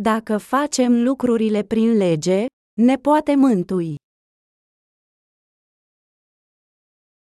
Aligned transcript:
Dacă 0.00 0.38
facem 0.38 1.02
lucrurile 1.02 1.62
prin 1.62 1.96
lege, 1.96 2.46
ne 2.80 2.96
poate 2.96 3.34
mântui. 3.34 3.94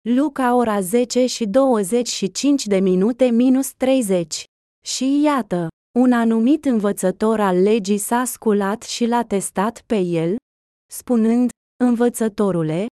Luca 0.01 0.55
ora 0.55 0.81
10 0.81 1.25
și 1.25 1.45
25 1.45 2.65
de 2.65 2.79
minute 2.79 3.25
minus 3.25 3.73
30. 3.73 4.43
Și 4.85 5.21
iată, 5.21 5.67
un 5.99 6.11
anumit 6.11 6.65
învățător 6.65 7.39
al 7.39 7.61
legii 7.61 7.97
s-a 7.97 8.25
sculat 8.25 8.81
și 8.81 9.05
l-a 9.05 9.23
testat 9.23 9.81
pe 9.81 9.97
el, 9.97 10.35
spunând, 10.91 11.49
Învățătorule, 11.83 12.85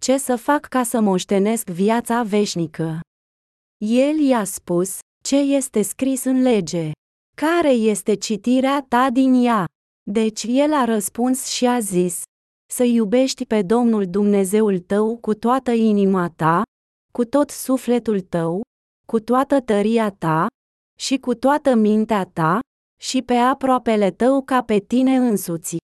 ce 0.00 0.18
să 0.18 0.36
fac 0.36 0.64
ca 0.64 0.82
să 0.82 1.00
moștenesc 1.00 1.68
viața 1.68 2.22
veșnică? 2.22 3.00
El 3.84 4.18
i-a 4.18 4.44
spus, 4.44 4.98
ce 5.24 5.36
este 5.36 5.82
scris 5.82 6.24
în 6.24 6.42
lege? 6.42 6.90
Care 7.40 7.70
este 7.70 8.14
citirea 8.14 8.84
ta 8.88 9.10
din 9.10 9.44
ea? 9.44 9.64
Deci 10.10 10.44
el 10.48 10.72
a 10.72 10.84
răspuns 10.84 11.46
și 11.46 11.66
a 11.66 11.80
zis, 11.80 12.22
să 12.72 12.82
iubești 12.82 13.46
pe 13.46 13.62
Domnul 13.62 14.06
Dumnezeul 14.10 14.78
tău 14.78 15.18
cu 15.18 15.34
toată 15.34 15.70
inima 15.70 16.30
ta, 16.30 16.62
cu 17.12 17.24
tot 17.24 17.50
sufletul 17.50 18.20
tău, 18.20 18.62
cu 19.06 19.20
toată 19.20 19.60
tăria 19.60 20.10
ta 20.10 20.46
și 21.00 21.18
cu 21.18 21.34
toată 21.34 21.74
mintea 21.74 22.24
ta, 22.24 22.60
și 23.00 23.22
pe 23.22 23.34
aproapele 23.34 24.10
tău 24.10 24.42
ca 24.42 24.62
pe 24.62 24.78
tine 24.78 25.16
însuți. 25.16 25.76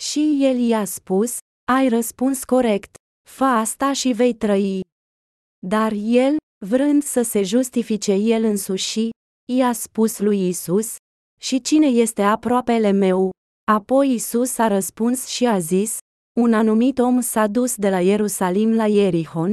Și 0.00 0.38
el 0.40 0.58
i-a 0.58 0.84
spus, 0.84 1.38
ai 1.72 1.88
răspuns 1.88 2.44
corect, 2.44 2.96
fă 3.30 3.44
asta 3.44 3.92
și 3.92 4.12
vei 4.12 4.34
trăi. 4.34 4.80
Dar 5.66 5.92
el, 5.96 6.36
vrând 6.66 7.02
să 7.02 7.22
se 7.22 7.42
justifice 7.42 8.12
el 8.12 8.44
însuși, 8.44 9.08
i-a 9.52 9.72
spus 9.72 10.18
lui 10.18 10.48
Isus, 10.48 10.96
și 11.40 11.60
cine 11.60 11.86
este 11.86 12.22
aproapele 12.22 12.90
meu? 12.90 13.30
Apoi 13.70 14.14
Isus 14.14 14.58
a 14.58 14.66
răspuns 14.66 15.26
și 15.26 15.46
a 15.46 15.58
zis, 15.58 15.98
un 16.40 16.52
anumit 16.52 16.98
om 16.98 17.20
s-a 17.20 17.46
dus 17.46 17.76
de 17.76 17.90
la 17.90 18.00
Ierusalim 18.00 18.74
la 18.74 18.86
Ierihon, 18.86 19.52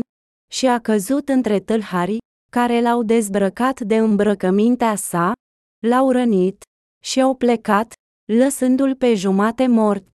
și 0.52 0.66
a 0.68 0.80
căzut 0.80 1.30
între 1.30 1.60
tâlhari, 1.60 2.18
care 2.52 2.82
l-au 2.82 3.04
dezbrăcat 3.04 3.80
de 3.80 3.98
îmbrăcămintea 3.98 4.96
sa, 4.96 5.34
l-au 5.88 6.12
rănit, 6.12 6.64
și 7.04 7.22
au 7.22 7.36
plecat, 7.36 7.94
lăsându-l 8.34 8.96
pe 8.96 9.14
jumate 9.14 9.68
mort. 9.68 10.08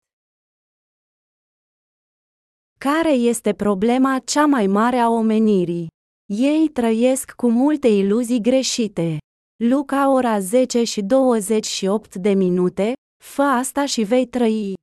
Care 2.78 3.12
este 3.12 3.54
problema 3.54 4.18
cea 4.18 4.46
mai 4.46 4.66
mare 4.66 4.96
a 4.96 5.08
omenirii? 5.08 5.86
Ei 6.26 6.68
trăiesc 6.68 7.30
cu 7.30 7.50
multe 7.50 7.88
iluzii 7.88 8.40
greșite. 8.40 9.18
Luca 9.62 10.10
ora 10.10 10.38
10 10.38 10.84
și 10.84 11.02
28 11.02 12.14
de 12.14 12.32
minute, 12.32 12.92
fă 13.24 13.42
asta 13.42 13.86
și 13.86 14.02
vei 14.02 14.26
trăi. 14.26 14.74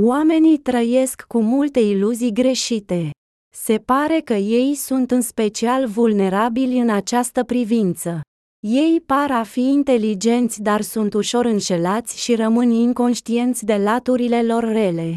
Oamenii 0.00 0.58
trăiesc 0.58 1.22
cu 1.22 1.40
multe 1.40 1.80
iluzii 1.80 2.32
greșite. 2.32 3.10
Se 3.56 3.78
pare 3.78 4.20
că 4.20 4.34
ei 4.34 4.74
sunt 4.74 5.10
în 5.10 5.20
special 5.20 5.86
vulnerabili 5.86 6.78
în 6.78 6.90
această 6.90 7.44
privință. 7.44 8.20
Ei 8.66 9.00
par 9.00 9.30
a 9.30 9.42
fi 9.42 9.60
inteligenți, 9.60 10.62
dar 10.62 10.80
sunt 10.80 11.14
ușor 11.14 11.44
înșelați 11.44 12.22
și 12.22 12.34
rămân 12.34 12.70
inconștienți 12.70 13.64
de 13.64 13.76
laturile 13.76 14.42
lor 14.42 14.64
rele. 14.64 15.14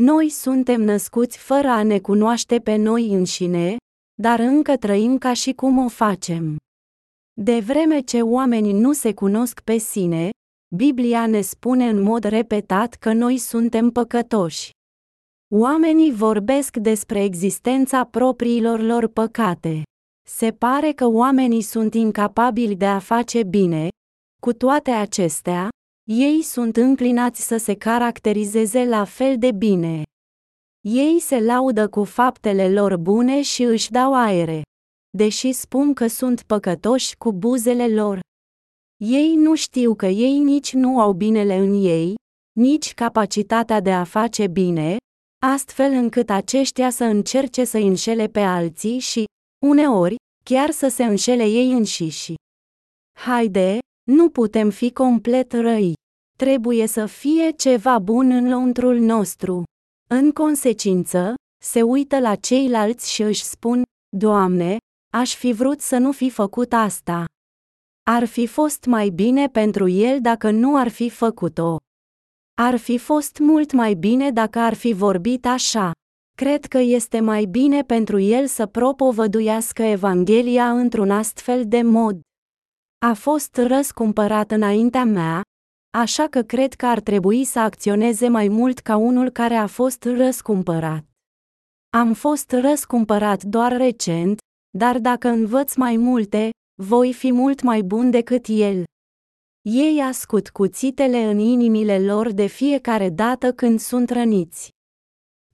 Noi 0.00 0.28
suntem 0.28 0.82
născuți 0.82 1.38
fără 1.38 1.68
a 1.68 1.82
ne 1.82 1.98
cunoaște 1.98 2.58
pe 2.58 2.76
noi 2.76 3.12
înșine, 3.12 3.76
dar 4.22 4.38
încă 4.38 4.76
trăim 4.76 5.18
ca 5.18 5.32
și 5.32 5.52
cum 5.52 5.78
o 5.78 5.88
facem. 5.88 6.56
De 7.32 7.60
vreme 7.60 8.00
ce 8.00 8.22
oamenii 8.22 8.72
nu 8.72 8.92
se 8.92 9.14
cunosc 9.14 9.60
pe 9.60 9.76
sine, 9.78 10.30
Biblia 10.76 11.26
ne 11.26 11.40
spune 11.40 11.88
în 11.88 12.00
mod 12.02 12.24
repetat 12.24 12.94
că 12.94 13.12
noi 13.12 13.38
suntem 13.38 13.90
păcătoși. 13.90 14.70
Oamenii 15.54 16.12
vorbesc 16.12 16.76
despre 16.76 17.22
existența 17.22 18.04
propriilor 18.04 18.80
lor 18.80 19.06
păcate. 19.06 19.82
Se 20.28 20.52
pare 20.52 20.92
că 20.92 21.06
oamenii 21.06 21.62
sunt 21.62 21.94
incapabili 21.94 22.76
de 22.76 22.86
a 22.86 22.98
face 22.98 23.42
bine, 23.42 23.88
cu 24.40 24.52
toate 24.52 24.90
acestea, 24.90 25.68
ei 26.08 26.42
sunt 26.42 26.76
înclinați 26.76 27.46
să 27.46 27.56
se 27.56 27.74
caracterizeze 27.74 28.84
la 28.84 29.04
fel 29.04 29.38
de 29.38 29.52
bine. 29.52 30.02
Ei 30.80 31.20
se 31.20 31.40
laudă 31.40 31.88
cu 31.88 32.04
faptele 32.04 32.72
lor 32.72 32.96
bune 32.96 33.42
și 33.42 33.62
își 33.62 33.90
dau 33.90 34.14
aere. 34.14 34.62
Deși 35.10 35.52
spun 35.52 35.94
că 35.94 36.06
sunt 36.06 36.42
păcătoși 36.42 37.16
cu 37.16 37.32
buzele 37.32 37.88
lor. 37.88 38.20
Ei 38.96 39.34
nu 39.34 39.54
știu 39.54 39.94
că 39.94 40.06
ei 40.06 40.38
nici 40.38 40.72
nu 40.72 41.00
au 41.00 41.12
binele 41.12 41.56
în 41.56 41.84
ei, 41.84 42.14
nici 42.58 42.94
capacitatea 42.94 43.80
de 43.80 43.92
a 43.92 44.04
face 44.04 44.46
bine, 44.46 44.96
astfel 45.46 45.92
încât 45.92 46.30
aceștia 46.30 46.90
să 46.90 47.04
încerce 47.04 47.64
să 47.64 47.78
înșele 47.78 48.26
pe 48.26 48.40
alții 48.40 48.98
și, 48.98 49.24
uneori, 49.66 50.14
chiar 50.44 50.70
să 50.70 50.88
se 50.88 51.04
înșele 51.04 51.44
ei 51.44 51.72
înșiși. 51.72 52.34
Haide, 53.18 53.78
nu 54.10 54.30
putem 54.30 54.70
fi 54.70 54.92
complet 54.92 55.52
răi. 55.52 55.92
Trebuie 56.38 56.86
să 56.86 57.06
fie 57.06 57.50
ceva 57.50 57.98
bun 57.98 58.30
în 58.30 58.48
lăuntrul 58.48 58.98
nostru. 58.98 59.62
În 60.10 60.32
consecință, 60.32 61.34
se 61.64 61.82
uită 61.82 62.18
la 62.18 62.34
ceilalți 62.34 63.12
și 63.12 63.22
își 63.22 63.44
spun, 63.44 63.82
Doamne, 64.16 64.76
aș 65.10 65.34
fi 65.34 65.52
vrut 65.52 65.80
să 65.80 65.98
nu 65.98 66.12
fi 66.12 66.30
făcut 66.30 66.72
asta. 66.72 67.24
Ar 68.10 68.24
fi 68.24 68.46
fost 68.46 68.84
mai 68.84 69.08
bine 69.08 69.48
pentru 69.48 69.88
el 69.88 70.20
dacă 70.20 70.50
nu 70.50 70.76
ar 70.76 70.88
fi 70.88 71.10
făcut-o. 71.10 71.76
Ar 72.54 72.76
fi 72.76 72.98
fost 72.98 73.38
mult 73.38 73.72
mai 73.72 73.94
bine 73.94 74.30
dacă 74.30 74.58
ar 74.58 74.74
fi 74.74 74.92
vorbit 74.92 75.46
așa. 75.46 75.92
Cred 76.36 76.64
că 76.64 76.78
este 76.78 77.20
mai 77.20 77.44
bine 77.44 77.82
pentru 77.82 78.18
el 78.18 78.46
să 78.46 78.66
propovăduiască 78.66 79.82
Evanghelia 79.82 80.70
într-un 80.70 81.10
astfel 81.10 81.64
de 81.66 81.82
mod. 81.82 82.20
A 83.06 83.12
fost 83.12 83.56
răscumpărat 83.56 84.50
înaintea 84.50 85.04
mea, 85.04 85.42
așa 85.98 86.26
că 86.26 86.42
cred 86.42 86.74
că 86.74 86.86
ar 86.86 87.00
trebui 87.00 87.44
să 87.44 87.58
acționeze 87.58 88.28
mai 88.28 88.48
mult 88.48 88.78
ca 88.78 88.96
unul 88.96 89.30
care 89.30 89.54
a 89.54 89.66
fost 89.66 90.04
răscumpărat. 90.04 91.04
Am 91.90 92.12
fost 92.12 92.50
răscumpărat 92.50 93.42
doar 93.42 93.76
recent, 93.76 94.38
dar 94.78 94.98
dacă 94.98 95.28
învăț 95.28 95.74
mai 95.74 95.96
multe, 95.96 96.50
voi 96.82 97.12
fi 97.12 97.32
mult 97.32 97.62
mai 97.62 97.82
bun 97.82 98.10
decât 98.10 98.46
el. 98.48 98.84
Ei 99.62 100.00
ascut 100.00 100.50
cuțitele 100.50 101.24
în 101.24 101.38
inimile 101.38 102.00
lor 102.00 102.30
de 102.32 102.46
fiecare 102.46 103.08
dată 103.08 103.52
când 103.52 103.80
sunt 103.80 104.10
răniți. 104.10 104.68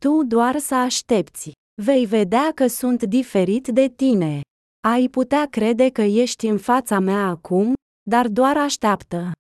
Tu 0.01 0.25
doar 0.25 0.59
să 0.59 0.75
aștepți. 0.75 1.53
Vei 1.83 2.07
vedea 2.07 2.53
că 2.55 2.67
sunt 2.67 3.03
diferit 3.03 3.69
de 3.69 3.89
tine. 3.89 4.41
Ai 4.89 5.09
putea 5.09 5.47
crede 5.47 5.91
că 5.91 6.03
ești 6.03 6.47
în 6.47 6.59
fața 6.59 6.99
mea 6.99 7.27
acum, 7.27 7.75
dar 8.11 8.29
doar 8.29 8.57
așteaptă. 8.57 9.33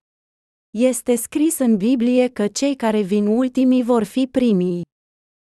Este 0.78 1.14
scris 1.14 1.58
în 1.58 1.76
Biblie 1.76 2.28
că 2.28 2.48
cei 2.48 2.76
care 2.76 3.00
vin 3.00 3.26
ultimii 3.26 3.82
vor 3.82 4.02
fi 4.02 4.26
primii. 4.26 4.82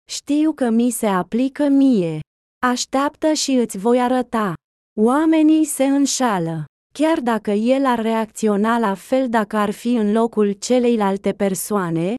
Știu 0.09 0.51
că 0.53 0.69
mi 0.69 0.89
se 0.89 1.05
aplică 1.05 1.67
mie. 1.67 2.19
Așteaptă 2.61 3.33
și 3.33 3.51
îți 3.51 3.77
voi 3.77 4.01
arăta. 4.01 4.53
Oamenii 4.99 5.65
se 5.65 5.83
înșală. 5.85 6.65
Chiar 6.93 7.19
dacă 7.19 7.51
el 7.51 7.85
ar 7.85 8.01
reacționa 8.01 8.77
la 8.79 8.93
fel 8.93 9.29
dacă 9.29 9.57
ar 9.57 9.71
fi 9.71 9.93
în 9.93 10.11
locul 10.11 10.51
celeilalte 10.51 11.31
persoane, 11.31 12.15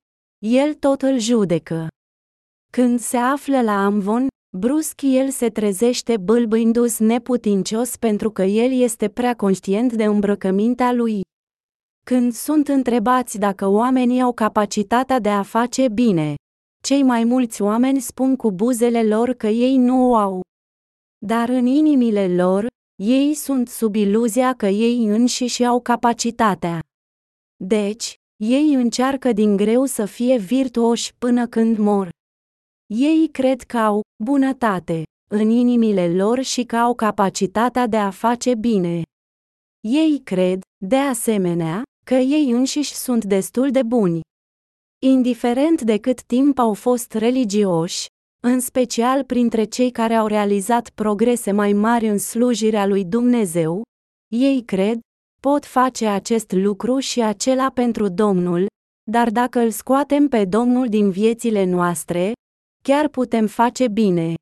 el 0.47 0.75
tot 0.75 1.03
îl 1.03 1.19
judecă. 1.19 1.89
Când 2.73 3.01
se 3.01 3.17
află 3.17 3.61
la 3.61 3.85
Amvon, 3.85 4.27
brusc 4.57 5.01
el 5.03 5.31
se 5.31 5.49
trezește 5.49 6.17
bâlbâindu-se 6.17 7.05
neputincios 7.05 7.97
pentru 7.97 8.31
că 8.31 8.43
el 8.43 8.81
este 8.81 9.09
prea 9.09 9.35
conștient 9.35 9.93
de 9.93 10.05
îmbrăcămintea 10.05 10.93
lui. 10.93 11.21
Când 12.05 12.33
sunt 12.33 12.69
întrebați 12.69 13.39
dacă 13.39 13.67
oamenii 13.67 14.21
au 14.21 14.33
capacitatea 14.33 15.19
de 15.19 15.29
a 15.29 15.43
face 15.43 15.89
bine, 15.89 16.35
cei 16.85 17.03
mai 17.03 17.25
mulți 17.25 17.63
oameni 17.63 18.01
spun 18.01 18.37
cu 18.37 18.53
buzele 18.53 19.03
lor 19.03 19.33
că 19.33 19.47
ei 19.47 19.77
nu 19.77 20.11
o 20.11 20.17
au. 20.17 20.41
Dar 21.27 21.49
în 21.49 21.67
inimile 21.67 22.35
lor, 22.35 22.67
ei 23.03 23.35
sunt 23.35 23.69
sub 23.69 23.95
iluzia 23.95 24.55
că 24.55 24.67
ei 24.67 25.05
înșiși 25.05 25.65
au 25.65 25.81
capacitatea. 25.81 26.81
Deci, 27.65 28.15
ei 28.43 28.75
încearcă 28.75 29.33
din 29.33 29.57
greu 29.57 29.85
să 29.85 30.05
fie 30.05 30.37
virtuoși 30.39 31.15
până 31.15 31.47
când 31.47 31.77
mor. 31.79 32.09
Ei 32.87 33.29
cred 33.29 33.63
că 33.63 33.79
au 33.79 34.01
bunătate 34.25 35.03
în 35.31 35.51
inimile 35.51 36.15
lor 36.15 36.43
și 36.43 36.65
că 36.65 36.77
au 36.77 36.95
capacitatea 36.95 37.87
de 37.87 37.97
a 37.97 38.11
face 38.11 38.55
bine. 38.55 39.03
Ei 39.81 40.21
cred, 40.25 40.61
de 40.85 40.97
asemenea, 40.97 41.83
că 42.05 42.15
ei 42.15 42.51
înșiși 42.51 42.95
sunt 42.95 43.25
destul 43.25 43.71
de 43.71 43.83
buni. 43.83 44.21
Indiferent 45.03 45.83
de 45.83 45.99
cât 45.99 46.23
timp 46.23 46.59
au 46.59 46.75
fost 46.75 47.13
religioși, 47.13 48.07
în 48.43 48.61
special 48.61 49.25
printre 49.25 49.65
cei 49.65 49.91
care 49.91 50.15
au 50.15 50.27
realizat 50.27 50.91
progrese 50.91 51.53
mai 51.53 51.73
mari 51.73 52.09
în 52.09 52.19
slujirea 52.19 52.87
lui 52.87 53.05
Dumnezeu, 53.05 53.83
ei 54.33 54.63
cred 54.65 55.01
pot 55.43 55.65
face 55.65 56.07
acest 56.07 56.53
lucru 56.53 56.99
și 56.99 57.23
acela 57.23 57.71
pentru 57.71 58.09
Domnul, 58.09 58.67
dar 59.11 59.31
dacă 59.31 59.61
îl 59.61 59.71
scoatem 59.71 60.29
pe 60.29 60.45
Domnul 60.45 60.89
din 60.89 61.11
viețile 61.11 61.65
noastre, 61.65 62.33
chiar 62.83 63.09
putem 63.09 63.47
face 63.47 63.89
bine. 63.89 64.35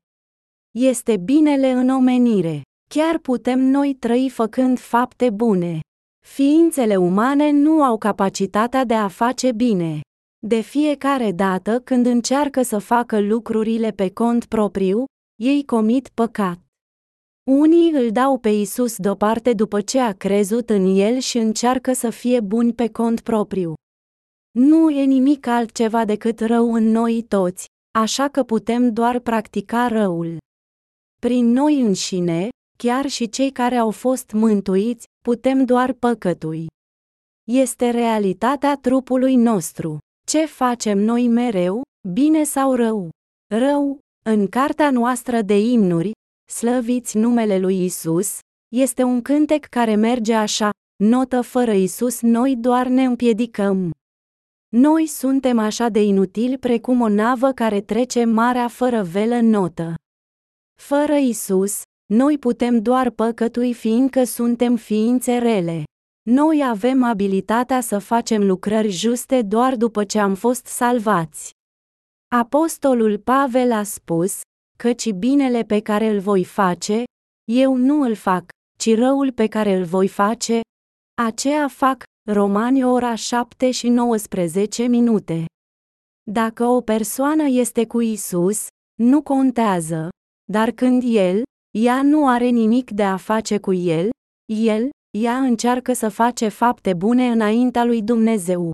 Este 0.77 1.17
binele 1.17 1.71
în 1.71 1.89
omenire. 1.89 2.61
Chiar 2.89 3.17
putem 3.17 3.59
noi 3.59 3.93
trăi 3.93 4.29
făcând 4.29 4.79
fapte 4.79 5.29
bune. 5.29 5.79
Ființele 6.27 6.95
umane 6.95 7.51
nu 7.51 7.83
au 7.83 7.97
capacitatea 7.97 8.85
de 8.85 8.93
a 8.93 9.07
face 9.07 9.51
bine. 9.51 10.01
De 10.47 10.59
fiecare 10.59 11.31
dată 11.31 11.79
când 11.79 12.05
încearcă 12.05 12.61
să 12.61 12.77
facă 12.77 13.19
lucrurile 13.19 13.91
pe 13.91 14.11
cont 14.11 14.45
propriu, 14.45 15.05
ei 15.41 15.65
comit 15.65 16.09
păcat. 16.13 16.59
Unii 17.51 17.91
îl 17.91 18.11
dau 18.11 18.37
pe 18.37 18.49
Isus 18.49 18.97
deoparte 18.97 19.53
după 19.53 19.81
ce 19.81 19.99
a 19.99 20.13
crezut 20.13 20.69
în 20.69 20.85
el 20.95 21.17
și 21.17 21.37
încearcă 21.37 21.93
să 21.93 22.09
fie 22.09 22.39
buni 22.39 22.73
pe 22.73 22.89
cont 22.89 23.21
propriu. 23.21 23.73
Nu 24.51 24.89
e 24.89 25.03
nimic 25.03 25.47
altceva 25.47 26.05
decât 26.05 26.39
rău 26.39 26.73
în 26.73 26.83
noi 26.83 27.23
toți, 27.23 27.67
așa 27.99 28.27
că 28.27 28.43
putem 28.43 28.93
doar 28.93 29.19
practica 29.19 29.87
răul. 29.87 30.37
Prin 31.21 31.45
noi 31.45 31.81
înșine, 31.81 32.49
chiar 32.77 33.07
și 33.07 33.29
cei 33.29 33.51
care 33.51 33.75
au 33.75 33.91
fost 33.91 34.31
mântuiți, 34.31 35.05
putem 35.23 35.65
doar 35.65 35.93
păcătui. 35.93 36.65
Este 37.47 37.89
realitatea 37.89 38.77
trupului 38.77 39.35
nostru. 39.35 39.97
Ce 40.29 40.45
facem 40.45 40.97
noi 40.97 41.27
mereu, 41.27 41.81
bine 42.13 42.43
sau 42.43 42.73
rău? 42.73 43.09
Rău, 43.55 43.99
în 44.25 44.47
cartea 44.47 44.91
noastră 44.91 45.41
de 45.41 45.59
imnuri, 45.59 46.11
slăviți 46.51 47.17
numele 47.17 47.59
lui 47.59 47.83
Isus, 47.85 48.39
este 48.75 49.03
un 49.03 49.21
cântec 49.21 49.65
care 49.65 49.95
merge 49.95 50.33
așa, 50.33 50.69
notă 51.03 51.41
fără 51.41 51.71
Isus 51.71 52.21
noi 52.21 52.55
doar 52.55 52.87
ne 52.87 53.03
împiedicăm. 53.03 53.91
Noi 54.75 55.05
suntem 55.05 55.59
așa 55.59 55.89
de 55.89 56.03
inutili 56.03 56.57
precum 56.57 57.01
o 57.01 57.09
navă 57.09 57.51
care 57.51 57.81
trece 57.81 58.23
marea 58.23 58.67
fără 58.67 59.03
velă 59.03 59.39
notă. 59.39 59.95
Fără 60.81 61.15
Isus, 61.15 61.81
noi 62.13 62.37
putem 62.37 62.81
doar 62.81 63.09
păcătui 63.09 63.73
fiindcă 63.73 64.23
suntem 64.23 64.75
ființe 64.75 65.37
rele. 65.37 65.83
Noi 66.21 66.63
avem 66.65 67.03
abilitatea 67.03 67.81
să 67.81 67.99
facem 67.99 68.45
lucrări 68.45 68.89
juste 68.89 69.41
doar 69.41 69.75
după 69.75 70.03
ce 70.03 70.19
am 70.19 70.35
fost 70.35 70.65
salvați. 70.65 71.51
Apostolul 72.35 73.17
Pavel 73.17 73.71
a 73.71 73.83
spus, 73.83 74.41
căci 74.77 75.11
binele 75.11 75.63
pe 75.63 75.79
care 75.79 76.07
îl 76.09 76.19
voi 76.19 76.43
face, 76.43 77.03
eu 77.51 77.75
nu 77.75 78.01
îl 78.01 78.15
fac, 78.15 78.43
ci 78.79 78.95
răul 78.95 79.31
pe 79.31 79.47
care 79.47 79.73
îl 79.75 79.83
voi 79.83 80.07
face, 80.07 80.61
aceea 81.21 81.67
fac, 81.67 82.03
Romani 82.31 82.83
ora 82.83 83.15
7 83.15 83.71
și 83.71 83.87
19 83.89 84.83
minute. 84.87 85.45
Dacă 86.31 86.65
o 86.65 86.81
persoană 86.81 87.43
este 87.43 87.87
cu 87.87 88.01
Isus, 88.01 88.67
nu 89.01 89.21
contează, 89.21 90.09
dar 90.51 90.71
când 90.71 91.03
el, 91.05 91.43
ea 91.77 92.01
nu 92.01 92.27
are 92.27 92.47
nimic 92.47 92.91
de 92.91 93.03
a 93.03 93.17
face 93.17 93.57
cu 93.59 93.73
el, 93.73 94.09
el, 94.53 94.89
ea 95.17 95.37
încearcă 95.37 95.93
să 95.93 96.09
face 96.09 96.47
fapte 96.47 96.93
bune 96.93 97.27
înaintea 97.27 97.83
lui 97.83 98.01
Dumnezeu. 98.01 98.71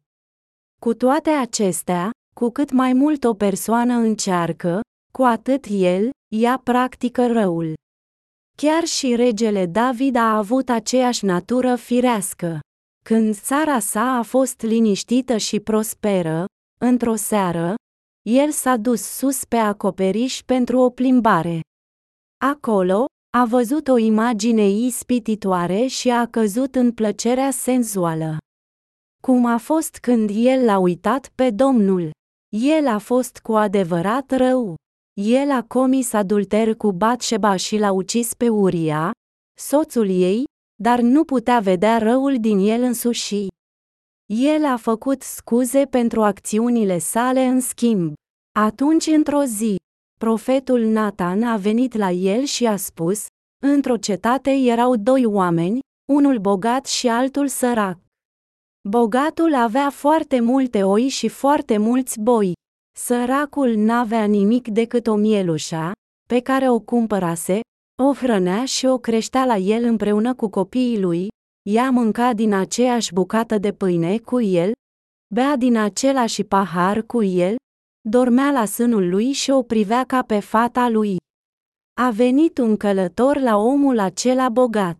Cu 0.81 0.93
toate 0.93 1.29
acestea, 1.29 2.09
cu 2.35 2.49
cât 2.49 2.71
mai 2.71 2.93
mult 2.93 3.23
o 3.23 3.33
persoană 3.33 3.93
încearcă, 3.93 4.81
cu 5.13 5.23
atât 5.23 5.65
el, 5.69 6.09
ea 6.35 6.61
practică 6.63 7.27
răul. 7.27 7.73
Chiar 8.57 8.83
și 8.83 9.15
regele 9.15 9.65
David 9.65 10.15
a 10.15 10.37
avut 10.37 10.69
aceeași 10.69 11.25
natură 11.25 11.75
firească. 11.75 12.59
Când 13.05 13.35
țara 13.35 13.79
sa 13.79 14.17
a 14.17 14.21
fost 14.21 14.61
liniștită 14.61 15.37
și 15.37 15.59
prosperă, 15.59 16.45
într-o 16.79 17.15
seară, 17.15 17.75
el 18.29 18.51
s-a 18.51 18.77
dus 18.77 19.01
sus 19.01 19.45
pe 19.45 19.55
acoperiș 19.55 20.41
pentru 20.43 20.79
o 20.79 20.89
plimbare. 20.89 21.59
Acolo, 22.45 23.05
a 23.37 23.45
văzut 23.45 23.87
o 23.87 23.97
imagine 23.97 24.69
ispititoare 24.69 25.85
și 25.85 26.09
a 26.09 26.25
căzut 26.25 26.75
în 26.75 26.91
plăcerea 26.91 27.51
senzuală. 27.51 28.37
Cum 29.23 29.45
a 29.45 29.57
fost 29.57 29.97
când 29.97 30.29
el 30.33 30.65
l-a 30.65 30.77
uitat 30.77 31.31
pe 31.35 31.51
Domnul? 31.51 32.11
El 32.57 32.87
a 32.87 32.97
fost 32.97 33.39
cu 33.39 33.53
adevărat 33.53 34.31
rău. 34.31 34.75
El 35.21 35.51
a 35.51 35.63
comis 35.63 36.13
adulter 36.13 36.75
cu 36.75 36.91
Batșeba 36.91 37.55
și 37.55 37.77
l-a 37.77 37.91
ucis 37.91 38.33
pe 38.33 38.49
Uria, 38.49 39.11
soțul 39.57 40.09
ei, 40.09 40.43
dar 40.81 40.99
nu 40.99 41.23
putea 41.23 41.59
vedea 41.59 41.97
răul 41.97 42.39
din 42.39 42.57
el 42.57 42.81
însuși. 42.81 43.47
El 44.33 44.65
a 44.65 44.77
făcut 44.77 45.21
scuze 45.21 45.85
pentru 45.85 46.23
acțiunile 46.23 46.97
sale 46.97 47.45
în 47.45 47.59
schimb. 47.59 48.13
Atunci 48.59 49.05
într-o 49.05 49.43
zi, 49.43 49.75
profetul 50.19 50.81
Nathan 50.81 51.43
a 51.43 51.57
venit 51.57 51.95
la 51.95 52.09
el 52.09 52.43
și 52.43 52.65
a 52.65 52.75
spus, 52.75 53.25
într-o 53.63 53.97
cetate 53.97 54.51
erau 54.51 54.95
doi 54.95 55.25
oameni, 55.25 55.79
unul 56.11 56.37
bogat 56.37 56.85
și 56.85 57.07
altul 57.07 57.47
sărac. 57.47 57.97
Bogatul 58.89 59.53
avea 59.55 59.89
foarte 59.89 60.39
multe 60.39 60.83
oi 60.83 61.07
și 61.07 61.27
foarte 61.27 61.77
mulți 61.77 62.19
boi. 62.19 62.53
Săracul 62.97 63.75
n-avea 63.75 64.25
nimic 64.25 64.67
decât 64.67 65.07
o 65.07 65.15
mielușa, 65.15 65.91
pe 66.27 66.39
care 66.39 66.69
o 66.69 66.79
cumpărase, 66.79 67.59
o 68.03 68.13
hrănea 68.13 68.65
și 68.65 68.85
o 68.85 68.97
creștea 68.97 69.45
la 69.45 69.55
el 69.57 69.83
împreună 69.83 70.33
cu 70.33 70.49
copiii 70.49 70.99
lui, 70.99 71.27
ea 71.69 71.89
mânca 71.89 72.33
din 72.33 72.53
aceeași 72.53 73.13
bucată 73.13 73.57
de 73.57 73.73
pâine 73.73 74.17
cu 74.17 74.41
el, 74.41 74.71
bea 75.33 75.55
din 75.55 75.77
același 75.77 76.43
pahar 76.43 77.01
cu 77.01 77.23
el, 77.23 77.55
dormea 78.09 78.51
la 78.51 78.65
sânul 78.65 79.09
lui 79.09 79.31
și 79.31 79.51
o 79.51 79.63
privea 79.63 80.03
ca 80.03 80.21
pe 80.21 80.39
fata 80.39 80.89
lui. 80.89 81.17
A 82.01 82.09
venit 82.09 82.57
un 82.57 82.77
călător 82.77 83.37
la 83.37 83.57
omul 83.57 83.99
acela 83.99 84.49
bogat. 84.49 84.97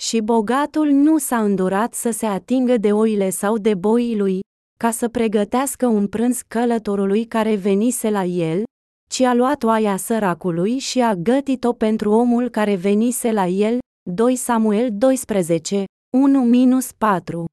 Și 0.00 0.20
bogatul 0.20 0.88
nu 0.90 1.18
s-a 1.18 1.42
îndurat 1.42 1.94
să 1.94 2.10
se 2.10 2.26
atingă 2.26 2.76
de 2.76 2.92
oile 2.92 3.30
sau 3.30 3.58
de 3.58 3.74
boii 3.74 4.16
lui, 4.16 4.40
ca 4.78 4.90
să 4.90 5.08
pregătească 5.08 5.86
un 5.86 6.06
prânz 6.08 6.40
călătorului 6.48 7.24
care 7.24 7.54
venise 7.54 8.10
la 8.10 8.24
el, 8.24 8.62
ci 9.10 9.20
a 9.20 9.34
luat 9.34 9.62
oaia 9.62 9.96
săracului 9.96 10.78
și 10.78 11.00
a 11.00 11.14
gătit-o 11.14 11.72
pentru 11.72 12.10
omul 12.10 12.48
care 12.48 12.74
venise 12.74 13.32
la 13.32 13.46
el, 13.46 13.78
2 14.10 14.36
Samuel 14.36 14.88
12, 14.92 15.84
1-4. 15.84 17.44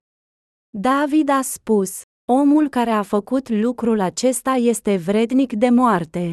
David 0.69 1.29
a 1.29 1.41
spus, 1.41 2.01
omul 2.31 2.69
care 2.69 2.89
a 2.89 3.01
făcut 3.01 3.49
lucrul 3.49 3.99
acesta 3.99 4.51
este 4.51 4.97
vrednic 4.97 5.53
de 5.53 5.69
moarte. 5.69 6.31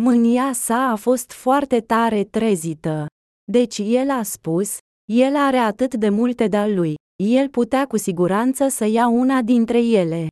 Mânia 0.00 0.52
sa 0.52 0.90
a 0.90 0.96
fost 0.96 1.32
foarte 1.32 1.80
tare 1.80 2.24
trezită. 2.24 3.06
Deci 3.52 3.78
el 3.78 4.10
a 4.10 4.22
spus, 4.22 4.78
el 5.12 5.36
are 5.36 5.56
atât 5.56 5.94
de 5.94 6.08
multe 6.08 6.46
de-al 6.46 6.74
lui, 6.74 6.94
el 7.22 7.48
putea 7.48 7.86
cu 7.86 7.96
siguranță 7.96 8.68
să 8.68 8.84
ia 8.84 9.08
una 9.08 9.42
dintre 9.42 9.78
ele. 9.78 10.26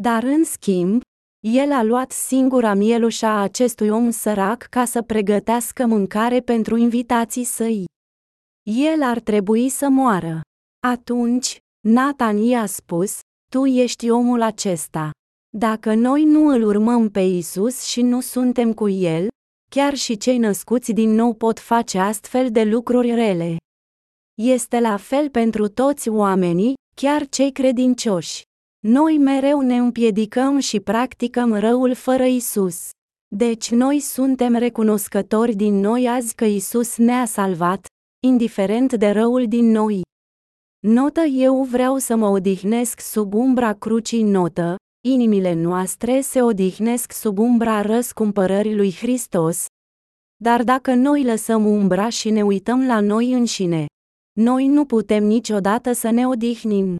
Dar 0.00 0.22
în 0.22 0.44
schimb, 0.44 1.00
el 1.46 1.72
a 1.72 1.82
luat 1.82 2.10
singura 2.10 2.74
mielușa 2.74 3.28
a 3.28 3.42
acestui 3.42 3.88
om 3.88 4.10
sărac 4.10 4.62
ca 4.62 4.84
să 4.84 5.02
pregătească 5.02 5.86
mâncare 5.86 6.40
pentru 6.40 6.76
invitații 6.76 7.44
săi. 7.44 7.84
El 8.62 9.02
ar 9.02 9.20
trebui 9.20 9.68
să 9.68 9.88
moară. 9.88 10.40
Atunci, 10.86 11.58
Nathan 11.88 12.36
i-a 12.38 12.66
spus, 12.66 13.18
tu 13.54 13.66
ești 13.66 14.10
omul 14.10 14.42
acesta. 14.42 15.10
Dacă 15.56 15.94
noi 15.94 16.24
nu 16.24 16.46
îl 16.46 16.62
urmăm 16.62 17.10
pe 17.10 17.20
Isus 17.20 17.82
și 17.82 18.02
nu 18.02 18.20
suntem 18.20 18.72
cu 18.72 18.88
El, 18.88 19.28
chiar 19.70 19.94
și 19.94 20.16
cei 20.16 20.38
născuți 20.38 20.92
din 20.92 21.10
nou 21.10 21.34
pot 21.34 21.58
face 21.58 21.98
astfel 21.98 22.50
de 22.50 22.64
lucruri 22.64 23.14
rele. 23.14 23.56
Este 24.42 24.80
la 24.80 24.96
fel 24.96 25.30
pentru 25.30 25.68
toți 25.68 26.08
oamenii, 26.08 26.74
chiar 26.96 27.28
cei 27.28 27.52
credincioși. 27.52 28.42
Noi 28.86 29.18
mereu 29.18 29.60
ne 29.60 29.76
împiedicăm 29.76 30.58
și 30.58 30.80
practicăm 30.80 31.52
răul 31.52 31.94
fără 31.94 32.24
Isus. 32.24 32.90
Deci 33.36 33.70
noi 33.70 34.00
suntem 34.00 34.54
recunoscători 34.54 35.54
din 35.54 35.74
noi 35.74 36.08
azi 36.08 36.34
că 36.34 36.44
Isus 36.44 36.96
ne-a 36.96 37.24
salvat, 37.24 37.86
indiferent 38.26 38.92
de 38.92 39.10
răul 39.10 39.48
din 39.48 39.70
noi. 39.70 40.03
Notă 40.86 41.20
eu 41.20 41.62
vreau 41.62 41.98
să 41.98 42.16
mă 42.16 42.26
odihnesc 42.26 43.00
sub 43.00 43.34
umbra 43.34 43.72
crucii 43.72 44.22
notă, 44.22 44.76
inimile 45.06 45.52
noastre 45.52 46.20
se 46.20 46.42
odihnesc 46.42 47.12
sub 47.12 47.38
umbra 47.38 47.82
răscumpărării 47.82 48.76
lui 48.76 48.92
Hristos. 48.92 49.66
Dar 50.36 50.64
dacă 50.64 50.94
noi 50.94 51.24
lăsăm 51.24 51.66
umbra 51.66 52.08
și 52.08 52.30
ne 52.30 52.42
uităm 52.42 52.86
la 52.86 53.00
noi 53.00 53.32
înșine, 53.32 53.86
noi 54.32 54.66
nu 54.66 54.84
putem 54.84 55.24
niciodată 55.24 55.92
să 55.92 56.10
ne 56.10 56.26
odihnim. 56.26 56.96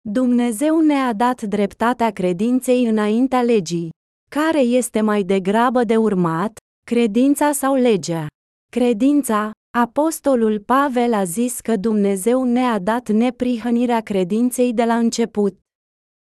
Dumnezeu 0.00 0.80
ne-a 0.80 1.12
dat 1.12 1.42
dreptatea 1.42 2.10
credinței 2.10 2.84
înaintea 2.84 3.42
legii. 3.42 3.90
Care 4.30 4.60
este 4.60 5.00
mai 5.00 5.22
degrabă 5.22 5.84
de 5.84 5.96
urmat, 5.96 6.52
credința 6.84 7.52
sau 7.52 7.74
legea? 7.74 8.26
Credința, 8.70 9.50
Apostolul 9.78 10.60
Pavel 10.60 11.12
a 11.12 11.24
zis 11.24 11.60
că 11.60 11.76
Dumnezeu 11.76 12.44
ne-a 12.44 12.78
dat 12.78 13.08
neprihănirea 13.08 14.00
credinței 14.00 14.72
de 14.72 14.84
la 14.84 14.96
început. 14.96 15.58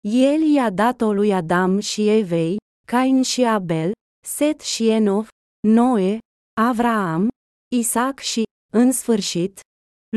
El 0.02 0.42
i-a 0.42 0.70
dat-o 0.70 1.14
lui 1.14 1.34
Adam 1.34 1.80
și 1.80 2.10
Evei, 2.10 2.58
Cain 2.88 3.22
și 3.22 3.44
Abel, 3.44 3.92
Set 4.28 4.62
și 4.62 4.90
Enov, 4.90 5.28
Noe, 5.68 6.18
Avraam, 6.62 7.28
Isaac 7.76 8.20
și, 8.20 8.44
în 8.74 8.92
sfârșit, 8.92 9.60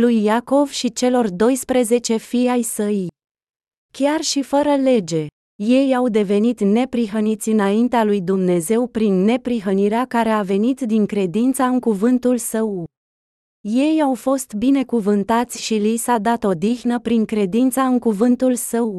lui 0.00 0.22
Iacov 0.22 0.68
și 0.68 0.92
celor 0.92 1.30
12 1.30 2.16
fii 2.16 2.48
ai 2.48 2.62
săi. 2.62 3.06
Chiar 3.92 4.20
și 4.20 4.42
fără 4.42 4.74
lege, 4.74 5.26
ei 5.62 5.94
au 5.94 6.08
devenit 6.08 6.60
neprihăniți 6.60 7.48
înaintea 7.48 8.04
lui 8.04 8.20
Dumnezeu 8.20 8.86
prin 8.86 9.14
neprihănirea 9.14 10.06
care 10.06 10.30
a 10.30 10.42
venit 10.42 10.80
din 10.80 11.06
credința 11.06 11.66
în 11.66 11.80
cuvântul 11.80 12.36
său. 12.36 12.86
Ei 13.60 14.02
au 14.02 14.14
fost 14.14 14.54
binecuvântați 14.54 15.62
și 15.62 15.74
li 15.74 15.96
s-a 15.96 16.18
dat 16.18 16.44
odihnă 16.44 17.00
prin 17.00 17.24
credința 17.24 17.86
în 17.86 17.98
cuvântul 17.98 18.54
său. 18.54 18.98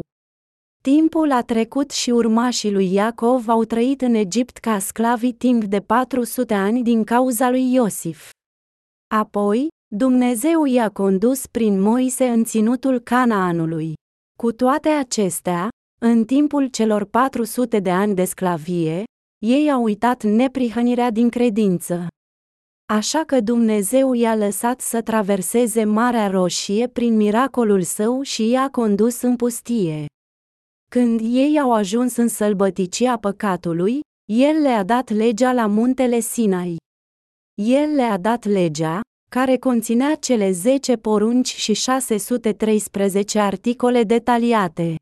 Timpul 0.84 1.32
a 1.32 1.42
trecut 1.42 1.92
și 1.92 2.10
urmașii 2.10 2.72
lui 2.72 2.94
Iacov 2.94 3.48
au 3.48 3.64
trăit 3.64 4.02
în 4.02 4.14
Egipt 4.14 4.58
ca 4.58 4.80
sclavi 4.80 5.34
timp 5.34 5.64
de 5.64 5.80
400 5.80 6.54
ani 6.54 6.84
din 6.84 7.04
cauza 7.04 7.50
lui 7.50 7.74
Iosif. 7.74 8.30
Apoi, 9.16 9.68
Dumnezeu 9.96 10.66
i-a 10.66 10.90
condus 10.90 11.48
prin 11.48 11.82
Moise 11.82 12.28
în 12.28 12.44
ținutul 12.44 13.00
Canaanului. 13.00 13.94
Cu 14.38 14.52
toate 14.52 14.90
acestea, 14.90 15.68
în 16.02 16.26
timpul 16.26 16.68
celor 16.68 17.06
400 17.06 17.80
de 17.80 17.92
ani 17.92 18.16
de 18.16 18.24
sclavie, 18.24 19.04
ei 19.46 19.72
au 19.72 19.84
uitat 19.84 20.24
neprihănirea 20.24 21.12
din 21.12 21.30
credință. 21.30 22.08
Așa 22.92 23.24
că 23.24 23.40
Dumnezeu 23.42 24.14
i-a 24.14 24.36
lăsat 24.36 24.82
să 24.82 25.02
traverseze 25.02 25.84
Marea 25.84 26.28
Roșie 26.28 26.88
prin 26.88 27.16
miracolul 27.16 27.82
său 27.82 28.22
și 28.22 28.50
i-a 28.50 28.70
condus 28.70 29.22
în 29.22 29.36
pustie. 29.36 30.06
Când 30.92 31.20
ei 31.24 31.60
au 31.60 31.74
ajuns 31.74 32.16
în 32.16 32.28
sălbăticia 32.28 33.18
păcatului, 33.18 34.00
El 34.32 34.62
le-a 34.62 34.84
dat 34.84 35.10
legea 35.10 35.54
la 35.54 35.66
muntele 35.66 36.20
Sinai. 36.20 36.78
El 37.62 37.96
le-a 37.96 38.18
dat 38.18 38.46
legea, 38.46 39.02
care 39.32 39.58
conținea 39.58 40.16
cele 40.16 40.52
10 40.52 40.96
porunci 40.96 41.56
și 41.56 41.74
613 41.74 43.40
articole 43.40 44.04
detaliate. 44.04 44.96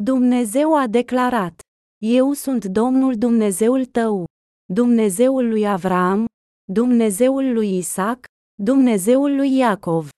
Dumnezeu 0.00 0.76
a 0.76 0.86
declarat: 0.86 1.60
Eu 2.02 2.32
sunt 2.32 2.64
Domnul 2.64 3.14
Dumnezeul 3.14 3.84
tău, 3.84 4.24
Dumnezeul 4.72 5.48
lui 5.48 5.68
Avraam, 5.68 6.28
Dumnezeul 6.72 7.52
lui 7.52 7.76
Isaac, 7.76 8.24
Dumnezeul 8.62 9.36
lui 9.36 9.56
Iacov. 9.56 10.08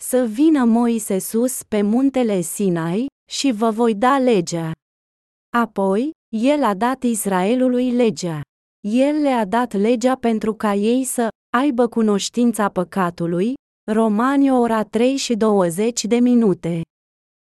Să 0.00 0.24
vină 0.24 0.64
Moise 0.64 1.18
sus 1.18 1.62
pe 1.62 1.82
muntele 1.82 2.40
Sinai, 2.40 3.06
și 3.30 3.52
vă 3.52 3.70
voi 3.70 3.94
da 3.94 4.18
legea. 4.18 4.72
Apoi, 5.56 6.10
el 6.36 6.62
a 6.62 6.74
dat 6.74 7.02
Israelului 7.02 7.90
legea. 7.90 8.40
El 8.88 9.20
le-a 9.20 9.44
dat 9.44 9.72
legea 9.72 10.14
pentru 10.14 10.54
ca 10.54 10.74
ei 10.74 11.04
să 11.04 11.28
aibă 11.56 11.86
cunoștința 11.86 12.68
păcatului, 12.68 13.54
Romani 13.92 14.50
ora 14.50 14.82
3 14.82 15.16
și 15.16 15.34
20 15.34 16.04
de 16.04 16.18
minute. 16.18 16.80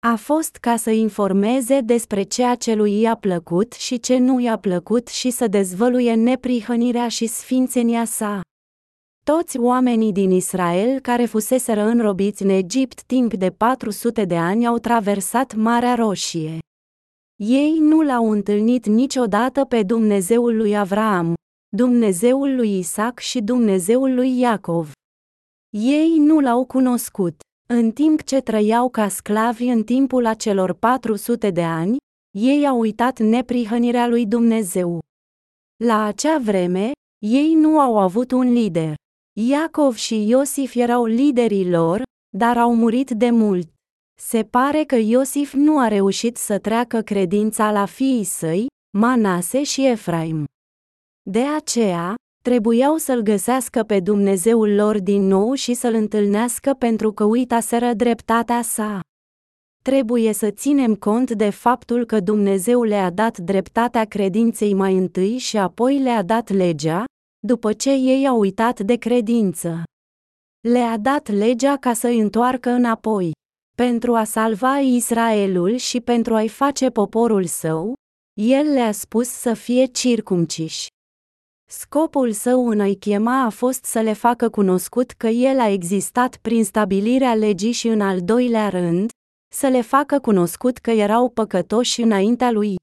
A 0.08 0.16
fost 0.16 0.56
ca 0.56 0.76
să 0.76 0.90
informeze 0.90 1.80
despre 1.82 2.24
ceea 2.24 2.56
ce 2.56 2.74
lui 2.74 3.00
i-a 3.00 3.16
plăcut 3.16 3.74
și 3.74 4.00
ce 4.00 4.18
nu 4.18 4.40
i-a 4.40 4.58
plăcut 4.58 5.08
și 5.08 5.30
să 5.30 5.48
dezvăluie 5.48 6.14
neprihănirea 6.14 7.08
și 7.08 7.28
sfințenia 7.28 8.06
sa. 8.06 8.42
Toți 9.26 9.58
oamenii 9.58 10.12
din 10.12 10.32
Israel 10.32 11.00
care 11.00 11.26
fuseseră 11.26 11.82
înrobiți 11.82 12.44
în 12.44 12.50
Egipt 12.50 13.04
timp 13.04 13.34
de 13.34 13.50
400 13.50 14.26
de 14.26 14.38
ani 14.38 14.68
au 14.68 14.78
traversat 14.78 15.56
Marea 15.56 15.96
Roșie. 15.96 16.58
Ei 17.36 17.78
nu 17.80 18.02
l-au 18.02 18.32
întâlnit 18.32 18.86
niciodată 18.86 19.66
pe 19.66 19.84
Dumnezeul 19.84 20.56
lui 20.58 20.78
Avraam, 20.78 21.34
Dumnezeul 21.76 22.56
lui 22.56 22.78
Isaac 22.78 23.20
și 23.20 23.42
Dumnezeul 23.42 24.14
lui 24.14 24.40
Iacov. 24.40 24.92
Ei 25.70 26.18
nu 26.18 26.40
l-au 26.40 26.66
cunoscut. 26.66 27.36
În 27.74 27.92
timp 27.92 28.24
ce 28.24 28.42
trăiau 28.42 28.90
ca 28.90 29.08
sclavi 29.08 29.66
în 29.66 29.84
timpul 29.84 30.26
acelor 30.26 30.74
400 30.74 31.50
de 31.50 31.64
ani, 31.64 31.98
ei 32.38 32.68
au 32.68 32.80
uitat 32.80 33.20
neprihănirea 33.20 34.08
lui 34.08 34.26
Dumnezeu. 34.26 35.00
La 35.84 36.04
acea 36.04 36.38
vreme, 36.38 36.92
ei 37.26 37.54
nu 37.54 37.80
au 37.80 37.98
avut 37.98 38.32
un 38.32 38.52
lider. 38.52 38.96
Iacov 39.40 39.96
și 39.96 40.28
Iosif 40.28 40.76
erau 40.76 41.06
liderii 41.06 41.70
lor, 41.70 42.02
dar 42.38 42.58
au 42.58 42.76
murit 42.76 43.10
de 43.10 43.30
mult. 43.30 43.74
Se 44.22 44.44
pare 44.44 44.84
că 44.84 44.96
Iosif 44.96 45.54
nu 45.54 45.80
a 45.80 45.88
reușit 45.88 46.38
să 46.38 46.60
treacă 46.60 47.02
credința 47.02 47.72
la 47.72 47.86
fiii 47.86 48.24
săi, 48.24 48.68
Manase 48.98 49.64
și 49.64 49.86
Efraim. 49.86 50.46
De 51.30 51.46
aceea, 51.46 52.16
trebuiau 52.44 52.98
să-l 52.98 53.22
găsească 53.22 53.84
pe 53.84 54.00
Dumnezeul 54.00 54.76
lor 54.76 55.00
din 55.00 55.22
nou 55.28 55.54
și 55.54 55.74
să-l 55.74 55.94
întâlnească 55.94 56.74
pentru 56.74 57.12
că 57.12 57.24
uitaseră 57.24 57.94
dreptatea 57.94 58.62
sa. 58.62 59.00
Trebuie 59.84 60.34
să 60.34 60.50
ținem 60.50 60.96
cont 60.96 61.32
de 61.32 61.50
faptul 61.50 62.06
că 62.06 62.20
Dumnezeu 62.20 62.84
le-a 62.84 63.10
dat 63.10 63.38
dreptatea 63.38 64.06
credinței 64.06 64.74
mai 64.74 64.98
întâi 64.98 65.38
și 65.38 65.58
apoi 65.58 66.00
le-a 66.00 66.24
dat 66.24 66.50
legea, 66.50 67.04
după 67.48 67.74
ce 67.74 67.90
ei 67.90 68.28
au 68.28 68.40
uitat 68.40 68.80
de 68.80 68.96
credință. 68.96 69.84
Le-a 70.68 70.98
dat 70.98 71.28
legea 71.28 71.78
ca 71.78 71.94
să 71.94 72.08
îi 72.08 72.20
întoarcă 72.20 72.70
înapoi. 72.70 73.32
Pentru 73.78 74.16
a 74.16 74.24
salva 74.24 74.80
Israelul 74.80 75.76
și 75.76 76.02
pentru 76.02 76.36
a-i 76.36 76.48
face 76.48 76.90
poporul 76.90 77.46
său, 77.46 77.94
el 78.42 78.66
le-a 78.74 78.92
spus 78.92 79.28
să 79.28 79.54
fie 79.54 79.86
circumciși. 79.86 80.88
Scopul 81.72 82.32
său 82.32 82.68
în 82.68 82.80
a-i 82.80 82.96
chema 82.96 83.44
a 83.44 83.50
fost 83.50 83.86
să 83.86 84.00
le 84.00 84.14
facă 84.14 84.50
cunoscut 84.50 85.12
că 85.12 85.28
el 85.28 85.60
a 85.60 85.70
existat 85.70 86.38
prin 86.38 86.64
stabilirea 86.64 87.36
legii 87.36 87.72
și 87.72 87.88
în 87.88 88.02
al 88.02 88.22
doilea 88.22 88.70
rând, 88.70 89.10
să 89.56 89.68
le 89.68 89.82
facă 89.82 90.20
cunoscut 90.20 90.78
că 90.78 90.92
erau 90.92 91.30
păcătoși 91.30 92.02
înaintea 92.02 92.52
lui. 92.52 92.76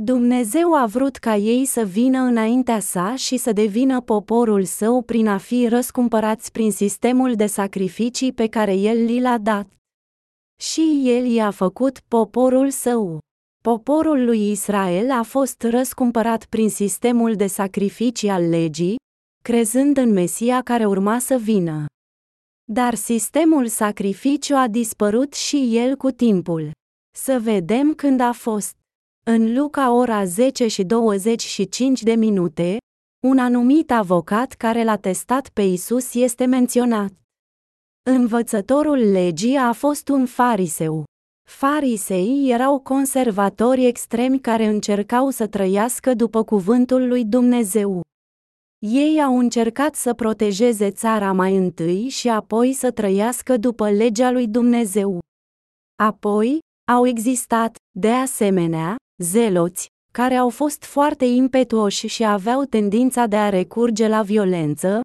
Dumnezeu 0.00 0.74
a 0.74 0.86
vrut 0.86 1.16
ca 1.16 1.36
ei 1.36 1.64
să 1.64 1.82
vină 1.82 2.18
înaintea 2.18 2.80
sa 2.80 3.14
și 3.16 3.36
să 3.36 3.52
devină 3.52 4.00
poporul 4.00 4.64
său 4.64 5.02
prin 5.02 5.26
a 5.26 5.38
fi 5.38 5.66
răscumpărați 5.68 6.52
prin 6.52 6.72
sistemul 6.72 7.34
de 7.34 7.46
sacrificii 7.46 8.32
pe 8.32 8.46
care 8.46 8.74
el 8.74 9.04
li 9.04 9.20
l-a 9.20 9.38
dat. 9.38 9.68
Și 10.60 11.02
el 11.04 11.24
i-a 11.24 11.50
făcut 11.50 12.00
poporul 12.08 12.70
său. 12.70 13.18
Poporul 13.68 14.24
lui 14.24 14.50
Israel 14.50 15.10
a 15.10 15.22
fost 15.22 15.62
răscumpărat 15.62 16.44
prin 16.44 16.70
sistemul 16.70 17.34
de 17.34 17.46
sacrificii 17.46 18.28
al 18.28 18.48
legii, 18.48 18.96
crezând 19.44 19.96
în 19.96 20.12
Mesia 20.12 20.62
care 20.62 20.86
urma 20.86 21.18
să 21.18 21.36
vină. 21.36 21.86
Dar 22.72 22.94
sistemul 22.94 23.66
sacrificiu 23.66 24.54
a 24.56 24.68
dispărut 24.68 25.32
și 25.34 25.76
el 25.76 25.96
cu 25.96 26.10
timpul. 26.10 26.70
Să 27.16 27.38
vedem 27.42 27.94
când 27.94 28.20
a 28.20 28.32
fost. 28.32 28.76
În 29.26 29.54
Luca 29.54 29.92
ora 29.92 30.24
10 30.24 30.66
și 30.66 30.84
25 30.84 32.02
de 32.02 32.14
minute, 32.14 32.76
un 33.26 33.38
anumit 33.38 33.90
avocat 33.90 34.52
care 34.52 34.84
l-a 34.84 34.96
testat 34.96 35.48
pe 35.48 35.62
Isus 35.62 36.14
este 36.14 36.44
menționat. 36.44 37.12
Învățătorul 38.10 38.98
legii 38.98 39.56
a 39.56 39.72
fost 39.72 40.08
un 40.08 40.26
fariseu. 40.26 41.04
Farisei 41.48 42.50
erau 42.50 42.78
conservatori 42.78 43.86
extremi 43.86 44.40
care 44.40 44.66
încercau 44.66 45.30
să 45.30 45.46
trăiască 45.46 46.14
după 46.14 46.44
cuvântul 46.44 47.08
lui 47.08 47.24
Dumnezeu. 47.24 48.00
Ei 48.78 49.22
au 49.22 49.38
încercat 49.38 49.94
să 49.94 50.14
protejeze 50.14 50.90
țara 50.90 51.32
mai 51.32 51.56
întâi 51.56 52.08
și 52.08 52.28
apoi 52.28 52.72
să 52.72 52.90
trăiască 52.90 53.56
după 53.56 53.90
legea 53.90 54.30
lui 54.30 54.48
Dumnezeu. 54.48 55.18
Apoi, 56.02 56.58
au 56.92 57.06
existat, 57.06 57.76
de 57.98 58.10
asemenea, 58.10 58.96
zeloți, 59.22 59.86
care 60.12 60.34
au 60.34 60.48
fost 60.48 60.84
foarte 60.84 61.24
impetuoși 61.24 62.06
și 62.06 62.24
aveau 62.24 62.64
tendința 62.64 63.26
de 63.26 63.36
a 63.36 63.48
recurge 63.48 64.08
la 64.08 64.22
violență, 64.22 65.00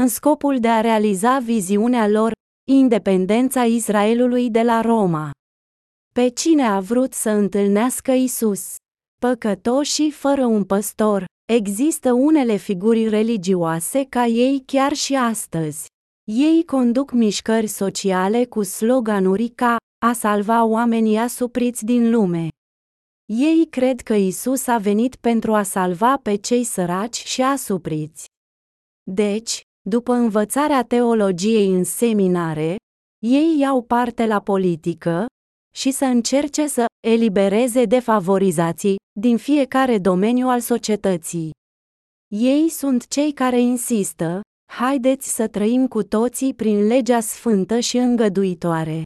în 0.00 0.08
scopul 0.08 0.58
de 0.58 0.68
a 0.68 0.80
realiza 0.80 1.38
viziunea 1.38 2.08
lor, 2.08 2.32
independența 2.70 3.64
Israelului 3.64 4.50
de 4.50 4.62
la 4.62 4.80
Roma. 4.80 5.30
Pe 6.12 6.28
cine 6.28 6.62
a 6.62 6.80
vrut 6.80 7.12
să 7.12 7.30
întâlnească 7.30 8.12
Isus? 8.12 8.74
Păcătoșii 9.18 10.10
fără 10.10 10.44
un 10.44 10.64
păstor. 10.64 11.24
Există 11.52 12.12
unele 12.12 12.56
figuri 12.56 13.08
religioase 13.08 14.04
ca 14.08 14.26
ei 14.26 14.62
chiar 14.66 14.92
și 14.92 15.14
astăzi. 15.14 15.86
Ei 16.24 16.64
conduc 16.64 17.10
mișcări 17.10 17.66
sociale 17.66 18.44
cu 18.44 18.62
sloganuri 18.62 19.48
ca 19.48 19.76
a 20.06 20.12
salva 20.12 20.64
oamenii 20.64 21.16
asupriți 21.16 21.84
din 21.84 22.10
lume. 22.10 22.48
Ei 23.26 23.66
cred 23.70 24.00
că 24.00 24.14
Isus 24.14 24.66
a 24.66 24.78
venit 24.78 25.16
pentru 25.16 25.54
a 25.54 25.62
salva 25.62 26.16
pe 26.16 26.34
cei 26.34 26.64
săraci 26.64 27.24
și 27.24 27.42
asupriți. 27.42 28.24
Deci, 29.02 29.62
După 29.88 30.12
învățarea 30.12 30.84
teologiei 30.84 31.74
în 31.74 31.84
seminare, 31.84 32.76
ei 33.18 33.58
iau 33.58 33.82
parte 33.82 34.26
la 34.26 34.40
politică 34.40 35.26
și 35.76 35.90
să 35.90 36.04
încerce 36.04 36.66
să 36.66 36.84
elibereze 37.06 37.84
defavorizații 37.84 38.96
din 39.20 39.36
fiecare 39.36 39.98
domeniu 39.98 40.48
al 40.48 40.60
societății. 40.60 41.50
Ei 42.34 42.68
sunt 42.68 43.08
cei 43.08 43.32
care 43.32 43.60
insistă, 43.60 44.40
haideți 44.72 45.34
să 45.34 45.48
trăim 45.48 45.86
cu 45.86 46.02
toții 46.02 46.54
prin 46.54 46.86
legea 46.86 47.20
sfântă 47.20 47.78
și 47.78 47.96
îngăduitoare. 47.96 49.02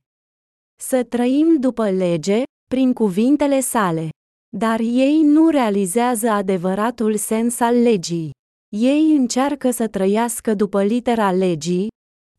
Să 0.82 1.04
trăim 1.04 1.60
după 1.60 1.90
lege, 1.90 2.42
prin 2.68 2.92
cuvintele 2.92 3.60
sale. 3.60 4.08
Dar 4.56 4.80
ei 4.80 5.22
nu 5.22 5.48
realizează 5.48 6.28
adevăratul 6.28 7.16
sens 7.16 7.60
al 7.60 7.82
legii. 7.82 8.30
Ei 8.76 9.16
încearcă 9.16 9.70
să 9.70 9.88
trăiască 9.88 10.54
după 10.54 10.82
litera 10.82 11.32
legii, 11.32 11.88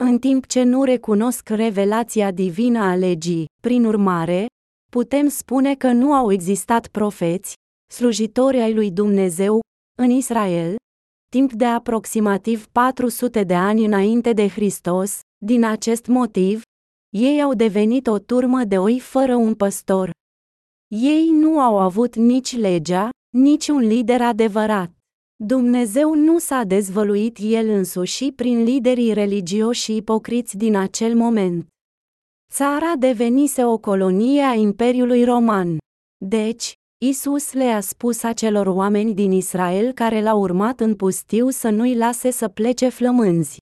în 0.04 0.20
timp 0.20 0.46
ce 0.46 0.64
nu 0.64 0.84
recunosc 0.84 1.50
revelația 1.50 2.32
divină 2.32 2.80
a 2.80 2.96
legii. 2.96 3.46
Prin 3.62 3.86
urmare, 3.86 4.46
putem 4.92 5.28
spune 5.28 5.76
că 5.76 5.92
nu 5.92 6.14
au 6.14 6.32
existat 6.32 6.88
profeți, 6.88 7.54
slujitori 7.92 8.60
ai 8.60 8.74
lui 8.74 8.92
Dumnezeu, 8.92 9.60
în 10.00 10.10
Israel, 10.10 10.76
timp 11.32 11.54
de 11.54 11.66
aproximativ 11.66 12.68
400 12.68 13.44
de 13.44 13.56
ani 13.56 13.86
înainte 13.86 14.34
de 14.34 14.48
Hristos, 14.48 15.20
din 15.46 15.64
acest 15.64 16.06
motiv, 16.06 16.62
ei 17.16 17.42
au 17.42 17.54
devenit 17.54 18.08
o 18.08 18.20
turmă 18.20 18.64
de 18.64 18.78
oi 18.78 19.00
fără 19.00 19.36
un 19.36 19.56
păstor. 19.56 20.12
Ei 20.88 21.30
nu 21.30 21.60
au 21.60 21.80
avut 21.80 22.16
nici 22.16 22.58
legea, 22.58 23.10
nici 23.36 23.68
un 23.68 23.80
lider 23.80 24.22
adevărat. 24.22 24.97
Dumnezeu 25.46 26.14
nu 26.14 26.40
s-a 26.40 26.64
dezvăluit 26.64 27.38
el 27.42 27.70
însuși 27.70 28.32
prin 28.32 28.64
liderii 28.64 29.14
religioși 29.14 29.82
și 29.82 29.96
ipocriți 29.96 30.58
din 30.58 30.76
acel 30.76 31.16
moment. 31.16 31.68
Țara 32.52 32.94
devenise 33.00 33.66
o 33.66 33.78
colonie 33.78 34.42
a 34.42 34.54
Imperiului 34.54 35.24
Roman. 35.24 35.78
Deci, 36.26 36.74
Isus 37.06 37.54
le-a 37.54 37.80
spus 37.80 38.24
acelor 38.24 38.68
oameni 38.68 39.14
din 39.14 39.32
Israel 39.32 39.92
care 39.92 40.22
l-au 40.22 40.40
urmat 40.40 40.80
în 40.80 40.96
pustiu 40.96 41.50
să 41.50 41.70
nu-i 41.70 41.96
lase 41.96 42.32
să 42.32 42.48
plece 42.48 42.90
flămânzi. 42.90 43.58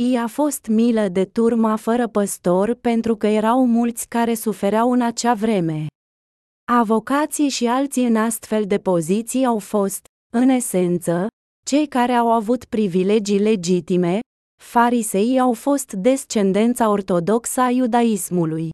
I-a 0.00 0.26
fost 0.26 0.66
milă 0.66 1.08
de 1.08 1.24
turma 1.24 1.76
fără 1.76 2.08
păstor 2.08 2.74
pentru 2.74 3.16
că 3.16 3.26
erau 3.26 3.66
mulți 3.66 4.08
care 4.08 4.34
sufereau 4.34 4.92
în 4.92 5.00
acea 5.00 5.34
vreme. 5.34 5.86
Avocații 6.72 7.48
și 7.48 7.66
alții 7.66 8.06
în 8.06 8.16
astfel 8.16 8.64
de 8.64 8.78
poziții 8.78 9.44
au 9.44 9.58
fost, 9.58 10.06
în 10.32 10.48
esență, 10.48 11.26
cei 11.66 11.86
care 11.86 12.12
au 12.12 12.32
avut 12.32 12.64
privilegii 12.64 13.38
legitime, 13.38 14.20
fariseii 14.62 15.38
au 15.38 15.52
fost 15.52 15.92
descendența 15.92 16.88
ortodoxă 16.88 17.60
a 17.60 17.70
iudaismului. 17.70 18.68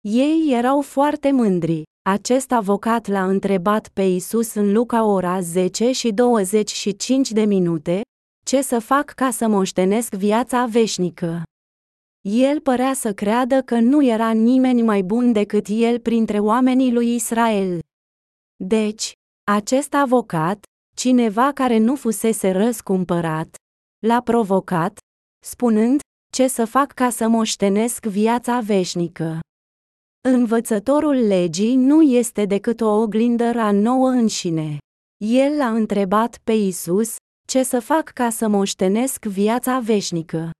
Ei 0.00 0.52
erau 0.52 0.80
foarte 0.80 1.30
mândri. 1.30 1.82
Acest 2.10 2.52
avocat 2.52 3.06
l-a 3.06 3.24
întrebat 3.26 3.88
pe 3.88 4.02
Isus 4.02 4.54
în 4.54 4.72
Luca 4.72 5.04
ora 5.04 5.40
10 5.40 5.92
și 5.92 6.12
25 6.12 7.30
de 7.30 7.44
minute, 7.44 8.00
ce 8.44 8.62
să 8.62 8.78
fac 8.78 9.10
ca 9.10 9.30
să 9.30 9.48
moștenesc 9.48 10.14
viața 10.14 10.64
veșnică. 10.66 11.42
El 12.28 12.60
părea 12.60 12.92
să 12.92 13.12
creadă 13.12 13.62
că 13.62 13.78
nu 13.78 14.04
era 14.04 14.30
nimeni 14.30 14.82
mai 14.82 15.02
bun 15.02 15.32
decât 15.32 15.66
el 15.68 16.00
printre 16.00 16.38
oamenii 16.38 16.92
lui 16.92 17.14
Israel. 17.14 17.78
Deci, 18.56 19.12
acest 19.50 19.94
avocat, 19.94 20.64
cineva 21.00 21.52
care 21.52 21.78
nu 21.78 21.96
fusese 21.96 22.50
răscumpărat, 22.50 23.54
l-a 24.06 24.20
provocat, 24.20 24.98
spunând, 25.44 26.00
ce 26.32 26.46
să 26.46 26.64
fac 26.64 26.92
ca 26.92 27.10
să 27.10 27.28
moștenesc 27.28 28.04
viața 28.04 28.60
veșnică. 28.60 29.38
Învățătorul 30.28 31.14
legii 31.14 31.76
nu 31.76 32.02
este 32.02 32.44
decât 32.44 32.80
o 32.80 32.86
oglindă 32.86 33.44
a 33.44 33.70
nouă 33.70 34.08
înșine. 34.08 34.78
El 35.24 35.56
l-a 35.56 35.70
întrebat 35.70 36.38
pe 36.44 36.52
Isus, 36.52 37.16
ce 37.48 37.62
să 37.62 37.80
fac 37.80 38.08
ca 38.08 38.30
să 38.30 38.48
moștenesc 38.48 39.24
viața 39.24 39.78
veșnică. 39.78 40.50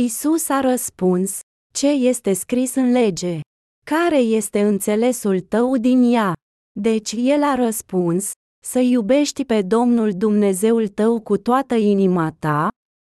Isus 0.00 0.48
a 0.48 0.60
răspuns, 0.60 1.40
ce 1.74 1.88
este 1.88 2.32
scris 2.32 2.74
în 2.74 2.90
lege? 2.90 3.40
Care 3.86 4.18
este 4.18 4.60
înțelesul 4.60 5.40
tău 5.40 5.76
din 5.76 6.12
ea? 6.12 6.32
Deci 6.80 7.12
el 7.16 7.42
a 7.42 7.54
răspuns, 7.54 8.32
să 8.66 8.78
iubești 8.78 9.44
pe 9.44 9.62
Domnul 9.62 10.12
Dumnezeul 10.16 10.88
tău 10.88 11.20
cu 11.20 11.36
toată 11.36 11.74
inima 11.74 12.32
ta, 12.38 12.68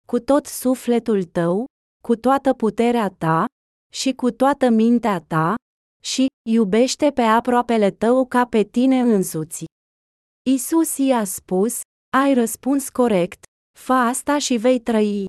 cu 0.08 0.20
tot 0.20 0.46
sufletul 0.46 1.24
tău, 1.24 1.66
cu 2.04 2.16
toată 2.16 2.54
puterea 2.54 3.10
ta 3.10 3.46
și 3.94 4.14
cu 4.14 4.32
toată 4.32 4.70
mintea 4.70 5.20
ta, 5.20 5.56
și 6.04 6.28
iubește 6.50 7.12
pe 7.12 7.22
aproapele 7.22 7.92
tău 7.92 8.26
ca 8.26 8.46
pe 8.46 8.64
tine 8.64 9.00
însuți. 9.00 9.64
Isus 10.50 10.98
i-a 10.98 11.24
spus, 11.24 11.82
ai 12.18 12.34
răspuns 12.34 12.90
corect, 12.90 13.44
fă 13.80 13.94
asta 13.94 14.38
și 14.38 14.56
vei 14.58 14.80
trăi. 14.80 15.26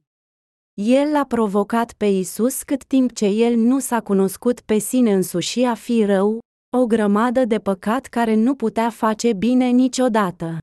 El 0.75 1.11
l-a 1.11 1.25
provocat 1.25 1.93
pe 1.93 2.07
Isus 2.07 2.63
cât 2.63 2.85
timp 2.85 3.13
ce 3.13 3.27
el 3.27 3.55
nu 3.57 3.79
s-a 3.79 4.01
cunoscut 4.01 4.61
pe 4.61 4.79
sine 4.79 5.13
însuși 5.13 5.63
a 5.63 5.75
fi 5.75 6.05
rău, 6.05 6.39
o 6.77 6.87
grămadă 6.87 7.45
de 7.45 7.59
păcat 7.59 8.07
care 8.07 8.35
nu 8.35 8.55
putea 8.55 8.91
face 8.91 9.33
bine 9.33 9.69
niciodată. 9.69 10.59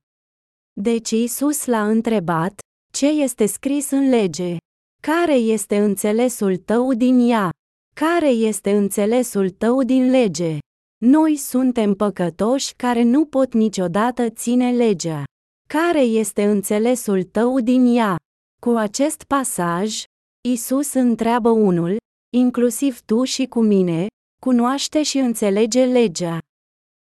Deci 0.81 1.11
Isus 1.11 1.65
l-a 1.65 1.87
întrebat, 1.87 2.59
ce 2.93 3.07
este 3.07 3.45
scris 3.45 3.91
în 3.91 4.09
lege? 4.09 4.57
Care 5.01 5.33
este 5.33 5.77
înțelesul 5.77 6.57
tău 6.57 6.93
din 6.93 7.29
ea? 7.29 7.49
Care 7.95 8.27
este 8.29 8.77
înțelesul 8.77 9.49
tău 9.49 9.83
din 9.83 10.09
lege? 10.09 10.57
Noi 11.05 11.35
suntem 11.35 11.93
păcătoși 11.93 12.73
care 12.75 13.03
nu 13.03 13.25
pot 13.25 13.53
niciodată 13.53 14.29
ține 14.29 14.71
legea. 14.71 15.23
Care 15.69 16.01
este 16.01 16.43
înțelesul 16.43 17.23
tău 17.23 17.59
din 17.59 17.95
ea? 17.95 18.15
Cu 18.61 18.69
acest 18.69 19.23
pasaj, 19.23 20.03
Isus 20.47 20.93
întreabă 20.93 21.49
unul, 21.49 21.97
inclusiv 22.35 23.01
tu 23.01 23.23
și 23.23 23.45
cu 23.45 23.61
mine, 23.61 24.07
cunoaște 24.43 25.03
și 25.03 25.17
înțelege 25.17 25.85
legea. 25.85 26.37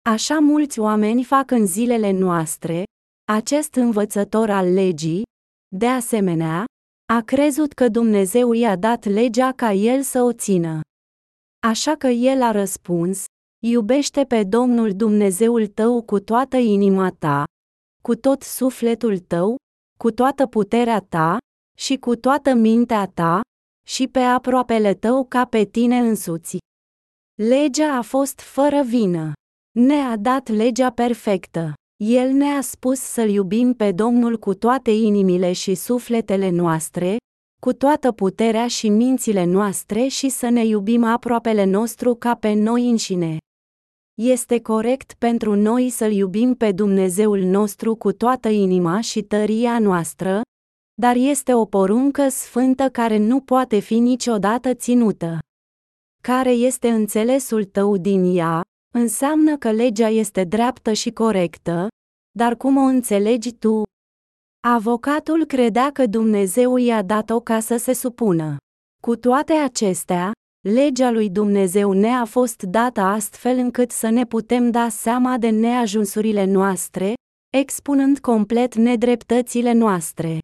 Așa 0.09 0.39
mulți 0.39 0.79
oameni 0.79 1.23
fac 1.23 1.51
în 1.51 1.65
zilele 1.65 2.11
noastre, 2.11 2.83
acest 3.31 3.75
învățător 3.75 4.49
al 4.49 4.73
legii, 4.73 5.23
de 5.75 5.87
asemenea, 5.87 6.65
a 7.13 7.21
crezut 7.21 7.73
că 7.73 7.87
Dumnezeu 7.87 8.51
i-a 8.51 8.75
dat 8.75 9.05
legea 9.05 9.51
ca 9.51 9.71
el 9.71 10.01
să 10.01 10.21
o 10.21 10.33
țină. 10.33 10.81
Așa 11.67 11.95
că 11.95 12.07
el 12.07 12.41
a 12.41 12.51
răspuns, 12.51 13.23
iubește 13.65 14.23
pe 14.23 14.43
Domnul 14.43 14.95
Dumnezeul 14.95 15.67
tău 15.67 16.01
cu 16.01 16.19
toată 16.19 16.57
inima 16.57 17.11
ta, 17.19 17.43
cu 18.01 18.15
tot 18.15 18.41
sufletul 18.41 19.19
tău, 19.19 19.55
cu 19.99 20.11
toată 20.11 20.47
puterea 20.47 20.99
ta 20.99 21.37
și 21.77 21.97
cu 21.97 22.15
toată 22.15 22.53
mintea 22.53 23.05
ta, 23.05 23.41
și 23.87 24.07
pe 24.07 24.19
aproapele 24.19 24.93
tău 24.93 25.25
ca 25.25 25.45
pe 25.45 25.63
tine 25.63 25.97
însuți. 25.97 26.57
Legea 27.47 27.97
a 27.97 28.01
fost 28.01 28.39
fără 28.39 28.81
vină. 28.85 29.31
Ne-a 29.79 30.17
dat 30.17 30.49
legea 30.49 30.89
perfectă. 30.89 31.73
El 32.03 32.31
ne-a 32.31 32.61
spus 32.61 32.99
să-L 32.99 33.29
iubim 33.29 33.73
pe 33.73 33.91
Domnul 33.91 34.37
cu 34.37 34.53
toate 34.53 34.91
inimile 34.91 35.51
și 35.51 35.75
sufletele 35.75 36.49
noastre, 36.49 37.17
cu 37.61 37.73
toată 37.73 38.11
puterea 38.11 38.67
și 38.67 38.89
mințile 38.89 39.45
noastre 39.45 40.07
și 40.07 40.29
să 40.29 40.49
ne 40.49 40.65
iubim 40.65 41.03
aproapele 41.03 41.63
nostru 41.63 42.15
ca 42.15 42.35
pe 42.35 42.53
noi 42.53 42.89
înșine. 42.89 43.37
Este 44.21 44.61
corect 44.61 45.13
pentru 45.13 45.55
noi 45.55 45.89
să-L 45.89 46.11
iubim 46.11 46.53
pe 46.53 46.71
Dumnezeul 46.71 47.39
nostru 47.39 47.95
cu 47.95 48.11
toată 48.11 48.49
inima 48.49 49.01
și 49.01 49.21
tăria 49.21 49.79
noastră, 49.79 50.41
dar 50.93 51.15
este 51.15 51.53
o 51.53 51.65
poruncă 51.65 52.29
sfântă 52.29 52.89
care 52.89 53.17
nu 53.17 53.39
poate 53.39 53.79
fi 53.79 53.99
niciodată 53.99 54.73
ținută. 54.73 55.39
Care 56.21 56.51
este 56.51 56.89
înțelesul 56.89 57.63
tău 57.63 57.97
din 57.97 58.35
ea, 58.37 58.61
înseamnă 58.93 59.57
că 59.57 59.71
legea 59.71 60.07
este 60.07 60.43
dreaptă 60.43 60.93
și 60.93 61.11
corectă, 61.11 61.87
dar 62.37 62.55
cum 62.55 62.77
o 62.77 62.81
înțelegi 62.81 63.53
tu? 63.53 63.83
Avocatul 64.67 65.45
credea 65.45 65.91
că 65.91 66.05
Dumnezeu 66.05 66.77
i-a 66.77 67.01
dat-o 67.01 67.39
ca 67.39 67.59
să 67.59 67.77
se 67.77 67.93
supună. 67.93 68.57
Cu 69.01 69.15
toate 69.15 69.53
acestea, 69.53 70.31
legea 70.67 71.11
lui 71.11 71.29
Dumnezeu 71.29 71.91
ne 71.91 72.09
a 72.09 72.25
fost 72.25 72.61
dată 72.61 73.01
astfel 73.01 73.57
încât 73.57 73.91
să 73.91 74.09
ne 74.09 74.25
putem 74.25 74.71
da 74.71 74.89
seama 74.89 75.37
de 75.37 75.49
neajunsurile 75.49 76.45
noastre, 76.45 77.13
expunând 77.53 78.19
complet 78.19 78.75
nedreptățile 78.75 79.73
noastre. 79.73 80.39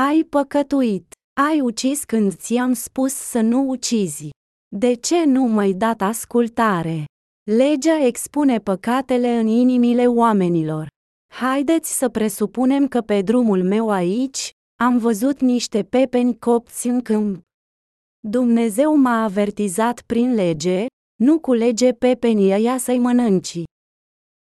Ai 0.00 0.22
păcătuit, 0.22 1.12
ai 1.40 1.60
ucis 1.60 2.04
când 2.04 2.34
ți-am 2.34 2.72
spus 2.72 3.12
să 3.12 3.40
nu 3.40 3.68
ucizi. 3.68 4.30
De 4.78 4.94
ce 4.94 5.24
nu 5.24 5.42
mai 5.44 5.72
dat 5.72 6.00
ascultare? 6.00 7.04
Legea 7.50 8.04
expune 8.04 8.58
păcatele 8.58 9.38
în 9.38 9.46
inimile 9.46 10.06
oamenilor. 10.06 10.86
Haideți 11.34 11.98
să 11.98 12.08
presupunem 12.08 12.88
că 12.88 13.00
pe 13.00 13.22
drumul 13.22 13.62
meu 13.62 13.90
aici, 13.90 14.50
Am 14.80 14.98
văzut 14.98 15.40
niște 15.40 15.82
pepeni 15.82 16.38
copți 16.38 16.86
în 16.86 17.02
câmp. 17.02 17.42
Dumnezeu 18.28 18.96
m-a 18.96 19.22
avertizat 19.22 20.00
prin 20.00 20.34
lege, 20.34 20.86
nu 21.22 21.40
culege 21.40 21.92
pepenii 21.92 22.52
ăia 22.52 22.78
să-i 22.78 22.98
mănânci. 22.98 23.62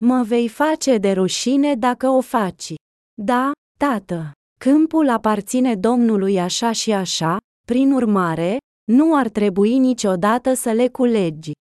Mă 0.06 0.24
vei 0.24 0.48
face 0.48 0.98
de 0.98 1.12
rușine 1.12 1.76
dacă 1.76 2.08
o 2.10 2.22
faci. 2.22 2.74
Da, 3.22 3.52
tată, 3.80 4.32
câmpul 4.60 5.10
aparține 5.10 5.76
Domnului 5.76 6.40
așa 6.40 6.72
și 6.72 6.92
așa, 6.92 7.38
prin 7.68 7.92
urmare, 7.92 8.58
nu 8.84 9.16
ar 9.16 9.30
trebui 9.30 9.78
niciodată 9.78 10.54
să 10.54 10.72
le 10.72 10.88
culegi. 10.88 11.52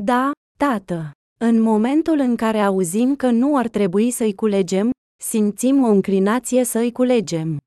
Da, 0.00 0.30
tată, 0.58 1.10
în 1.40 1.60
momentul 1.60 2.18
în 2.18 2.36
care 2.36 2.60
auzim 2.60 3.16
că 3.16 3.30
nu 3.30 3.56
ar 3.56 3.68
trebui 3.68 4.10
să-i 4.10 4.34
culegem, 4.34 4.90
simțim 5.22 5.82
o 5.82 5.86
înclinație 5.86 6.64
să-i 6.64 6.92
culegem. 6.92 7.58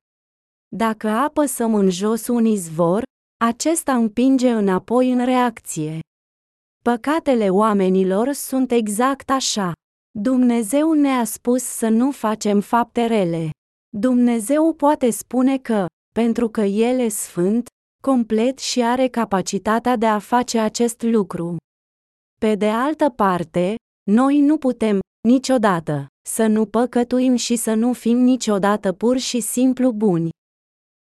Dacă 0.76 1.08
apăsăm 1.08 1.76
în 1.76 1.89
jos 1.89 2.28
un 2.28 2.46
izvor, 2.46 3.04
acesta 3.44 3.96
împinge 3.96 4.52
înapoi 4.52 5.12
în 5.12 5.26
reacție. 5.26 6.00
Păcatele 6.84 7.50
oamenilor 7.50 8.32
sunt 8.32 8.72
exact 8.72 9.30
așa. 9.30 9.72
Dumnezeu 10.20 10.94
ne-a 10.94 11.24
spus 11.24 11.63
să 11.63 11.88
nu 11.88 12.12
facem 12.12 12.60
fapte 12.62 13.06
rele. 13.06 13.50
Dumnezeu 13.98 14.74
poate 14.74 15.10
spune 15.10 15.58
că, 15.58 15.86
pentru 16.13 16.50
că 16.50 16.62
El 16.62 17.00
e 17.00 17.08
sfânt, 17.08 17.67
complet 18.02 18.60
și 18.60 18.82
are 18.82 19.08
capacitatea 19.08 19.96
de 19.96 20.06
a 20.06 20.20
face 20.20 20.60
acest 20.60 21.02
lucru. 21.02 21.58
Pe 22.40 22.56
de 22.56 22.70
altă 22.70 23.10
parte, 23.10 23.76
noi 24.12 24.40
nu 24.40 24.58
putem, 24.58 25.00
niciodată, 25.28 26.06
să 26.30 26.48
nu 26.48 26.66
păcătuim 26.66 27.36
și 27.36 27.56
să 27.56 27.74
nu 27.74 27.94
fim 27.94 28.18
niciodată 28.18 28.94
pur 28.94 29.18
și 29.18 29.40
simplu 29.40 29.92
buni. 29.92 30.30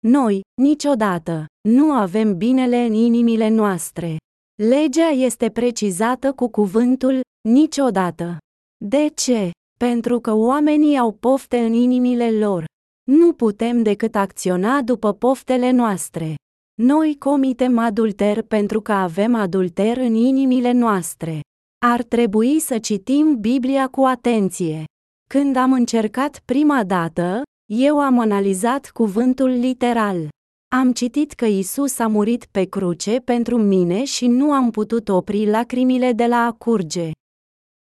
Noi, 0.06 0.40
niciodată, 0.62 1.46
nu 1.68 1.92
avem 1.92 2.36
binele 2.36 2.76
în 2.76 2.92
inimile 2.92 3.48
noastre. 3.48 4.16
Legea 4.62 5.08
este 5.08 5.50
precizată 5.50 6.32
cu 6.32 6.48
cuvântul 6.48 7.20
niciodată. 7.48 8.38
De 8.84 9.08
ce? 9.14 9.50
Pentru 9.78 10.20
că 10.20 10.32
oamenii 10.32 10.98
au 10.98 11.12
pofte 11.12 11.58
în 11.58 11.72
inimile 11.72 12.30
lor. 12.30 12.64
Nu 13.10 13.32
putem 13.32 13.82
decât 13.82 14.14
acționa 14.14 14.82
după 14.82 15.12
poftele 15.12 15.70
noastre. 15.70 16.34
Noi 16.82 17.16
comitem 17.18 17.78
adulter 17.78 18.42
pentru 18.42 18.80
că 18.80 18.92
avem 18.92 19.34
adulter 19.34 19.96
în 19.96 20.14
inimile 20.14 20.72
noastre. 20.72 21.40
Ar 21.86 22.02
trebui 22.02 22.60
să 22.60 22.78
citim 22.78 23.36
Biblia 23.40 23.88
cu 23.88 24.02
atenție. 24.02 24.84
Când 25.28 25.56
am 25.56 25.72
încercat 25.72 26.42
prima 26.44 26.84
dată, 26.84 27.42
eu 27.72 28.00
am 28.00 28.18
analizat 28.18 28.90
cuvântul 28.90 29.48
literal. 29.48 30.28
Am 30.76 30.92
citit 30.92 31.32
că 31.32 31.44
Isus 31.44 31.98
a 31.98 32.06
murit 32.06 32.46
pe 32.50 32.64
cruce 32.64 33.18
pentru 33.18 33.56
mine 33.58 34.04
și 34.04 34.26
nu 34.26 34.52
am 34.52 34.70
putut 34.70 35.08
opri 35.08 35.50
lacrimile 35.50 36.12
de 36.12 36.26
la 36.26 36.36
a 36.36 36.52
curge. 36.52 37.10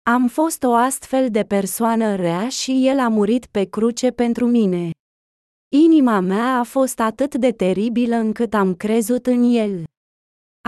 Am 0.09 0.27
fost 0.27 0.63
o 0.63 0.73
astfel 0.73 1.29
de 1.29 1.43
persoană 1.43 2.15
rea 2.15 2.49
și 2.49 2.87
El 2.87 2.99
a 2.99 3.07
murit 3.07 3.45
pe 3.45 3.63
cruce 3.63 4.09
pentru 4.09 4.45
mine. 4.45 4.91
Inima 5.75 6.19
mea 6.19 6.59
a 6.59 6.63
fost 6.63 6.99
atât 6.99 7.35
de 7.35 7.51
teribilă 7.51 8.15
încât 8.15 8.53
am 8.53 8.75
crezut 8.75 9.25
în 9.25 9.43
El. 9.43 9.83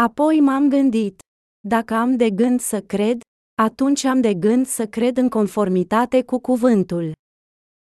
Apoi 0.02 0.40
m-am 0.40 0.70
gândit, 0.70 1.20
dacă 1.68 1.94
am 1.94 2.16
de 2.16 2.30
gând 2.30 2.60
să 2.60 2.82
cred, 2.82 3.22
atunci 3.62 4.04
am 4.04 4.22
de 4.22 4.34
gând 4.34 4.66
să 4.66 4.88
cred 4.88 5.18
în 5.18 5.30
conformitate 5.30 6.24
cu 6.24 6.40
cuvântul. 6.40 7.12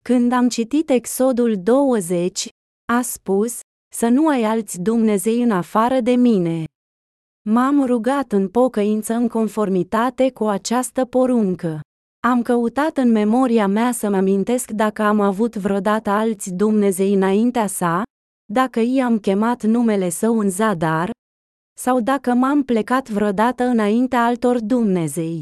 Când 0.04 0.32
am 0.32 0.48
citit 0.48 0.90
Exodul 0.90 1.56
20, 1.62 2.48
a 2.92 3.02
spus, 3.02 3.60
să 3.94 4.08
nu 4.08 4.28
ai 4.28 4.42
alți 4.42 4.80
Dumnezei 4.80 5.42
în 5.42 5.50
afară 5.50 6.00
de 6.00 6.14
mine. 6.14 6.64
M-am 7.48 7.84
rugat 7.84 8.32
în 8.32 8.48
pocăință 8.48 9.14
în 9.14 9.28
conformitate 9.28 10.30
cu 10.32 10.44
această 10.44 11.04
poruncă. 11.04 11.80
Am 12.28 12.42
căutat 12.42 12.96
în 12.96 13.10
memoria 13.10 13.66
mea 13.66 13.92
să-mi 13.92 14.16
amintesc 14.16 14.70
dacă 14.70 15.02
am 15.02 15.20
avut 15.20 15.56
vreodată 15.56 16.10
alți 16.10 16.54
Dumnezei 16.54 17.14
înaintea 17.14 17.66
sa, 17.66 18.02
dacă 18.52 18.80
i-am 18.80 19.18
chemat 19.18 19.62
numele 19.62 20.08
său 20.08 20.38
în 20.38 20.50
zadar, 20.50 21.10
sau 21.80 22.00
dacă 22.00 22.34
m-am 22.34 22.62
plecat 22.62 23.08
vreodată 23.08 23.64
înaintea 23.64 24.24
altor 24.24 24.60
Dumnezei. 24.60 25.40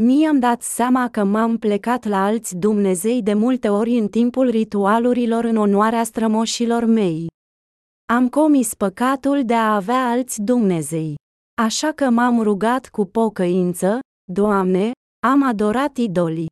Mi-am 0.00 0.38
dat 0.38 0.62
seama 0.62 1.08
că 1.08 1.24
m-am 1.24 1.58
plecat 1.58 2.04
la 2.04 2.24
alți 2.24 2.56
Dumnezei 2.56 3.22
de 3.22 3.34
multe 3.34 3.68
ori 3.68 3.98
în 3.98 4.08
timpul 4.08 4.48
ritualurilor 4.50 5.44
în 5.44 5.56
onoarea 5.56 6.04
strămoșilor 6.04 6.84
mei. 6.84 7.26
Am 8.12 8.28
comis 8.28 8.74
păcatul 8.74 9.44
de 9.44 9.54
a 9.54 9.74
avea 9.74 10.10
alți 10.10 10.42
Dumnezei. 10.42 11.14
Așa 11.62 11.92
că 11.92 12.10
m-am 12.10 12.42
rugat 12.42 12.88
cu 12.88 13.04
pocăință, 13.04 13.98
Doamne, 14.32 14.90
am 15.24 15.42
adorat 15.42 15.96
idolii. 15.96 16.50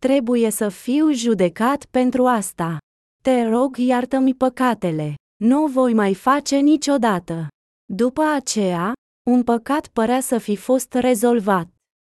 Trebuie 0.00 0.50
să 0.50 0.68
fiu 0.68 1.12
judecat 1.12 1.84
pentru 1.84 2.26
asta. 2.26 2.78
Te 3.22 3.42
rog, 3.48 3.76
iartă-mi 3.76 4.34
păcatele. 4.34 5.14
Nu 5.44 5.66
voi 5.66 5.94
mai 5.94 6.14
face 6.14 6.56
niciodată. 6.56 7.48
După 7.92 8.22
aceea, 8.22 8.92
un 9.30 9.42
păcat 9.42 9.88
părea 9.88 10.20
să 10.20 10.38
fi 10.38 10.56
fost 10.56 10.92
rezolvat. 10.92 11.68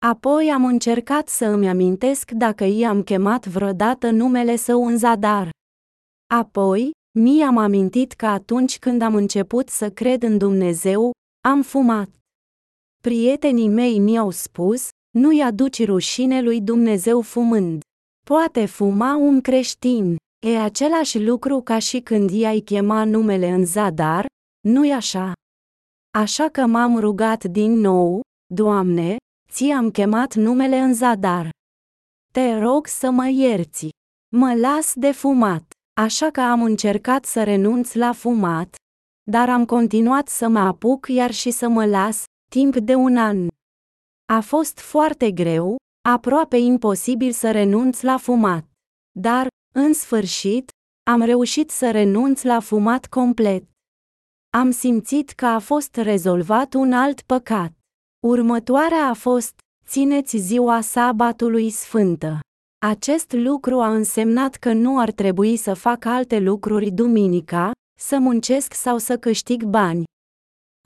Apoi 0.06 0.52
am 0.52 0.66
încercat 0.66 1.28
să 1.28 1.46
îmi 1.46 1.70
amintesc 1.70 2.32
dacă 2.32 2.64
i-am 2.64 3.04
chemat 3.04 3.46
vreodată 3.48 4.10
numele 4.10 4.56
său 4.56 4.86
în 4.86 4.98
zadar. 4.98 5.50
Apoi, 6.34 6.92
mi-am 7.20 7.58
amintit 7.58 8.12
că 8.12 8.26
atunci 8.26 8.80
când 8.80 9.02
am 9.02 9.16
început 9.16 9.70
să 9.70 9.90
cred 9.90 10.24
în 10.24 10.38
Dumnezeu, 10.38 11.12
am 11.48 11.62
fumat. 11.62 12.10
Prietenii 13.02 13.70
mei 13.70 14.00
mi-au 14.00 14.30
spus, 14.30 14.90
nu-i 15.10 15.42
aduci 15.42 15.86
rușine 15.86 16.42
lui 16.42 16.62
Dumnezeu 16.62 17.22
fumând. 17.22 17.82
Poate 18.26 18.66
fuma 18.66 19.16
un 19.16 19.42
creștin. 19.42 20.18
E 20.46 20.60
același 20.60 21.24
lucru 21.24 21.62
ca 21.62 21.80
și 21.80 22.00
când 22.00 22.30
i-ai 22.30 22.60
chema 22.60 23.04
numele 23.04 23.50
în 23.50 23.66
zadar, 23.66 24.26
nu-i 24.68 24.92
așa? 24.92 25.34
Așa 26.18 26.50
că 26.50 26.66
m-am 26.66 27.00
rugat 27.00 27.44
din 27.44 27.72
nou, 27.72 28.22
Doamne, 28.54 29.16
ți-am 29.52 29.92
chemat 29.92 30.36
numele 30.36 30.78
în 30.78 30.94
zadar. 30.94 31.50
Te 32.34 32.60
rog 32.60 32.88
să 32.88 33.12
mă 33.12 33.28
ierți. 33.28 33.90
Mă 34.36 34.54
las 34.54 34.94
de 34.96 35.12
fumat, 35.12 35.72
așa 36.02 36.30
că 36.30 36.42
am 36.42 36.64
încercat 36.64 37.26
să 37.26 37.44
renunț 37.44 37.94
la 37.94 38.12
fumat, 38.12 38.76
dar 39.32 39.50
am 39.50 39.66
continuat 39.66 40.28
să 40.28 40.48
mă 40.48 40.60
apuc 40.60 41.08
iar 41.08 41.32
și 41.32 41.52
să 41.52 41.68
mă 41.68 41.86
las, 41.86 42.24
timp 42.52 42.76
de 42.76 42.96
un 42.96 43.18
an. 43.18 43.48
A 44.30 44.40
fost 44.40 44.80
foarte 44.80 45.32
greu, 45.32 45.76
aproape 46.10 46.58
imposibil 46.58 47.32
să 47.32 47.52
renunț 47.52 48.02
la 48.02 48.18
fumat. 48.18 48.66
Dar, 49.20 49.48
în 49.74 49.94
sfârșit, 49.94 50.72
am 51.12 51.22
reușit 51.22 51.70
să 51.70 51.92
renunț 51.92 52.42
la 52.42 52.60
fumat 52.60 53.06
complet. 53.06 53.64
Am 54.50 54.72
simțit 54.72 55.30
că 55.30 55.46
a 55.46 55.60
fost 55.60 55.96
rezolvat 55.96 56.74
un 56.74 56.94
alt 56.94 57.22
păcat. 57.22 57.72
Următoarea 58.28 59.08
a 59.08 59.14
fost, 59.14 59.60
țineți 59.88 60.38
ziua 60.38 60.82
sabatului 60.82 61.70
sfântă. 61.70 62.40
Acest 62.86 63.32
lucru 63.32 63.80
a 63.80 63.94
însemnat 63.94 64.56
că 64.56 64.74
nu 64.74 65.00
ar 65.00 65.12
trebui 65.12 65.58
să 65.58 65.74
fac 65.74 66.06
alte 66.06 66.40
lucruri 66.40 66.92
duminica, 66.92 67.72
să 68.00 68.20
muncesc 68.20 68.74
sau 68.74 68.98
să 68.98 69.18
câștig 69.18 69.64
bani. 69.64 70.04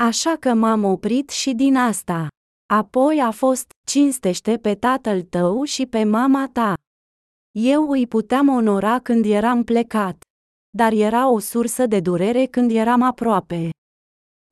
Așa 0.04 0.36
că 0.40 0.54
m-am 0.54 0.84
oprit 0.84 1.30
și 1.30 1.54
din 1.54 1.76
asta. 1.76 2.28
Apoi 2.66 3.20
a 3.20 3.32
fost, 3.32 3.72
cinstește 3.86 4.58
pe 4.58 4.76
tatăl 4.76 5.22
tău 5.22 5.64
și 5.64 5.86
pe 5.86 6.04
mama 6.04 6.50
ta. 6.54 6.74
Eu 7.60 7.90
îi 7.90 8.08
puteam 8.08 8.48
onora 8.48 9.00
când 9.00 9.26
eram 9.26 9.64
plecat. 9.64 10.24
Dar 10.78 10.92
era 10.92 11.30
o 11.30 11.40
sursă 11.40 11.86
de 11.86 12.00
durere 12.00 12.46
când 12.46 12.72
eram 12.72 13.02
aproape. 13.02 13.70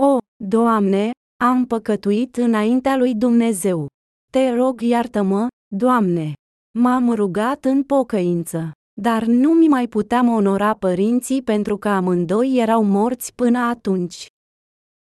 O, 0.03 0.17
Doamne, 0.43 1.11
am 1.43 1.65
păcătuit 1.65 2.37
înaintea 2.37 2.97
lui 2.97 3.15
Dumnezeu. 3.15 3.87
Te 4.31 4.49
rog 4.49 4.81
iartă-mă, 4.81 5.47
Doamne. 5.75 6.33
M-am 6.79 7.13
rugat 7.13 7.65
în 7.65 7.83
pocăință. 7.83 8.71
Dar 9.01 9.23
nu 9.23 9.53
mi 9.53 9.67
mai 9.67 9.87
puteam 9.87 10.27
onora 10.27 10.73
părinții 10.73 11.41
pentru 11.41 11.77
că 11.77 11.89
amândoi 11.89 12.57
erau 12.57 12.83
morți 12.83 13.35
până 13.35 13.59
atunci. 13.59 14.25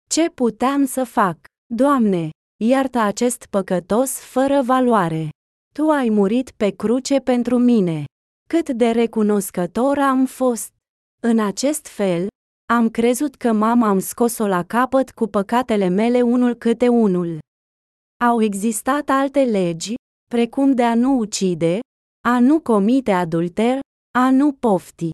Ce 0.09 0.29
puteam 0.29 0.85
să 0.85 1.03
fac? 1.03 1.37
Doamne, 1.73 2.29
iartă 2.63 2.99
acest 2.99 3.45
păcătos 3.49 4.19
fără 4.19 4.61
valoare. 4.61 5.29
Tu 5.73 5.89
ai 5.89 6.09
murit 6.09 6.51
pe 6.51 6.69
cruce 6.69 7.19
pentru 7.19 7.57
mine. 7.57 8.03
Cât 8.49 8.69
de 8.69 8.89
recunoscător 8.89 9.97
am 9.97 10.25
fost. 10.25 10.73
În 11.23 11.39
acest 11.39 11.87
fel, 11.87 12.27
am 12.73 12.89
crezut 12.89 13.35
că 13.35 13.51
mama 13.51 13.87
am 13.87 13.99
scos-o 13.99 14.47
la 14.47 14.63
capăt 14.63 15.11
cu 15.11 15.27
păcatele 15.27 15.87
mele 15.87 16.21
unul 16.21 16.53
câte 16.53 16.87
unul. 16.87 17.39
Au 18.23 18.41
existat 18.41 19.09
alte 19.09 19.43
legi, 19.43 19.93
precum 20.27 20.73
de 20.73 20.83
a 20.83 20.95
nu 20.95 21.17
ucide, 21.17 21.79
a 22.27 22.39
nu 22.39 22.59
comite 22.59 23.11
adulter, 23.11 23.79
a 24.17 24.31
nu 24.31 24.51
pofti. 24.51 25.09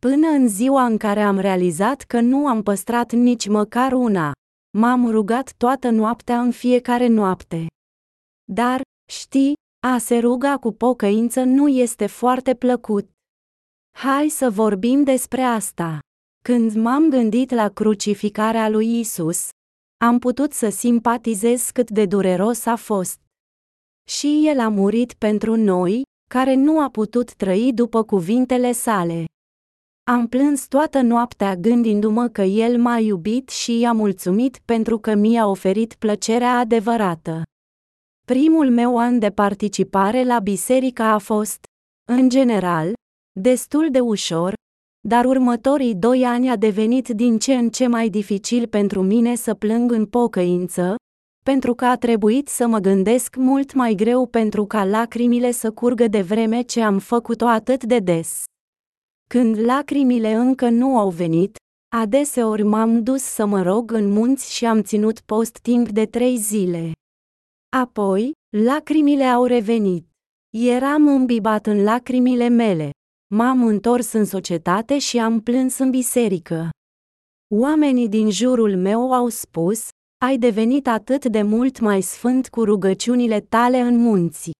Până 0.00 0.28
în 0.28 0.48
ziua 0.48 0.84
în 0.84 0.96
care 0.96 1.22
am 1.22 1.38
realizat 1.38 2.02
că 2.02 2.20
nu 2.20 2.46
am 2.46 2.62
păstrat 2.62 3.12
nici 3.12 3.48
măcar 3.48 3.92
una. 3.92 4.32
M-am 4.78 5.10
rugat 5.10 5.54
toată 5.56 5.90
noaptea 5.90 6.40
în 6.40 6.50
fiecare 6.50 7.06
noapte. 7.06 7.66
Dar, 8.52 8.80
știi, 9.12 9.54
a 9.86 9.98
se 9.98 10.18
ruga 10.18 10.58
cu 10.58 10.72
pocăință 10.72 11.42
nu 11.42 11.68
este 11.68 12.06
foarte 12.06 12.54
plăcut. 12.54 13.10
Hai 13.98 14.28
să 14.28 14.50
vorbim 14.50 15.02
despre 15.02 15.42
asta. 15.42 15.98
Când 16.44 16.74
m-am 16.74 17.08
gândit 17.08 17.50
la 17.50 17.68
crucificarea 17.68 18.68
lui 18.68 18.98
Isus, 18.98 19.48
am 20.04 20.18
putut 20.18 20.52
să 20.52 20.68
simpatizez 20.68 21.70
cât 21.70 21.90
de 21.90 22.06
dureros 22.06 22.66
a 22.66 22.76
fost. 22.76 23.20
Și 24.08 24.42
el 24.46 24.60
a 24.60 24.68
murit 24.68 25.12
pentru 25.12 25.56
noi, 25.56 26.02
care 26.30 26.54
nu 26.54 26.80
a 26.80 26.90
putut 26.90 27.34
trăi 27.34 27.72
după 27.72 28.04
cuvintele 28.04 28.72
sale. 28.72 29.24
Am 30.10 30.26
plâns 30.26 30.66
toată 30.66 31.00
noaptea 31.00 31.56
gândindu-mă 31.56 32.28
că 32.28 32.42
el 32.42 32.78
m-a 32.78 32.98
iubit 32.98 33.48
și 33.48 33.78
i-a 33.78 33.92
mulțumit 33.92 34.60
pentru 34.64 34.98
că 34.98 35.14
mi-a 35.14 35.46
oferit 35.46 35.94
plăcerea 35.94 36.58
adevărată. 36.58 37.42
Primul 38.26 38.70
meu 38.70 38.98
an 38.98 39.18
de 39.18 39.30
participare 39.30 40.24
la 40.24 40.38
biserică 40.38 41.02
a 41.02 41.18
fost, 41.18 41.64
în 42.12 42.28
general, 42.28 42.92
destul 43.40 43.88
de 43.90 44.00
ușor, 44.00 44.54
dar 45.08 45.24
următorii 45.24 45.94
doi 45.94 46.24
ani 46.24 46.50
a 46.50 46.56
devenit 46.56 47.08
din 47.08 47.38
ce 47.38 47.54
în 47.54 47.68
ce 47.68 47.86
mai 47.86 48.08
dificil 48.08 48.66
pentru 48.66 49.02
mine 49.02 49.34
să 49.34 49.54
plâng 49.54 49.92
în 49.92 50.06
pocăință, 50.06 50.94
pentru 51.44 51.74
că 51.74 51.84
a 51.84 51.96
trebuit 51.96 52.48
să 52.48 52.66
mă 52.66 52.78
gândesc 52.78 53.36
mult 53.36 53.74
mai 53.74 53.94
greu 53.94 54.26
pentru 54.26 54.66
ca 54.66 54.84
lacrimile 54.84 55.50
să 55.50 55.70
curgă 55.70 56.08
de 56.08 56.20
vreme 56.20 56.60
ce 56.60 56.82
am 56.82 56.98
făcut-o 56.98 57.46
atât 57.46 57.84
de 57.84 57.98
des. 57.98 58.44
Când 59.34 59.58
lacrimile 59.58 60.32
încă 60.32 60.68
nu 60.68 60.98
au 60.98 61.10
venit, 61.10 61.56
adeseori 61.96 62.62
m-am 62.62 63.02
dus 63.02 63.22
să 63.22 63.46
mă 63.46 63.62
rog 63.62 63.90
în 63.90 64.08
munți 64.08 64.54
și 64.54 64.66
am 64.66 64.82
ținut 64.82 65.20
post 65.20 65.58
timp 65.58 65.88
de 65.88 66.06
trei 66.06 66.36
zile. 66.36 66.92
Apoi, 67.76 68.32
lacrimile 68.56 69.24
au 69.24 69.44
revenit. 69.44 70.06
Eram 70.56 71.08
îmbibat 71.08 71.66
în 71.66 71.82
lacrimile 71.82 72.48
mele. 72.48 72.90
M-am 73.34 73.66
întors 73.66 74.12
în 74.12 74.24
societate 74.24 74.98
și 74.98 75.18
am 75.18 75.40
plâns 75.40 75.78
în 75.78 75.90
biserică. 75.90 76.68
Oamenii 77.54 78.08
din 78.08 78.30
jurul 78.30 78.76
meu 78.76 79.12
au 79.12 79.28
spus, 79.28 79.88
ai 80.24 80.38
devenit 80.38 80.86
atât 80.86 81.24
de 81.24 81.42
mult 81.42 81.80
mai 81.80 82.00
sfânt 82.00 82.48
cu 82.48 82.64
rugăciunile 82.64 83.40
tale 83.40 83.80
în 83.80 83.96
munți. 83.96 84.50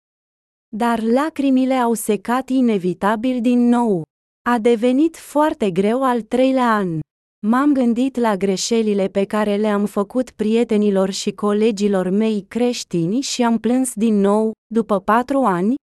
Dar 0.76 1.02
lacrimile 1.02 1.74
au 1.74 1.94
secat 1.94 2.48
inevitabil 2.48 3.40
din 3.40 3.68
nou. 3.68 4.08
A 4.42 4.58
devenit 4.58 5.16
foarte 5.16 5.70
greu 5.70 6.04
al 6.04 6.22
treilea 6.22 6.74
an. 6.74 6.98
M-am 7.46 7.72
gândit 7.72 8.16
la 8.16 8.36
greșelile 8.36 9.08
pe 9.08 9.24
care 9.24 9.56
le-am 9.56 9.86
făcut 9.86 10.30
prietenilor 10.30 11.10
și 11.10 11.32
colegilor 11.32 12.08
mei 12.08 12.44
creștini 12.48 13.20
și 13.20 13.42
am 13.42 13.58
plâns 13.58 13.94
din 13.94 14.14
nou, 14.14 14.52
după 14.74 15.00
patru 15.00 15.38
ani, 15.38 15.74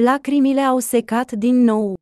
lacrimile 0.00 0.60
au 0.60 0.78
secat 0.78 1.32
din 1.32 1.62
nou. 1.62 1.94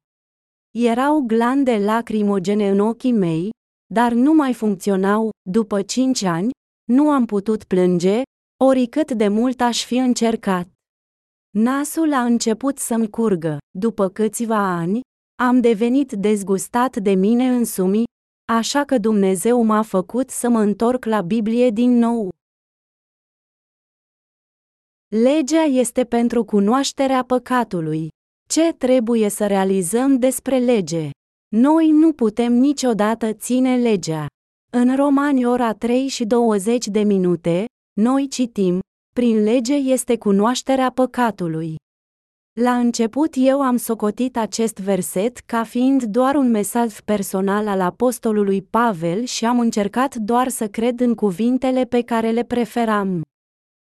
Erau 0.78 1.20
glande 1.20 1.78
lacrimogene 1.78 2.70
în 2.70 2.78
ochii 2.78 3.12
mei, 3.12 3.50
dar 3.94 4.12
nu 4.12 4.32
mai 4.32 4.54
funcționau, 4.54 5.30
după 5.50 5.82
cinci 5.82 6.22
ani, 6.22 6.50
nu 6.92 7.10
am 7.10 7.26
putut 7.26 7.64
plânge, 7.64 8.22
oricât 8.64 9.12
de 9.12 9.28
mult 9.28 9.60
aș 9.60 9.84
fi 9.84 9.96
încercat. 9.96 10.68
Nasul 11.50 12.12
a 12.12 12.24
început 12.24 12.78
să-mi 12.78 13.10
curgă, 13.10 13.58
după 13.78 14.08
câțiva 14.08 14.76
ani, 14.76 15.00
am 15.46 15.60
devenit 15.60 16.12
dezgustat 16.12 16.96
de 16.96 17.14
mine 17.14 17.48
însumi, 17.48 18.02
așa 18.52 18.84
că 18.84 18.98
Dumnezeu 18.98 19.62
m-a 19.62 19.82
făcut 19.82 20.30
să 20.30 20.48
mă 20.48 20.60
întorc 20.60 21.04
la 21.04 21.20
Biblie 21.20 21.70
din 21.70 21.98
nou. 21.98 22.28
Legea 25.08 25.62
este 25.62 26.04
pentru 26.04 26.44
cunoașterea 26.44 27.24
păcatului. 27.24 28.08
Ce 28.48 28.72
trebuie 28.72 29.28
să 29.28 29.46
realizăm 29.46 30.18
despre 30.18 30.58
lege? 30.58 31.10
Noi 31.56 31.90
nu 31.90 32.12
putem 32.12 32.52
niciodată 32.52 33.32
ține 33.32 33.76
legea. 33.76 34.26
În 34.72 34.96
Romani 34.96 35.46
ora 35.46 35.72
3 35.74 36.06
și 36.08 36.24
20 36.24 36.86
de 36.86 37.02
minute, 37.02 37.64
noi 38.00 38.28
citim, 38.28 38.80
prin 39.14 39.42
lege 39.42 39.74
este 39.74 40.18
cunoașterea 40.18 40.90
păcatului. 40.90 41.76
La 42.60 42.76
început 42.76 43.34
eu 43.36 43.60
am 43.60 43.76
socotit 43.76 44.36
acest 44.36 44.78
verset 44.78 45.38
ca 45.38 45.64
fiind 45.64 46.02
doar 46.02 46.34
un 46.34 46.50
mesaj 46.50 47.00
personal 47.00 47.68
al 47.68 47.80
apostolului 47.80 48.62
Pavel 48.62 49.24
și 49.24 49.44
am 49.44 49.60
încercat 49.60 50.14
doar 50.14 50.48
să 50.48 50.68
cred 50.68 51.00
în 51.00 51.14
cuvintele 51.14 51.84
pe 51.84 52.02
care 52.02 52.30
le 52.30 52.44
preferam. 52.44 53.22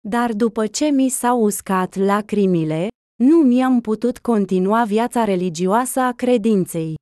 Dar 0.07 0.33
după 0.33 0.67
ce 0.67 0.85
mi 0.85 1.09
s-au 1.09 1.41
uscat 1.41 1.95
lacrimile, 1.95 2.87
nu 3.23 3.37
mi-am 3.37 3.81
putut 3.81 4.19
continua 4.19 4.83
viața 4.83 5.23
religioasă 5.23 5.99
a 5.99 6.11
credinței. 6.11 6.95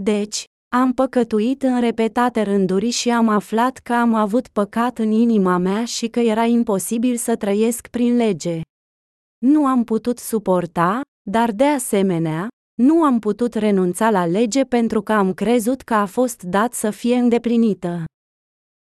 Deci, 0.00 0.44
am 0.74 0.92
păcătuit 0.92 1.62
în 1.62 1.80
repetate 1.80 2.42
rânduri 2.42 2.90
și 2.90 3.10
am 3.10 3.28
aflat 3.28 3.78
că 3.78 3.92
am 3.92 4.14
avut 4.14 4.48
păcat 4.48 4.98
în 4.98 5.10
inima 5.10 5.56
mea 5.56 5.84
și 5.84 6.06
că 6.06 6.20
era 6.20 6.44
imposibil 6.44 7.16
să 7.16 7.36
trăiesc 7.36 7.88
prin 7.88 8.16
lege. 8.16 8.60
Nu 9.46 9.66
am 9.66 9.84
putut 9.84 10.18
suporta, 10.18 11.00
dar 11.30 11.52
de 11.52 11.64
asemenea, 11.64 12.48
nu 12.82 13.02
am 13.02 13.18
putut 13.18 13.54
renunța 13.54 14.10
la 14.10 14.26
lege 14.26 14.64
pentru 14.64 15.02
că 15.02 15.12
am 15.12 15.34
crezut 15.34 15.82
că 15.82 15.94
a 15.94 16.06
fost 16.06 16.42
dat 16.42 16.72
să 16.72 16.90
fie 16.90 17.16
îndeplinită. 17.16 18.04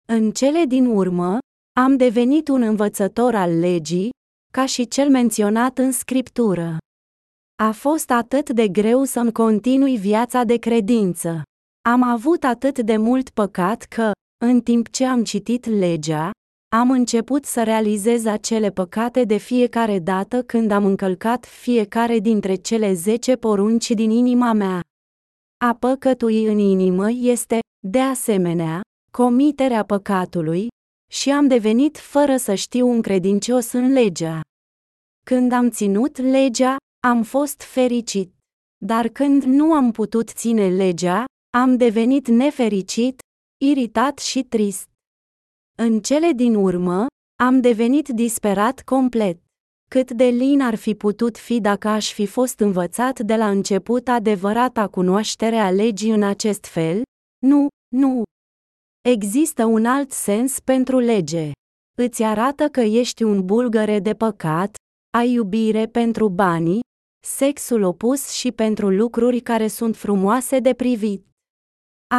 În 0.09 0.31
cele 0.31 0.65
din 0.65 0.87
urmă, 0.87 1.39
am 1.81 1.97
devenit 1.97 2.49
un 2.49 2.63
învățător 2.63 3.35
al 3.35 3.59
legii, 3.59 4.11
ca 4.53 4.67
și 4.67 4.89
cel 4.89 5.11
menționat 5.11 5.79
în 5.79 5.93
scriptură. 5.93 6.77
A 7.63 7.71
fost 7.71 8.11
atât 8.11 8.51
de 8.51 8.69
greu 8.69 9.05
să-mi 9.05 9.33
continui 9.33 9.97
viața 9.97 10.45
de 10.45 10.57
credință. 10.57 11.43
Am 11.89 12.03
avut 12.03 12.45
atât 12.45 12.79
de 12.79 12.97
mult 12.97 13.31
păcat 13.31 13.83
că, 13.83 14.11
în 14.45 14.61
timp 14.61 14.89
ce 14.89 15.05
am 15.05 15.25
citit 15.25 15.67
legea, 15.67 16.31
am 16.75 16.91
început 16.91 17.45
să 17.45 17.63
realizez 17.63 18.25
acele 18.25 18.71
păcate 18.71 19.25
de 19.25 19.37
fiecare 19.37 19.99
dată 19.99 20.43
când 20.43 20.71
am 20.71 20.85
încălcat 20.85 21.47
fiecare 21.47 22.19
dintre 22.19 22.55
cele 22.55 22.93
zece 22.93 23.37
porunci 23.37 23.91
din 23.91 24.11
inima 24.11 24.53
mea. 24.53 24.81
A 25.65 25.75
păcătui 25.75 26.47
în 26.47 26.59
inimă 26.59 27.11
este, 27.11 27.59
de 27.87 28.01
asemenea, 28.01 28.81
comiterea 29.13 29.85
păcatului, 29.85 30.69
și 31.11 31.31
am 31.31 31.47
devenit 31.47 31.99
fără 31.99 32.37
să 32.37 32.55
știu 32.55 32.89
un 32.89 33.03
credincios 33.03 33.73
în 33.73 33.93
legea. 33.93 34.41
Când 35.27 35.53
am 35.53 35.71
ținut 35.71 36.19
legea, 36.19 36.77
am 37.07 37.23
fost 37.23 37.63
fericit. 37.63 38.35
Dar 38.85 39.09
când 39.09 39.43
nu 39.43 39.73
am 39.73 39.91
putut 39.91 40.29
ține 40.31 40.69
legea, 40.69 41.25
am 41.57 41.77
devenit 41.77 42.29
nefericit, 42.29 43.19
iritat 43.65 44.19
și 44.19 44.43
trist. 44.43 44.93
În 45.77 46.01
cele 46.01 46.33
din 46.33 46.55
urmă, 46.55 47.07
am 47.43 47.61
devenit 47.61 48.09
disperat 48.09 48.83
complet. 48.83 49.39
Cât 49.91 50.11
de 50.11 50.25
lin 50.25 50.61
ar 50.61 50.75
fi 50.75 50.95
putut 50.95 51.39
fi 51.39 51.61
dacă 51.61 51.89
aș 51.89 52.13
fi 52.13 52.27
fost 52.27 52.59
învățat 52.61 53.21
de 53.21 53.37
la 53.37 53.51
început 53.51 54.09
adevărata 54.09 54.89
cunoaștere 54.89 55.57
a 55.57 55.71
legii 55.71 56.11
în 56.11 56.23
acest 56.23 56.65
fel? 56.65 57.03
Nu, 57.47 57.67
nu. 57.97 58.23
Există 59.09 59.65
un 59.65 59.85
alt 59.85 60.13
sens 60.13 60.61
pentru 60.61 60.99
lege. 60.99 61.51
Îți 61.99 62.23
arată 62.23 62.69
că 62.69 62.81
ești 62.81 63.23
un 63.23 63.45
bulgăre 63.45 63.99
de 63.99 64.15
păcat, 64.15 64.75
ai 65.17 65.33
iubire 65.33 65.87
pentru 65.87 66.29
banii, 66.29 66.81
sexul 67.27 67.83
opus 67.83 68.31
și 68.31 68.53
pentru 68.53 68.91
lucruri 68.91 69.41
care 69.41 69.67
sunt 69.69 69.97
frumoase 69.97 70.59
de 70.59 70.75
privit. 70.75 71.34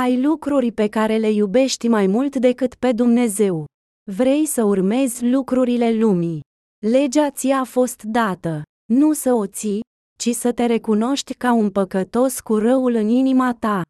Ai 0.01 0.21
lucruri 0.21 0.71
pe 0.71 0.87
care 0.87 1.17
le 1.17 1.31
iubești 1.31 1.87
mai 1.87 2.07
mult 2.07 2.35
decât 2.35 2.75
pe 2.75 2.91
Dumnezeu. 2.91 3.65
Vrei 4.11 4.45
să 4.45 4.63
urmezi 4.63 5.25
lucrurile 5.25 5.93
lumii. 5.93 6.41
Legea 6.85 7.29
ți-a 7.31 7.63
fost 7.63 8.03
dată, 8.03 8.61
nu 8.93 9.13
să 9.13 9.33
o 9.33 9.47
ții, 9.47 9.81
ci 10.19 10.29
să 10.29 10.51
te 10.51 10.65
recunoști 10.65 11.33
ca 11.33 11.53
un 11.53 11.69
păcătos 11.69 12.39
cu 12.39 12.57
răul 12.57 12.93
în 12.93 13.07
inima 13.07 13.55
ta. 13.59 13.81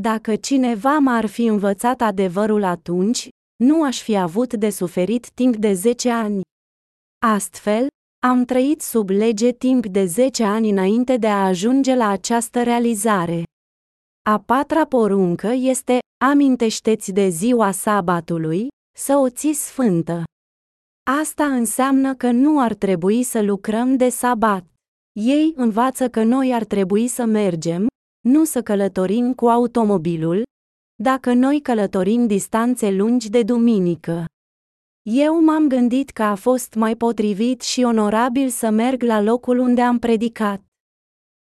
Dacă 0.00 0.36
cineva 0.36 0.98
m-ar 0.98 1.26
fi 1.26 1.44
învățat 1.44 2.00
adevărul 2.00 2.64
atunci, 2.64 3.28
nu 3.64 3.82
aș 3.82 4.02
fi 4.02 4.16
avut 4.16 4.54
de 4.54 4.70
suferit 4.70 5.30
timp 5.30 5.56
de 5.56 5.72
10 5.72 6.10
ani. 6.10 6.40
Astfel, 7.26 7.86
am 8.26 8.44
trăit 8.44 8.80
sub 8.80 9.08
lege 9.08 9.52
timp 9.52 9.86
de 9.86 10.04
10 10.04 10.44
ani 10.44 10.70
înainte 10.70 11.16
de 11.16 11.28
a 11.28 11.44
ajunge 11.44 11.94
la 11.94 12.08
această 12.08 12.62
realizare. 12.62 13.42
A 14.28 14.38
patra 14.38 14.84
poruncă 14.86 15.46
este, 15.46 15.98
amintește-ți 16.24 17.12
de 17.12 17.28
ziua 17.28 17.70
sabatului, 17.70 18.68
să 18.98 19.16
o 19.16 19.28
ții 19.28 19.52
sfântă. 19.52 20.24
Asta 21.20 21.44
înseamnă 21.44 22.14
că 22.14 22.30
nu 22.30 22.60
ar 22.60 22.74
trebui 22.74 23.22
să 23.22 23.42
lucrăm 23.42 23.96
de 23.96 24.08
sabat. 24.08 24.64
Ei 25.12 25.52
învață 25.56 26.08
că 26.08 26.22
noi 26.22 26.52
ar 26.52 26.64
trebui 26.64 27.08
să 27.08 27.24
mergem, 27.24 27.86
nu 28.28 28.44
să 28.44 28.62
călătorim 28.62 29.34
cu 29.34 29.48
automobilul, 29.48 30.42
dacă 31.02 31.32
noi 31.32 31.60
călătorim 31.60 32.26
distanțe 32.26 32.90
lungi 32.90 33.30
de 33.30 33.42
duminică. 33.42 34.24
Eu 35.10 35.44
m-am 35.44 35.68
gândit 35.68 36.10
că 36.10 36.22
a 36.22 36.34
fost 36.34 36.74
mai 36.74 36.96
potrivit 36.96 37.60
și 37.60 37.82
onorabil 37.82 38.48
să 38.48 38.70
merg 38.70 39.02
la 39.02 39.20
locul 39.20 39.58
unde 39.58 39.82
am 39.82 39.98
predicat. 39.98 40.62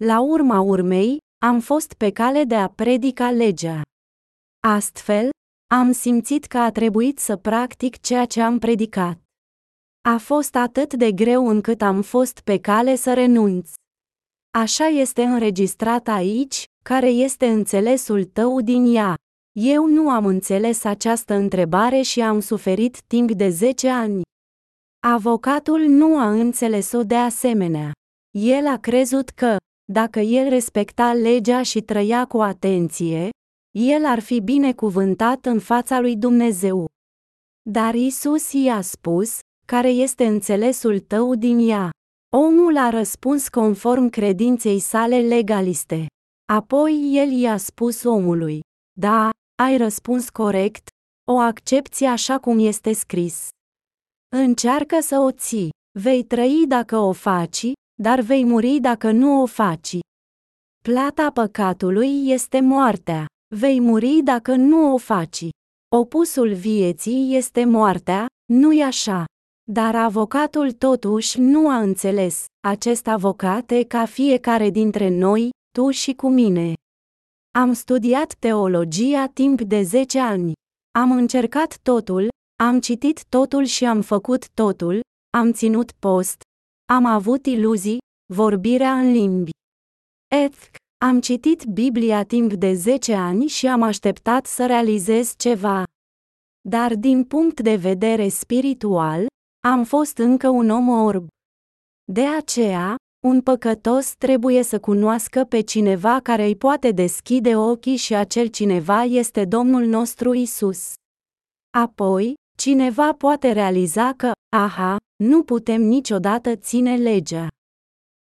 La 0.05 0.21
urma 0.21 0.61
urmei, 0.61 1.21
am 1.45 1.61
fost 1.61 1.93
pe 1.93 2.11
cale 2.11 2.45
de 2.45 2.55
a 2.55 2.69
predica 2.69 3.31
legea. 3.31 3.83
Astfel, 4.67 5.31
am 5.75 5.93
simțit 5.93 6.45
că 6.45 6.59
a 6.59 6.71
trebuit 6.71 7.19
să 7.19 7.37
practic 7.37 8.01
ceea 8.01 8.25
ce 8.25 8.41
am 8.43 8.59
predicat. 8.59 9.19
A 10.09 10.17
fost 10.17 10.55
atât 10.55 10.95
de 10.95 11.13
greu 11.13 11.49
încât 11.49 11.83
am 11.83 12.03
fost 12.03 12.41
pe 12.41 12.59
cale 12.61 12.95
să 12.95 13.15
renunț. 13.15 13.71
Așa 14.59 14.87
este 14.87 15.23
înregistrat 15.23 16.09
aici, 16.09 16.65
care 16.85 17.09
este 17.09 17.47
înțelesul 17.47 18.25
tău 18.25 18.61
din 18.61 18.95
ea. 18.95 19.15
Eu 19.53 19.87
nu 19.87 20.11
am 20.11 20.27
înțeles 20.27 20.85
această 20.85 21.35
întrebare 21.35 22.01
și 22.01 22.21
am 22.21 22.41
suferit 22.41 23.03
timp 23.03 23.31
de 23.31 23.49
10 23.49 23.89
ani. 23.89 24.23
Avocatul 25.07 25.81
nu 25.81 26.19
a 26.19 26.31
înțeles-o 26.31 27.03
de 27.03 27.17
asemenea. 27.17 27.93
El 28.39 28.67
a 28.67 28.79
crezut 28.79 29.29
că, 29.29 29.57
dacă 29.85 30.21
el 30.21 30.49
respecta 30.49 31.13
legea 31.13 31.63
și 31.63 31.81
trăia 31.81 32.25
cu 32.27 32.41
atenție, 32.41 33.31
el 33.79 34.05
ar 34.05 34.19
fi 34.19 34.41
binecuvântat 34.41 35.47
în 35.47 35.59
fața 35.59 36.01
lui 36.01 36.17
Dumnezeu. 36.17 36.87
Dar 37.71 37.95
Isus 37.95 38.53
i-a 38.53 38.81
spus, 38.81 39.39
care 39.67 39.89
este 39.89 40.27
înțelesul 40.27 41.01
tău 41.01 41.35
din 41.35 41.69
ea. 41.69 41.91
Omul 42.37 42.77
a 42.77 42.91
răspuns 42.91 43.49
conform 43.49 44.09
credinței 44.09 44.79
sale 44.79 45.21
legaliste. 45.21 46.07
Apoi 46.53 47.11
el 47.15 47.31
i-a 47.31 47.57
spus 47.57 48.05
omului, 48.05 48.61
da, 48.99 49.31
ai 49.63 49.77
răspuns 49.77 50.31
corect, 50.31 50.89
o 51.31 51.39
accepți 51.39 52.05
așa 52.05 52.39
cum 52.39 52.59
este 52.59 52.93
scris. 52.93 53.49
Încearcă 54.37 55.01
să 55.01 55.19
o 55.19 55.31
ții, 55.31 55.71
vei 55.99 56.25
trăi 56.25 56.65
dacă 56.69 56.97
o 56.97 57.13
faci, 57.13 57.73
dar 58.03 58.21
vei 58.21 58.45
muri 58.45 58.79
dacă 58.81 59.11
nu 59.11 59.43
o 59.43 59.47
faci. 59.47 59.99
Plata 60.85 61.31
păcatului 61.31 62.29
este 62.29 62.61
moartea, 62.61 63.27
vei 63.55 63.81
muri 63.81 64.21
dacă 64.23 64.55
nu 64.55 64.93
o 64.93 64.97
faci. 64.97 65.49
Opusul 65.95 66.53
vieții 66.53 67.37
este 67.37 67.65
moartea, 67.65 68.27
nu-i 68.53 68.83
așa? 68.83 69.25
Dar 69.71 69.95
avocatul 69.95 70.73
totuși 70.73 71.41
nu 71.41 71.69
a 71.69 71.79
înțeles, 71.79 72.45
acest 72.67 73.07
avocat 73.07 73.71
e 73.71 73.83
ca 73.83 74.05
fiecare 74.05 74.71
dintre 74.71 75.09
noi, 75.09 75.51
tu 75.79 75.91
și 75.91 76.15
cu 76.15 76.29
mine. 76.29 76.73
Am 77.59 77.73
studiat 77.73 78.35
teologia 78.39 79.27
timp 79.27 79.61
de 79.61 79.83
10 79.83 80.19
ani. 80.19 80.53
Am 80.99 81.11
încercat 81.11 81.79
totul, 81.83 82.29
am 82.63 82.81
citit 82.81 83.25
totul 83.25 83.65
și 83.65 83.85
am 83.85 84.01
făcut 84.01 84.49
totul, 84.49 85.01
am 85.37 85.53
ținut 85.53 85.93
post, 85.93 86.43
am 86.95 87.05
avut 87.05 87.47
iluzii, 87.47 87.99
vorbirea 88.33 88.99
în 88.99 89.13
limbi. 89.13 89.51
Etc, 90.31 90.77
am 91.05 91.21
citit 91.21 91.65
Biblia 91.65 92.25
timp 92.25 92.53
de 92.53 92.73
10 92.73 93.15
ani 93.15 93.47
și 93.47 93.67
am 93.67 93.83
așteptat 93.83 94.47
să 94.47 94.67
realizez 94.67 95.35
ceva. 95.37 95.85
Dar 96.69 96.95
din 96.95 97.25
punct 97.25 97.61
de 97.61 97.77
vedere 97.77 98.29
spiritual, 98.29 99.27
am 99.69 99.85
fost 99.85 100.19
încă 100.19 100.49
un 100.49 100.71
om 100.71 100.89
orb. 100.89 101.27
De 102.13 102.27
aceea, 102.27 102.95
un 103.27 103.41
păcătos 103.41 104.15
trebuie 104.19 104.63
să 104.63 104.81
cunoască 104.81 105.45
pe 105.45 105.61
cineva 105.61 106.21
care 106.21 106.45
îi 106.45 106.57
poate 106.57 106.91
deschide 106.91 107.57
ochii 107.57 107.97
și 107.97 108.15
acel 108.15 108.47
cineva 108.47 109.03
este 109.03 109.45
Domnul 109.45 109.85
nostru 109.85 110.35
Isus. 110.35 110.93
Apoi, 111.79 112.35
cineva 112.57 113.13
poate 113.13 113.53
realiza 113.53 114.13
că, 114.13 114.33
aha, 114.57 114.97
nu 115.25 115.43
putem 115.43 115.83
niciodată 115.83 116.57
ține 116.57 116.97
legea. 116.97 117.49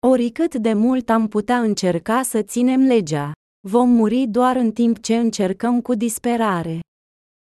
Oricât 0.06 0.54
de 0.54 0.72
mult 0.72 1.10
am 1.10 1.28
putea 1.28 1.60
încerca 1.60 2.22
să 2.22 2.42
ținem 2.42 2.80
legea, 2.80 3.32
vom 3.68 3.90
muri 3.90 4.26
doar 4.26 4.56
în 4.56 4.72
timp 4.72 4.98
ce 5.02 5.16
încercăm 5.16 5.80
cu 5.80 5.94
disperare. 5.94 6.80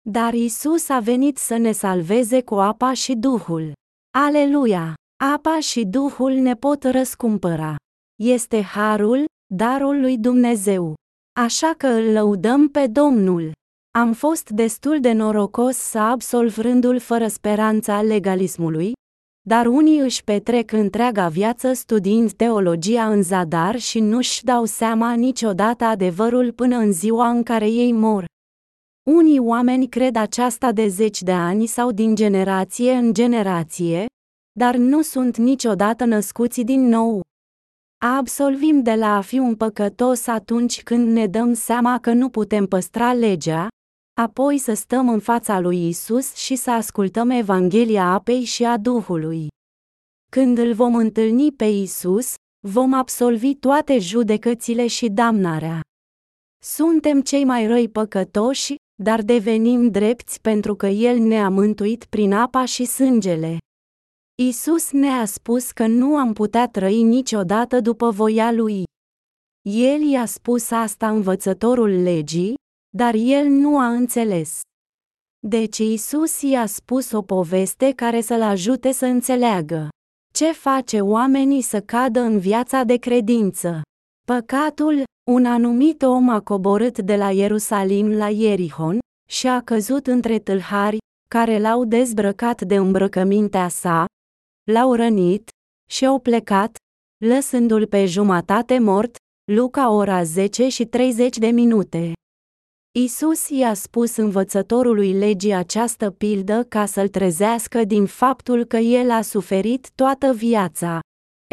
Dar 0.09 0.33
Isus 0.33 0.89
a 0.89 0.99
venit 0.99 1.37
să 1.37 1.57
ne 1.57 1.71
salveze 1.71 2.41
cu 2.41 2.55
apa 2.55 2.93
și 2.93 3.15
Duhul. 3.15 3.73
Aleluia! 4.17 4.93
Apa 5.23 5.59
și 5.59 5.85
Duhul 5.85 6.31
ne 6.31 6.55
pot 6.55 6.83
răscumpăra. 6.83 7.75
Este 8.23 8.61
harul, 8.61 9.25
darul 9.53 9.99
lui 9.99 10.17
Dumnezeu. 10.17 10.93
Așa 11.39 11.73
că 11.77 11.87
îl 11.87 12.11
lăudăm 12.11 12.69
pe 12.69 12.87
Domnul. 12.87 13.51
Am 13.97 14.13
fost 14.13 14.49
destul 14.49 14.99
de 14.99 15.11
norocos 15.11 15.75
să 15.75 15.97
absolv 15.97 16.57
rândul 16.57 16.99
fără 16.99 17.27
speranța 17.27 18.01
legalismului, 18.01 18.93
dar 19.47 19.65
unii 19.65 19.99
își 19.99 20.23
petrec 20.23 20.71
întreaga 20.71 21.27
viață 21.27 21.73
studiind 21.73 22.31
teologia 22.31 23.09
în 23.11 23.23
zadar 23.23 23.79
și 23.79 23.99
nu-și 23.99 24.43
dau 24.43 24.65
seama 24.65 25.13
niciodată 25.13 25.83
adevărul 25.83 26.51
până 26.51 26.77
în 26.77 26.91
ziua 26.91 27.29
în 27.29 27.43
care 27.43 27.69
ei 27.69 27.91
mor. 27.91 28.25
Unii 29.09 29.39
oameni 29.39 29.87
cred 29.87 30.15
aceasta 30.15 30.71
de 30.71 30.87
zeci 30.87 31.21
de 31.21 31.31
ani 31.31 31.65
sau 31.65 31.91
din 31.91 32.15
generație 32.15 32.91
în 32.91 33.13
generație, 33.13 34.05
dar 34.59 34.75
nu 34.75 35.01
sunt 35.01 35.37
niciodată 35.37 36.05
născuți 36.05 36.61
din 36.61 36.87
nou. 36.87 37.21
Absolvim 38.05 38.81
de 38.81 38.93
la 38.93 39.15
a 39.15 39.21
fi 39.21 39.39
un 39.39 39.55
păcătos 39.55 40.27
atunci 40.27 40.83
când 40.83 41.11
ne 41.11 41.27
dăm 41.27 41.53
seama 41.53 41.99
că 41.99 42.13
nu 42.13 42.29
putem 42.29 42.65
păstra 42.65 43.13
legea, 43.13 43.67
apoi 44.13 44.57
să 44.57 44.73
stăm 44.73 45.09
în 45.09 45.19
fața 45.19 45.59
lui 45.59 45.87
Isus 45.87 46.35
și 46.35 46.55
să 46.55 46.71
ascultăm 46.71 47.29
Evanghelia 47.29 48.05
apei 48.05 48.43
și 48.43 48.63
a 48.63 48.77
Duhului. 48.77 49.47
Când 50.31 50.57
îl 50.57 50.73
vom 50.73 50.95
întâlni 50.95 51.51
pe 51.51 51.65
Isus, 51.65 52.33
vom 52.67 52.93
absolvi 52.93 53.55
toate 53.55 53.99
judecățile 53.99 54.87
și 54.87 55.09
damnarea. 55.09 55.81
Suntem 56.63 57.21
cei 57.21 57.43
mai 57.43 57.67
răi 57.67 57.89
păcătoși, 57.89 58.75
dar 59.03 59.21
devenim 59.21 59.89
drepți 59.89 60.41
pentru 60.41 60.75
că 60.75 60.87
El 60.87 61.17
ne-a 61.19 61.49
mântuit 61.49 62.05
prin 62.05 62.33
apa 62.33 62.65
și 62.65 62.85
sângele. 62.85 63.57
Isus 64.41 64.91
ne-a 64.91 65.25
spus 65.25 65.71
că 65.71 65.87
nu 65.87 66.17
am 66.17 66.33
putea 66.33 66.67
trăi 66.67 67.03
niciodată 67.03 67.79
după 67.79 68.09
voia 68.09 68.51
Lui. 68.51 68.83
El 69.69 70.01
i-a 70.01 70.25
spus 70.25 70.71
asta 70.71 71.09
învățătorul 71.09 71.89
legii, 71.89 72.53
dar 72.97 73.13
el 73.13 73.47
nu 73.47 73.79
a 73.79 73.87
înțeles. 73.87 74.61
Deci 75.47 75.77
Isus 75.77 76.41
i-a 76.41 76.65
spus 76.65 77.11
o 77.11 77.21
poveste 77.21 77.91
care 77.91 78.21
să-l 78.21 78.41
ajute 78.41 78.91
să 78.91 79.05
înțeleagă. 79.05 79.89
Ce 80.33 80.51
face 80.51 81.01
oamenii 81.01 81.61
să 81.61 81.81
cadă 81.81 82.19
în 82.19 82.39
viața 82.39 82.83
de 82.83 82.97
credință? 82.97 83.81
Păcatul, 84.27 85.03
un 85.31 85.45
anumit 85.45 86.01
om 86.01 86.29
a 86.29 86.41
coborât 86.41 86.97
de 86.99 87.15
la 87.15 87.31
Ierusalim 87.31 88.11
la 88.11 88.29
Ierihon 88.29 88.99
și 89.29 89.47
a 89.47 89.61
căzut 89.61 90.07
între 90.07 90.39
tâlhari, 90.39 90.97
care 91.29 91.59
l-au 91.59 91.85
dezbrăcat 91.85 92.61
de 92.61 92.75
îmbrăcămintea 92.75 93.67
sa, 93.67 94.05
l-au 94.71 94.93
rănit 94.93 95.49
și 95.89 96.05
au 96.05 96.19
plecat, 96.19 96.75
lăsându-l 97.25 97.87
pe 97.87 98.05
jumătate 98.05 98.79
mort, 98.79 99.15
Luca 99.51 99.89
ora 99.89 100.23
10 100.23 100.69
și 100.69 100.85
30 100.85 101.37
de 101.37 101.47
minute. 101.47 102.13
Isus 102.99 103.49
i-a 103.49 103.73
spus 103.73 104.15
învățătorului 104.15 105.13
legii 105.13 105.53
această 105.53 106.09
pildă 106.09 106.63
ca 106.63 106.85
să-l 106.85 107.07
trezească 107.07 107.83
din 107.83 108.05
faptul 108.05 108.63
că 108.63 108.77
el 108.77 109.11
a 109.11 109.21
suferit 109.21 109.89
toată 109.95 110.33
viața. 110.33 110.99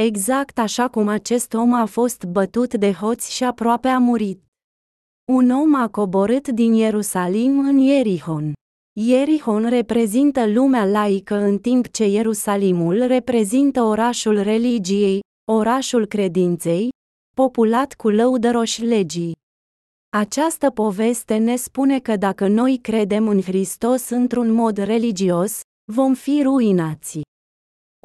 Exact 0.02 0.58
așa 0.58 0.88
cum 0.88 1.08
acest 1.08 1.54
om 1.54 1.72
a 1.72 1.84
fost 1.84 2.24
bătut 2.24 2.74
de 2.74 2.92
hoți 2.92 3.34
și 3.34 3.44
aproape 3.44 3.88
a 3.88 3.98
murit. 3.98 4.42
Un 5.32 5.50
om 5.50 5.74
a 5.74 5.88
coborât 5.88 6.48
din 6.48 6.72
Ierusalim 6.72 7.58
în 7.58 7.78
Ierihon. 7.78 8.52
Ierihon 9.00 9.68
reprezintă 9.68 10.46
lumea 10.46 10.84
laică 10.86 11.34
în 11.34 11.58
timp 11.58 11.88
ce 11.88 12.04
Ierusalimul 12.06 13.06
reprezintă 13.06 13.82
orașul 13.82 14.42
religiei, 14.42 15.20
orașul 15.52 16.06
credinței, 16.06 16.88
populat 17.36 17.94
cu 17.94 18.08
lăudăroși 18.08 18.84
legii. 18.84 19.36
Această 20.16 20.70
poveste 20.70 21.36
ne 21.36 21.56
spune 21.56 22.00
că 22.00 22.16
dacă 22.16 22.46
noi 22.46 22.78
credem 22.82 23.28
în 23.28 23.42
Hristos 23.42 24.08
într-un 24.08 24.52
mod 24.52 24.76
religios, 24.76 25.60
vom 25.92 26.14
fi 26.14 26.42
ruinați. 26.42 27.20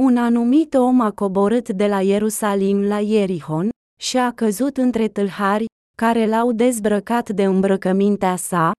Un 0.01 0.17
anumit 0.17 0.73
om 0.73 0.99
a 0.99 1.11
coborât 1.11 1.69
de 1.69 1.87
la 1.87 2.01
Ierusalim 2.01 2.81
la 2.81 2.99
Ierihon 2.99 3.69
și 3.99 4.17
a 4.17 4.31
căzut 4.31 4.77
între 4.77 5.07
tâlhari, 5.07 5.65
care 5.97 6.25
l-au 6.25 6.51
dezbrăcat 6.51 7.29
de 7.29 7.43
îmbrăcămintea 7.43 8.35
sa, 8.35 8.71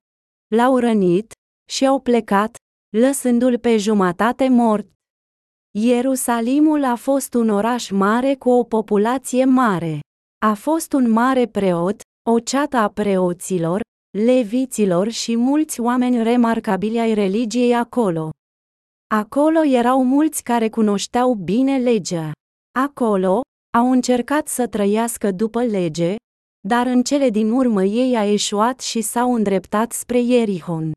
l-au 0.54 0.78
rănit 0.78 1.32
și 1.70 1.86
au 1.86 2.00
plecat, 2.00 2.56
lăsându-l 2.96 3.58
pe 3.58 3.76
jumătate 3.76 4.48
mort. 4.48 4.86
Ierusalimul 5.78 6.84
a 6.84 6.94
fost 6.94 7.34
un 7.34 7.48
oraș 7.48 7.90
mare 7.90 8.34
cu 8.34 8.50
o 8.50 8.64
populație 8.64 9.44
mare. 9.44 10.00
A 10.46 10.54
fost 10.54 10.92
un 10.92 11.10
mare 11.10 11.46
preot, 11.46 12.00
o 12.30 12.40
ceată 12.40 12.76
a 12.76 12.88
preoților, 12.88 13.80
leviților 14.18 15.08
și 15.08 15.36
mulți 15.36 15.80
oameni 15.80 16.22
remarcabili 16.22 16.98
ai 16.98 17.14
religiei 17.14 17.74
acolo. 17.74 18.30
Acolo 19.14 19.64
erau 19.64 20.04
mulți 20.04 20.42
care 20.42 20.68
cunoșteau 20.68 21.34
bine 21.34 21.78
legea. 21.78 22.32
Acolo, 22.78 23.40
au 23.76 23.90
încercat 23.90 24.48
să 24.48 24.66
trăiască 24.66 25.30
după 25.30 25.62
lege, 25.64 26.16
dar 26.68 26.86
în 26.86 27.02
cele 27.02 27.30
din 27.30 27.50
urmă 27.50 27.84
ei 27.84 28.16
a 28.16 28.24
eșuat 28.24 28.80
și 28.80 29.00
s-au 29.00 29.34
îndreptat 29.34 29.92
spre 29.92 30.20
Ierihon. 30.20 30.92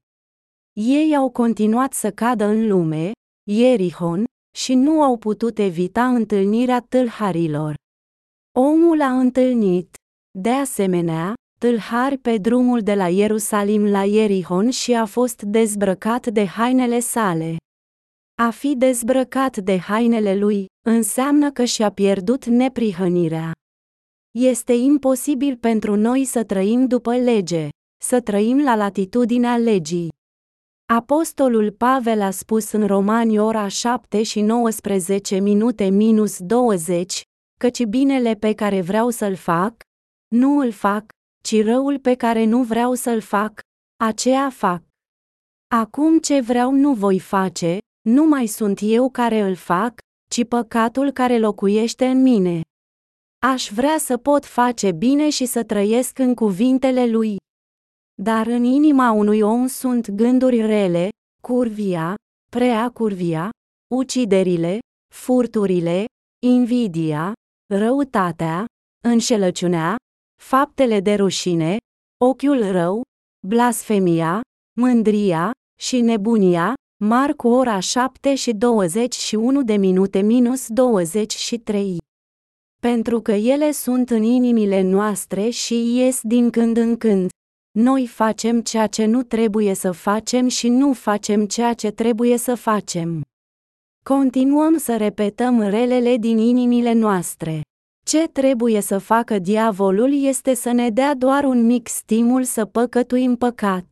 Ei 0.73 1.15
au 1.15 1.29
continuat 1.29 1.93
să 1.93 2.11
cadă 2.11 2.45
în 2.45 2.67
lume, 2.67 3.11
Ierihon, 3.49 4.25
și 4.57 4.73
nu 4.73 5.01
au 5.01 5.17
putut 5.17 5.57
evita 5.57 6.07
întâlnirea 6.07 6.81
tâlharilor. 6.81 7.75
Omul 8.59 9.01
a 9.01 9.19
întâlnit, 9.19 9.95
de 10.39 10.49
asemenea, 10.49 11.33
tâlhari 11.59 12.17
pe 12.17 12.37
drumul 12.37 12.79
de 12.81 12.93
la 12.93 13.07
Ierusalim 13.07 13.85
la 13.85 14.03
Ierihon 14.03 14.69
și 14.69 14.93
a 14.93 15.05
fost 15.05 15.41
dezbrăcat 15.41 16.27
de 16.27 16.45
hainele 16.45 16.99
sale. 16.99 17.55
A 18.41 18.49
fi 18.49 18.75
dezbrăcat 18.75 19.57
de 19.57 19.77
hainele 19.77 20.35
lui 20.35 20.65
înseamnă 20.85 21.51
că 21.51 21.63
și-a 21.63 21.89
pierdut 21.89 22.45
neprihănirea. 22.45 23.51
Este 24.31 24.73
imposibil 24.73 25.57
pentru 25.57 25.95
noi 25.95 26.25
să 26.25 26.43
trăim 26.43 26.87
după 26.87 27.15
lege, 27.15 27.69
să 28.03 28.21
trăim 28.21 28.63
la 28.63 28.75
latitudinea 28.75 29.57
legii. 29.57 30.09
Apostolul 30.93 31.71
Pavel 31.71 32.21
a 32.21 32.31
spus 32.31 32.71
în 32.71 32.87
Romani 32.87 33.39
ora 33.39 33.67
7 33.67 34.23
și 34.23 34.41
19 34.41 35.39
minute 35.39 35.89
minus 35.89 36.39
20, 36.39 37.21
căci 37.59 37.83
binele 37.85 38.33
pe 38.33 38.53
care 38.53 38.81
vreau 38.81 39.09
să-l 39.09 39.35
fac, 39.35 39.86
nu 40.27 40.59
îl 40.59 40.71
fac, 40.71 41.05
ci 41.43 41.63
răul 41.63 41.99
pe 41.99 42.15
care 42.15 42.45
nu 42.45 42.63
vreau 42.63 42.93
să-l 42.93 43.21
fac, 43.21 43.59
aceea 44.03 44.49
fac. 44.49 44.83
Acum 45.67 46.19
ce 46.19 46.39
vreau 46.39 46.71
nu 46.71 46.93
voi 46.93 47.19
face, 47.19 47.77
nu 48.01 48.25
mai 48.25 48.45
sunt 48.45 48.79
eu 48.81 49.09
care 49.09 49.39
îl 49.39 49.55
fac, 49.55 49.97
ci 50.29 50.45
păcatul 50.45 51.11
care 51.11 51.37
locuiește 51.39 52.05
în 52.05 52.21
mine. 52.21 52.61
Aș 53.39 53.69
vrea 53.71 53.97
să 53.97 54.17
pot 54.17 54.45
face 54.45 54.91
bine 54.91 55.29
și 55.29 55.45
să 55.45 55.63
trăiesc 55.63 56.19
în 56.19 56.33
cuvintele 56.33 57.05
lui. 57.05 57.35
Dar 58.21 58.47
în 58.47 58.63
inima 58.63 59.11
unui 59.11 59.41
om 59.41 59.67
sunt 59.67 60.09
gânduri 60.11 60.61
rele, 60.61 61.09
curvia, 61.41 62.15
prea 62.51 62.89
curvia, 62.89 63.49
uciderile, 63.95 64.79
furturile, 65.13 66.05
invidia, 66.45 67.33
răutatea, 67.73 68.65
înșelăciunea, 69.03 69.95
faptele 70.41 70.99
de 70.99 71.13
rușine, 71.13 71.77
ochiul 72.23 72.71
rău, 72.71 73.01
blasfemia, 73.47 74.41
mândria 74.79 75.51
și 75.79 76.01
nebunia, 76.01 76.73
Marcu 77.03 77.47
ora 77.47 77.79
7 77.79 78.35
și 78.35 78.53
21 78.53 79.63
de 79.63 79.75
minute 79.75 80.21
minus 80.21 80.67
23. 80.67 81.97
Pentru 82.81 83.21
că 83.21 83.31
ele 83.31 83.71
sunt 83.71 84.09
în 84.09 84.23
inimile 84.23 84.81
noastre 84.81 85.49
și 85.49 85.95
ies 85.97 86.19
din 86.21 86.49
când 86.49 86.77
în 86.77 86.97
când. 86.97 87.29
Noi 87.71 88.07
facem 88.07 88.61
ceea 88.61 88.87
ce 88.87 89.05
nu 89.05 89.23
trebuie 89.23 89.73
să 89.73 89.91
facem 89.91 90.47
și 90.47 90.69
nu 90.69 90.93
facem 90.93 91.45
ceea 91.45 91.73
ce 91.73 91.91
trebuie 91.91 92.37
să 92.37 92.55
facem. 92.55 93.21
Continuăm 94.03 94.77
să 94.77 94.97
repetăm 94.97 95.61
relele 95.61 96.17
din 96.17 96.37
inimile 96.37 96.93
noastre. 96.93 97.61
Ce 98.07 98.27
trebuie 98.27 98.79
să 98.79 98.97
facă 98.97 99.39
diavolul 99.39 100.23
este 100.23 100.53
să 100.53 100.71
ne 100.71 100.89
dea 100.89 101.15
doar 101.15 101.43
un 101.43 101.65
mic 101.65 101.87
stimul 101.87 102.43
să 102.43 102.65
păcătuim 102.65 103.35
păcat. 103.35 103.85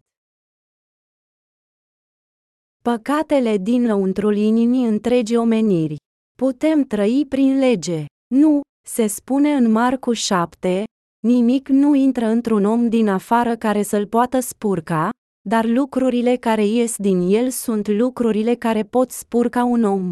Păcatele 2.84 3.58
din 3.58 3.86
lăuntrul 3.86 4.36
inimii 4.36 4.86
întregi 4.86 5.36
omeniri. 5.36 5.96
Putem 6.38 6.84
trăi 6.84 7.26
prin 7.30 7.58
lege. 7.60 8.06
Nu, 8.36 8.62
se 8.88 9.08
spune 9.08 9.54
în 9.54 9.72
Marcu 9.72 10.14
7, 10.14 10.84
nimic 11.24 11.68
nu 11.68 11.96
intră 11.96 12.26
într-un 12.26 12.66
om 12.66 12.90
din 12.90 13.08
afară 13.08 13.56
care 13.56 13.84
să-l 13.84 14.08
poată 14.08 14.40
spurca, 14.40 15.10
dar 15.50 15.66
lucrurile 15.66 16.36
care 16.36 16.66
ies 16.66 16.96
din 16.98 17.20
el 17.22 17.50
sunt 17.50 17.88
lucrurile 17.88 18.56
care 18.56 18.84
pot 18.84 19.12
spurca 19.12 19.64
un 19.64 19.84
om. 19.84 20.10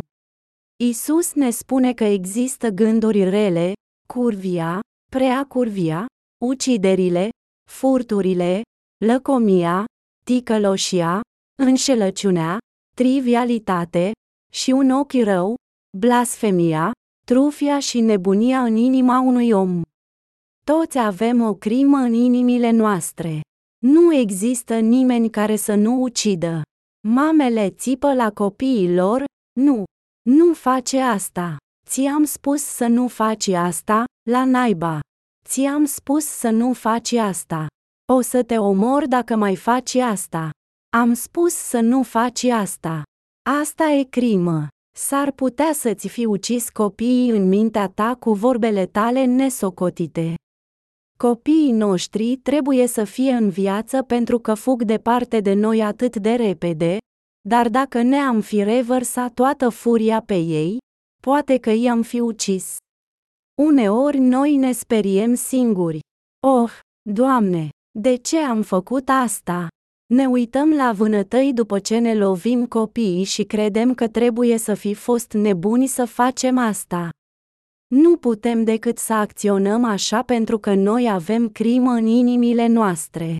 Isus 0.83 1.33
ne 1.33 1.49
spune 1.49 1.93
că 1.93 2.03
există 2.03 2.69
gânduri 2.69 3.23
rele, 3.29 3.73
curvia, 4.07 4.79
prea 5.11 5.45
curvia, 5.45 6.05
uciderile, 6.45 7.29
furturile, 7.71 8.61
lăcomia, 9.05 9.85
ticăloșia, 10.25 11.21
înșelăciunea, 11.63 12.57
trivialitate 12.95 14.11
și 14.53 14.71
un 14.71 14.89
ochi 14.89 15.23
rău, 15.23 15.55
blasfemia, 15.97 16.91
trufia 17.25 17.79
și 17.79 17.99
nebunia 17.99 18.63
în 18.63 18.75
inima 18.75 19.19
unui 19.19 19.51
om. 19.51 19.81
Toți 20.65 20.97
avem 20.97 21.41
o 21.41 21.53
crimă 21.53 21.97
în 21.97 22.13
inimile 22.13 22.71
noastre. 22.71 23.41
Nu 23.85 24.13
există 24.13 24.79
nimeni 24.79 25.29
care 25.29 25.55
să 25.55 25.75
nu 25.75 26.01
ucidă. 26.01 26.61
Mamele 27.07 27.69
țipă 27.69 28.13
la 28.13 28.31
copiii 28.31 28.93
lor, 28.95 29.23
nu, 29.59 29.83
nu 30.29 30.53
face 30.53 30.99
asta. 30.99 31.57
Ți-am 31.87 32.23
spus 32.23 32.61
să 32.61 32.87
nu 32.87 33.07
faci 33.07 33.47
asta, 33.47 34.03
la 34.29 34.45
naiba. 34.45 34.99
Ți-am 35.47 35.85
spus 35.85 36.25
să 36.25 36.49
nu 36.49 36.73
faci 36.73 37.11
asta. 37.11 37.67
O 38.13 38.21
să 38.21 38.43
te 38.43 38.57
omor 38.57 39.07
dacă 39.07 39.35
mai 39.35 39.55
faci 39.55 39.95
asta. 39.95 40.49
Am 40.95 41.13
spus 41.13 41.53
să 41.53 41.79
nu 41.79 42.03
faci 42.03 42.43
asta. 42.43 43.03
Asta 43.61 43.83
e 43.83 44.03
crimă. 44.03 44.67
S-ar 44.97 45.31
putea 45.31 45.73
să-ți 45.73 46.07
fi 46.07 46.25
ucis 46.25 46.69
copiii 46.69 47.29
în 47.29 47.47
mintea 47.47 47.87
ta 47.87 48.15
cu 48.19 48.33
vorbele 48.33 48.85
tale 48.85 49.25
nesocotite. 49.25 50.35
Copiii 51.17 51.71
noștri 51.71 52.35
trebuie 52.35 52.87
să 52.87 53.03
fie 53.03 53.31
în 53.31 53.49
viață 53.49 54.01
pentru 54.01 54.39
că 54.39 54.53
fug 54.53 54.83
departe 54.83 55.39
de 55.39 55.53
noi 55.53 55.83
atât 55.83 56.15
de 56.15 56.35
repede, 56.35 56.97
dar 57.49 57.69
dacă 57.69 58.01
ne-am 58.01 58.41
fi 58.41 58.63
revărsat 58.63 59.33
toată 59.33 59.69
furia 59.69 60.21
pe 60.21 60.35
ei, 60.37 60.77
poate 61.27 61.57
că 61.57 61.69
i-am 61.69 62.01
fi 62.01 62.19
ucis. 62.19 62.77
Uneori 63.61 64.17
noi 64.17 64.55
ne 64.55 64.71
speriem 64.71 65.33
singuri. 65.33 65.99
Oh, 66.47 66.79
Doamne, 67.09 67.69
de 67.99 68.15
ce 68.15 68.37
am 68.37 68.61
făcut 68.61 69.09
asta? 69.09 69.67
Ne 70.13 70.25
uităm 70.25 70.73
la 70.73 70.91
vânătăi 70.91 71.53
după 71.53 71.79
ce 71.79 71.97
ne 71.97 72.15
lovim 72.15 72.65
copiii 72.65 73.23
și 73.23 73.43
credem 73.43 73.93
că 73.93 74.07
trebuie 74.07 74.57
să 74.57 74.73
fi 74.73 74.93
fost 74.93 75.31
nebuni 75.31 75.87
să 75.87 76.05
facem 76.05 76.57
asta. 76.57 77.09
Nu 77.87 78.17
putem 78.17 78.63
decât 78.63 78.97
să 78.97 79.13
acționăm 79.13 79.83
așa 79.83 80.21
pentru 80.23 80.59
că 80.59 80.73
noi 80.73 81.09
avem 81.11 81.49
crimă 81.49 81.91
în 81.91 82.05
inimile 82.05 82.67
noastre. 82.67 83.37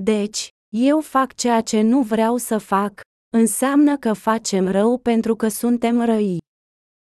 Deci, 0.00 0.48
eu 0.68 1.00
fac 1.00 1.34
ceea 1.34 1.60
ce 1.60 1.80
nu 1.80 2.02
vreau 2.02 2.36
să 2.36 2.58
fac, 2.58 3.00
înseamnă 3.36 3.96
că 3.96 4.12
facem 4.12 4.68
rău 4.68 4.98
pentru 4.98 5.36
că 5.36 5.48
suntem 5.48 6.04
răi. 6.04 6.38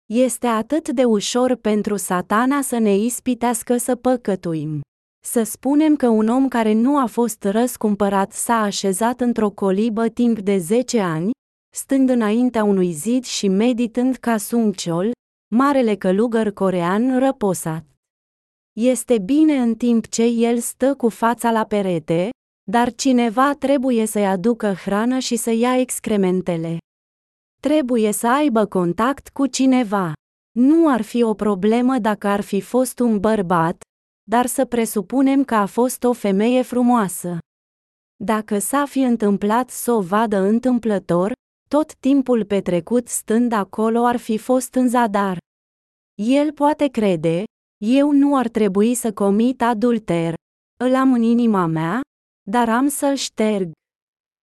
Este 0.05 0.47
atât 0.47 0.89
de 0.89 1.03
ușor 1.03 1.55
pentru 1.55 1.95
satana 1.95 2.61
să 2.61 2.77
ne 2.77 2.95
ispitească 2.95 3.77
să 3.77 3.95
păcătuim. 3.95 4.81
Să 5.25 5.43
spunem 5.43 5.95
că 5.95 6.07
un 6.07 6.27
om 6.27 6.47
care 6.47 6.73
nu 6.73 6.97
a 6.97 7.05
fost 7.05 7.43
răscumpărat 7.43 8.31
s-a 8.31 8.61
așezat 8.61 9.21
într-o 9.21 9.49
colibă 9.49 10.07
timp 10.07 10.39
de 10.39 10.57
10 10.57 10.99
ani, 10.99 11.31
stând 11.75 12.09
înaintea 12.09 12.63
unui 12.63 12.91
zid 12.91 13.23
și 13.23 13.47
meditând 13.47 14.15
ca 14.15 14.37
Sungciol, 14.37 15.11
marele 15.55 15.95
călugăr 15.95 16.51
corean 16.51 17.19
răposat. 17.19 17.85
Este 18.79 19.19
bine 19.19 19.57
în 19.57 19.75
timp 19.75 20.07
ce 20.07 20.23
el 20.23 20.59
stă 20.59 20.95
cu 20.95 21.09
fața 21.09 21.51
la 21.51 21.63
perete, 21.63 22.29
dar 22.71 22.93
cineva 22.93 23.53
trebuie 23.53 24.05
să-i 24.05 24.27
aducă 24.27 24.73
hrană 24.73 25.19
și 25.19 25.35
să 25.35 25.51
ia 25.51 25.79
excrementele. 25.79 26.77
Trebuie 27.67 28.11
să 28.11 28.27
aibă 28.27 28.65
contact 28.65 29.29
cu 29.29 29.47
cineva. 29.47 30.13
Nu 30.51 30.89
ar 30.89 31.01
fi 31.01 31.23
o 31.23 31.33
problemă 31.33 31.99
dacă 31.99 32.27
ar 32.27 32.41
fi 32.41 32.61
fost 32.61 32.99
un 32.99 33.19
bărbat, 33.19 33.81
dar 34.29 34.45
să 34.45 34.65
presupunem 34.65 35.43
că 35.43 35.55
a 35.55 35.65
fost 35.65 36.03
o 36.03 36.13
femeie 36.13 36.61
frumoasă. 36.61 37.37
Dacă 38.23 38.59
s-a 38.59 38.85
fi 38.85 38.99
întâmplat 38.99 39.69
să 39.69 39.91
o 39.91 40.01
vadă 40.01 40.37
întâmplător, 40.37 41.31
tot 41.69 41.95
timpul 41.95 42.45
petrecut 42.45 43.07
stând 43.07 43.51
acolo 43.51 44.05
ar 44.05 44.17
fi 44.17 44.37
fost 44.37 44.73
în 44.73 44.89
zadar. 44.89 45.37
El 46.21 46.53
poate 46.53 46.87
crede, 46.87 47.43
eu 47.85 48.11
nu 48.11 48.37
ar 48.37 48.47
trebui 48.47 48.93
să 48.93 49.13
comit 49.13 49.61
adulter. 49.61 50.33
Îl 50.79 50.95
am 50.95 51.13
în 51.13 51.21
inima 51.21 51.65
mea, 51.65 52.01
dar 52.49 52.69
am 52.69 52.87
să-l 52.87 53.15
șterg. 53.15 53.71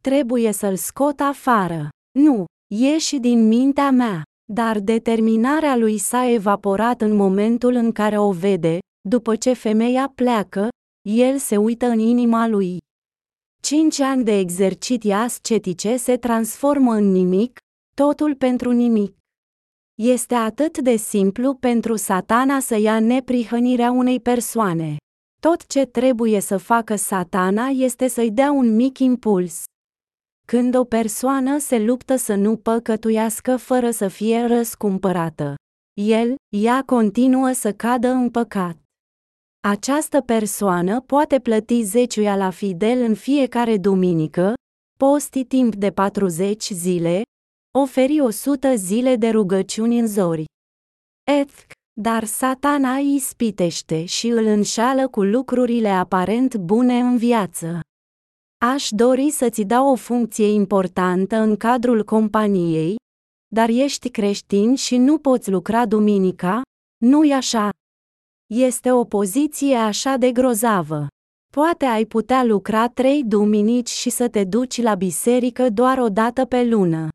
Trebuie 0.02 0.52
să-l 0.52 0.76
scot 0.76 1.20
afară. 1.20 1.90
Nu, 2.20 2.46
ieși 2.76 3.20
din 3.20 3.48
mintea 3.48 3.92
mea. 3.92 4.22
Dar 4.52 4.80
determinarea 4.80 5.76
lui 5.76 5.98
s-a 5.98 6.30
evaporat 6.30 7.02
în 7.02 7.16
momentul 7.16 7.74
în 7.74 7.92
care 7.92 8.18
o 8.18 8.32
vede, 8.32 8.78
după 9.10 9.36
ce 9.36 9.54
femeia 9.54 10.12
pleacă, 10.16 10.68
el 11.10 11.38
se 11.38 11.58
uită 11.58 11.86
în 11.86 12.00
inima 12.00 12.48
lui. 12.48 12.78
Cinci 13.62 14.00
ani 14.00 14.24
de 14.24 14.38
exerciții 14.38 15.12
ascetice 15.12 15.98
se 15.98 16.18
transformă 16.18 16.94
în 16.94 17.12
nimic, 17.12 17.58
totul 17.96 18.36
pentru 18.36 18.72
nimic. 18.72 19.18
Este 19.96 20.36
atât 20.36 20.78
de 20.78 20.96
simplu 20.96 21.54
pentru 21.54 21.96
satana 21.96 22.60
să 22.60 22.78
ia 22.78 23.00
neprihănirea 23.00 23.92
unei 23.92 24.20
persoane. 24.20 24.98
Tot 25.42 25.68
ce 25.68 25.86
trebuie 25.86 26.40
să 26.40 26.58
facă 26.58 26.96
satana 26.96 27.68
este 27.68 28.08
să-i 28.08 28.32
dea 28.32 28.52
un 28.52 28.76
mic 28.76 29.00
impuls. 29.00 29.64
Când 30.52 30.76
o 30.76 30.84
persoană 30.84 31.58
se 31.58 31.80
luptă 31.80 32.16
să 32.16 32.36
nu 32.36 32.58
păcătuiască 32.58 33.58
fără 33.58 33.92
să 33.92 34.08
fie 34.08 34.46
răscumpărată, 34.46 35.56
el, 36.02 36.36
ea 36.56 36.84
continuă 36.86 37.52
să 37.52 37.74
cadă 37.74 38.08
în 38.08 38.30
păcat. 38.30 38.78
Această 39.68 40.22
persoană 40.22 41.02
poate 41.02 41.40
plăti 41.40 41.84
zeciuia 41.84 42.36
la 42.36 42.50
fidel 42.50 43.02
în 43.02 43.16
fiecare 43.16 43.78
duminică, 43.78 44.54
posti 45.00 45.46
timp 45.46 45.76
de 45.76 45.92
40 45.92 46.70
zile, 46.70 47.22
oferi 47.80 48.20
100 48.20 48.76
zile 48.76 49.16
de 49.16 49.30
rugăciuni 49.30 50.00
în 50.00 50.08
zori. 50.08 50.46
Etc, 51.42 51.72
dar 52.02 52.24
satana 52.24 52.96
îi 52.96 53.16
ispitește 53.16 54.06
și 54.06 54.28
îl 54.28 54.46
înșală 54.46 55.08
cu 55.08 55.24
lucrurile 55.24 55.90
aparent 55.90 56.56
bune 56.56 57.00
în 57.00 57.18
viață. 57.18 57.80
Aș 58.66 58.90
dori 58.90 59.30
să-ți 59.30 59.62
dau 59.62 59.92
o 59.92 59.96
funcție 59.96 60.48
importantă 60.48 61.36
în 61.36 61.56
cadrul 61.58 62.04
companiei, 62.04 62.96
dar 63.56 63.70
ești 63.70 64.10
creștin 64.10 64.76
și 64.76 64.98
nu 64.98 65.18
poți 65.18 65.50
lucra 65.50 65.86
duminica, 65.86 66.62
nu-i 66.98 67.32
așa? 67.34 67.70
Este 68.54 68.92
o 68.92 69.04
poziție 69.04 69.76
așa 69.76 70.16
de 70.18 70.32
grozavă. 70.32 71.08
Poate 71.54 71.86
ai 71.86 72.06
putea 72.06 72.44
lucra 72.44 72.88
trei 72.88 73.24
duminici 73.24 73.90
și 73.90 74.10
să 74.10 74.30
te 74.30 74.44
duci 74.44 74.82
la 74.82 74.96
biserică 74.96 75.70
doar 75.70 75.98
o 75.98 76.10
dată 76.10 76.46
pe 76.46 76.64
lună. 76.64 77.10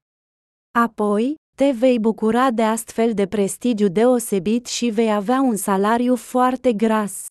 Apoi, 0.78 1.34
te 1.56 1.70
vei 1.70 1.98
bucura 1.98 2.50
de 2.50 2.62
astfel 2.62 3.14
de 3.14 3.26
prestigiu 3.26 3.88
deosebit 3.88 4.66
și 4.66 4.88
vei 4.88 5.14
avea 5.14 5.40
un 5.40 5.56
salariu 5.56 6.16
foarte 6.16 6.72
gras. 6.72 7.26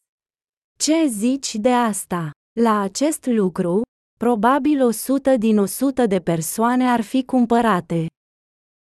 Ce 0.79 1.05
zici 1.07 1.55
de 1.55 1.71
asta? 1.71 2.31
La 2.59 2.79
acest 2.79 3.25
lucru, 3.25 3.81
probabil 4.23 4.81
100 4.81 5.37
din 5.37 5.57
100 5.57 6.05
de 6.05 6.19
persoane 6.19 6.89
ar 6.89 7.01
fi 7.01 7.23
cumpărate. 7.23 8.05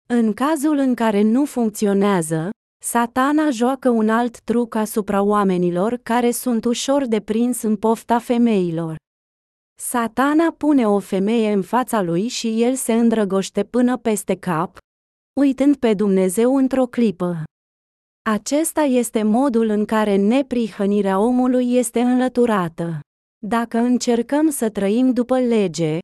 În 0.09 0.33
cazul 0.33 0.77
în 0.77 0.95
care 0.95 1.23
nu 1.23 1.45
funcționează, 1.45 2.51
Satana 2.85 3.51
joacă 3.51 3.89
un 3.89 4.09
alt 4.09 4.41
truc 4.41 4.75
asupra 4.75 5.23
oamenilor 5.23 6.01
care 6.03 6.31
sunt 6.31 6.65
ușor 6.65 7.07
de 7.07 7.21
prins 7.21 7.63
în 7.63 7.77
pofta 7.77 8.19
femeilor. 8.19 8.97
Satana 9.81 10.55
pune 10.59 10.89
o 10.89 10.99
femeie 10.99 11.53
în 11.53 11.63
fața 11.63 12.03
lui 12.03 12.29
și 12.29 12.63
el 12.63 12.75
se 12.75 12.93
îndrăgoște 12.93 13.65
până 13.65 13.97
peste 13.97 14.37
cap, 14.37 14.79
uitând 15.41 15.77
pe 15.77 15.95
Dumnezeu 15.95 16.57
într-o 16.57 16.87
clipă. 16.87 17.43
Acesta 18.31 18.81
este 18.81 19.23
modul 19.23 19.69
în 19.69 19.85
care 19.85 20.17
neprihănirea 20.17 21.19
omului 21.19 21.75
este 21.75 22.01
înlăturată. 22.01 23.01
Dacă 23.47 23.79
încercăm 23.79 24.51
să 24.51 24.71
trăim 24.71 25.13
după 25.13 25.41
lege, 25.41 25.99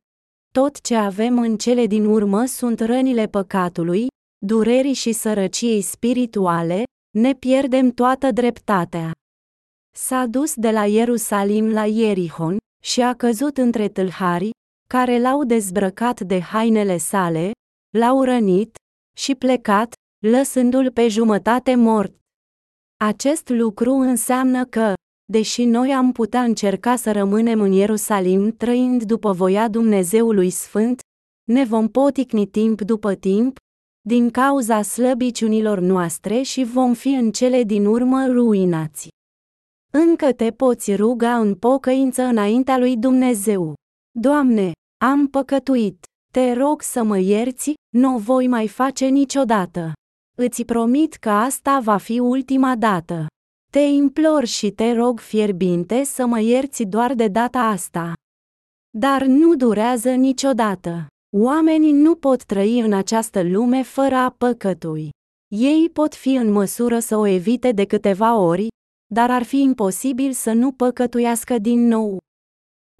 tot 0.53 0.81
ce 0.81 0.95
avem 0.95 1.39
în 1.39 1.57
cele 1.57 1.85
din 1.85 2.05
urmă 2.05 2.45
sunt 2.45 2.79
rănile 2.79 3.27
păcatului, 3.27 4.07
durerii 4.45 4.93
și 4.93 5.11
sărăciei 5.11 5.81
spirituale, 5.81 6.83
ne 7.17 7.33
pierdem 7.33 7.91
toată 7.91 8.31
dreptatea. 8.31 9.11
S-a 9.95 10.25
dus 10.25 10.55
de 10.55 10.71
la 10.71 10.85
Ierusalim 10.85 11.71
la 11.71 11.85
Ierihon 11.85 12.57
și 12.83 13.01
a 13.01 13.13
căzut 13.13 13.57
între 13.57 13.87
tâlhari, 13.87 14.49
care 14.89 15.19
l-au 15.19 15.43
dezbrăcat 15.43 16.21
de 16.21 16.39
hainele 16.39 16.97
sale, 16.97 17.51
l-au 17.97 18.23
rănit 18.23 18.75
și 19.17 19.35
plecat, 19.35 19.93
lăsându-l 20.25 20.91
pe 20.91 21.07
jumătate 21.07 21.75
mort. 21.75 22.15
Acest 22.97 23.49
lucru 23.49 23.93
înseamnă 23.93 24.65
că, 24.65 24.93
deși 25.31 25.63
noi 25.63 25.93
am 25.93 26.11
putea 26.11 26.43
încerca 26.43 26.95
să 26.95 27.11
rămânem 27.11 27.61
în 27.61 27.71
Ierusalim 27.71 28.51
trăind 28.51 29.03
după 29.03 29.31
voia 29.31 29.67
Dumnezeului 29.67 30.49
Sfânt, 30.49 30.99
ne 31.51 31.63
vom 31.63 31.87
poticni 31.87 32.47
timp 32.47 32.81
după 32.81 33.15
timp, 33.15 33.57
din 34.01 34.29
cauza 34.29 34.81
slăbiciunilor 34.81 35.79
noastre 35.79 36.41
și 36.41 36.63
vom 36.63 36.93
fi 36.93 37.07
în 37.07 37.31
cele 37.31 37.63
din 37.63 37.85
urmă 37.85 38.25
ruinați. 38.27 39.07
Încă 39.91 40.33
te 40.33 40.51
poți 40.51 40.95
ruga 40.95 41.37
în 41.37 41.55
pocăință 41.55 42.21
înaintea 42.21 42.77
lui 42.77 42.97
Dumnezeu. 42.97 43.73
Doamne, 44.19 44.71
am 45.05 45.27
păcătuit. 45.27 46.03
Te 46.33 46.53
rog 46.53 46.81
să 46.81 47.03
mă 47.03 47.17
ierți, 47.17 47.73
nu 47.97 48.15
o 48.15 48.17
voi 48.17 48.47
mai 48.47 48.67
face 48.67 49.05
niciodată. 49.05 49.91
Îți 50.37 50.63
promit 50.63 51.13
că 51.13 51.29
asta 51.29 51.79
va 51.79 51.97
fi 51.97 52.19
ultima 52.19 52.75
dată. 52.75 53.27
Te 53.71 53.79
implor 53.79 54.45
și 54.45 54.71
te 54.71 54.91
rog 54.91 55.19
fierbinte 55.19 56.03
să 56.03 56.25
mă 56.25 56.39
ierți 56.39 56.83
doar 56.83 57.13
de 57.13 57.27
data 57.27 57.59
asta. 57.59 58.13
Dar 58.97 59.23
nu 59.23 59.55
durează 59.55 60.09
niciodată. 60.09 61.07
Oamenii 61.37 61.91
nu 61.91 62.15
pot 62.15 62.43
trăi 62.43 62.79
în 62.79 62.93
această 62.93 63.43
lume 63.43 63.83
fără 63.83 64.15
a 64.15 64.29
păcătui. 64.29 65.09
Ei 65.55 65.89
pot 65.89 66.15
fi 66.15 66.33
în 66.33 66.51
măsură 66.51 66.99
să 66.99 67.17
o 67.17 67.25
evite 67.25 67.71
de 67.71 67.85
câteva 67.85 68.37
ori, 68.37 68.67
dar 69.13 69.31
ar 69.31 69.43
fi 69.43 69.61
imposibil 69.61 70.31
să 70.31 70.51
nu 70.51 70.71
păcătuiască 70.71 71.57
din 71.57 71.87
nou. 71.87 72.17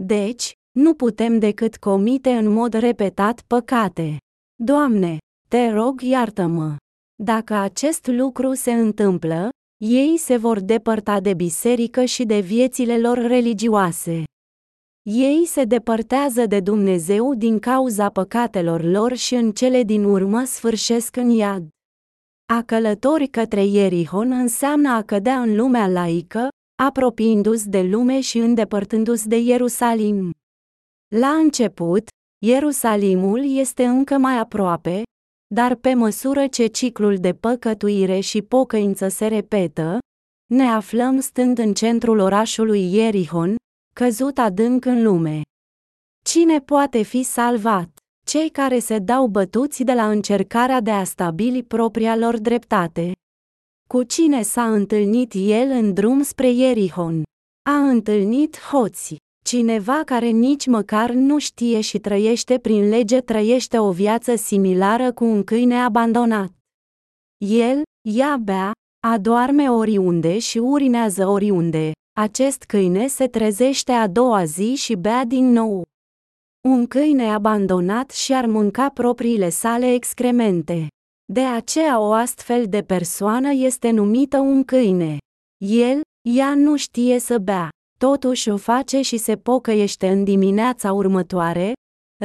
Deci, 0.04 0.52
nu 0.80 0.94
putem 0.94 1.40
decât 1.40 1.78
comite 1.78 2.32
în 2.32 2.54
mod 2.54 2.74
repetat 2.74 3.42
păcate. 3.42 4.18
Doamne, 4.64 5.18
te 5.48 5.70
rog 5.70 6.02
iartă-mă. 6.02 6.76
Dacă 7.24 7.54
acest 7.54 8.08
lucru 8.08 8.54
se 8.54 8.74
întâmplă, 8.74 9.50
ei 9.82 10.18
se 10.18 10.38
vor 10.38 10.60
depărta 10.60 11.20
de 11.20 11.34
biserică 11.34 12.04
și 12.04 12.24
de 12.24 12.40
viețile 12.40 13.00
lor 13.00 13.18
religioase. 13.18 14.24
Ei 15.02 15.46
se 15.46 15.64
depărtează 15.64 16.46
de 16.46 16.60
Dumnezeu 16.60 17.34
din 17.34 17.60
cauza 17.60 18.10
păcatelor 18.10 18.84
lor 18.84 19.16
și 19.16 19.36
în 19.36 19.52
cele 19.52 19.84
din 19.84 20.04
urmă 20.04 20.44
sfârșesc 20.44 21.16
în 21.16 21.30
iad. 21.30 21.68
A 22.54 22.62
călători 22.62 23.28
către 23.28 23.66
Ierihon 23.66 24.32
înseamnă 24.32 24.90
a 24.90 25.02
cădea 25.02 25.42
în 25.42 25.56
lumea 25.56 25.88
laică, 25.88 26.48
apropiindu-se 26.84 27.70
de 27.70 27.82
lume 27.82 28.20
și 28.20 28.38
îndepărtându-se 28.38 29.28
de 29.28 29.38
Ierusalim. 29.38 30.32
La 31.16 31.30
început, 31.30 32.08
Ierusalimul 32.46 33.58
este 33.58 33.86
încă 33.86 34.18
mai 34.18 34.38
aproape, 34.38 35.04
dar 35.56 35.76
pe 35.76 35.94
măsură 35.94 36.48
ce 36.48 36.68
ciclul 36.68 37.18
de 37.18 37.34
păcătuire 37.34 38.20
și 38.20 38.42
pocăință 38.42 39.08
se 39.08 39.28
repetă, 39.28 39.98
ne 40.54 40.64
aflăm 40.64 41.20
stând 41.20 41.58
în 41.58 41.74
centrul 41.74 42.20
orașului 42.20 42.94
Ierihon, 42.94 43.56
căzut 43.96 44.38
adânc 44.38 44.86
în 44.86 45.04
lume. 45.04 45.42
Cine 46.26 46.60
poate 46.60 47.02
fi 47.02 47.24
salvat? 47.24 47.90
Cei 48.26 48.50
care 48.50 48.80
se 48.80 49.00
dau 49.00 49.28
bătuți 49.28 49.84
de 49.84 49.94
la 49.94 50.10
încercarea 50.10 50.82
de 50.82 50.92
a 50.92 51.04
stabili 51.04 51.64
propria 51.64 52.16
lor 52.16 52.40
dreptate. 52.40 53.12
Cu 53.90 54.04
cine 54.04 54.42
s-a 54.42 54.74
întâlnit 54.74 55.34
el 55.36 55.70
în 55.70 55.94
drum 55.94 56.22
spre 56.22 56.50
Ierihon? 56.50 57.24
A 57.70 57.90
întâlnit 57.90 58.60
hoții. 58.60 59.18
Cineva 59.44 60.02
care 60.06 60.28
nici 60.28 60.66
măcar 60.66 61.12
nu 61.12 61.40
știe 61.40 61.82
și 61.82 62.00
trăiește 62.00 62.60
prin 62.60 62.90
lege 62.90 63.22
trăiește 63.22 63.80
o 63.80 63.92
viață 63.92 64.36
similară 64.36 65.14
cu 65.14 65.24
un 65.24 65.44
câine 65.44 65.76
abandonat. 65.76 66.52
El, 67.46 67.82
ea 68.02 68.38
bea, 68.38 68.72
adorme 69.08 69.70
oriunde 69.70 70.40
și 70.40 70.58
urinează 70.58 71.28
oriunde. 71.28 71.92
Acest 72.20 72.64
câine 72.64 73.08
se 73.08 73.28
trezește 73.28 73.92
a 73.92 74.08
doua 74.08 74.44
zi 74.44 74.76
și 74.76 74.96
bea 74.96 75.26
din 75.26 75.52
nou. 75.52 75.84
Un 76.68 76.88
câine 76.88 77.34
abandonat 77.34 78.12
și-ar 78.12 78.46
mânca 78.46 78.90
propriile 78.90 79.50
sale 79.50 79.94
excremente. 79.94 80.88
De 81.34 81.42
aceea 81.46 82.00
o 82.00 82.12
astfel 82.12 82.66
de 82.68 82.82
persoană 82.82 83.52
este 83.52 83.90
numită 83.90 84.38
un 84.38 84.64
câine. 84.64 85.18
El, 85.66 86.02
ea 86.30 86.56
nu 86.56 86.76
știe 86.76 87.20
să 87.20 87.38
bea. 87.38 87.70
Totuși 88.06 88.50
o 88.50 88.58
face 88.58 89.02
și 89.02 89.18
se 89.18 89.38
pocăiește 89.38 90.10
în 90.10 90.24
dimineața 90.24 90.94
următoare, 90.94 91.74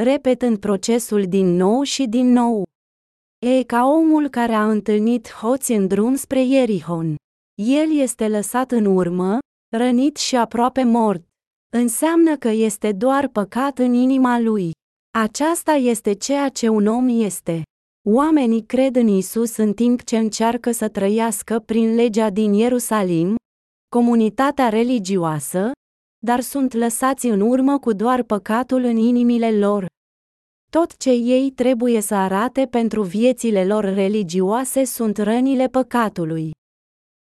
repetând 0.01 0.57
procesul 0.57 1.27
din 1.27 1.55
nou 1.55 1.81
și 1.81 2.07
din 2.07 2.31
nou. 2.31 2.63
E 3.45 3.63
ca 3.63 3.85
omul 3.85 4.29
care 4.29 4.53
a 4.53 4.69
întâlnit 4.69 5.31
hoți 5.31 5.71
în 5.71 5.87
drum 5.87 6.15
spre 6.15 6.43
Ierihon. 6.43 7.15
El 7.61 7.97
este 7.97 8.27
lăsat 8.27 8.71
în 8.71 8.85
urmă, 8.85 9.37
rănit 9.75 10.17
și 10.17 10.35
aproape 10.35 10.83
mort. 10.83 11.23
Înseamnă 11.73 12.37
că 12.37 12.49
este 12.49 12.91
doar 12.91 13.27
păcat 13.27 13.77
în 13.77 13.93
inima 13.93 14.39
lui. 14.39 14.71
Aceasta 15.17 15.71
este 15.71 16.13
ceea 16.13 16.49
ce 16.49 16.67
un 16.67 16.87
om 16.87 17.07
este. 17.07 17.61
Oamenii 18.09 18.65
cred 18.65 18.95
în 18.95 19.07
Isus 19.07 19.57
în 19.57 19.73
timp 19.73 20.03
ce 20.03 20.17
încearcă 20.17 20.71
să 20.71 20.89
trăiască 20.89 21.59
prin 21.59 21.95
legea 21.95 22.29
din 22.29 22.53
Ierusalim, 22.53 23.35
comunitatea 23.89 24.69
religioasă, 24.69 25.71
dar 26.25 26.39
sunt 26.39 26.73
lăsați 26.73 27.25
în 27.25 27.39
urmă 27.39 27.79
cu 27.79 27.93
doar 27.93 28.23
păcatul 28.23 28.83
în 28.83 28.97
inimile 28.97 29.57
lor. 29.57 29.85
Tot 30.71 30.97
ce 30.97 31.11
ei 31.11 31.51
trebuie 31.51 32.01
să 32.01 32.15
arate 32.15 32.65
pentru 32.65 33.01
viețile 33.03 33.65
lor 33.65 33.83
religioase 33.83 34.83
sunt 34.83 35.17
rănile 35.17 35.67
păcatului. 35.67 36.51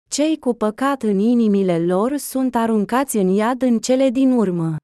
Cei 0.09 0.39
cu 0.39 0.53
păcat 0.53 1.03
în 1.03 1.19
inimile 1.19 1.85
lor 1.85 2.17
sunt 2.17 2.55
aruncați 2.55 3.17
în 3.17 3.27
iad 3.27 3.61
în 3.61 3.79
cele 3.79 4.09
din 4.09 4.31
urmă. 4.31 4.75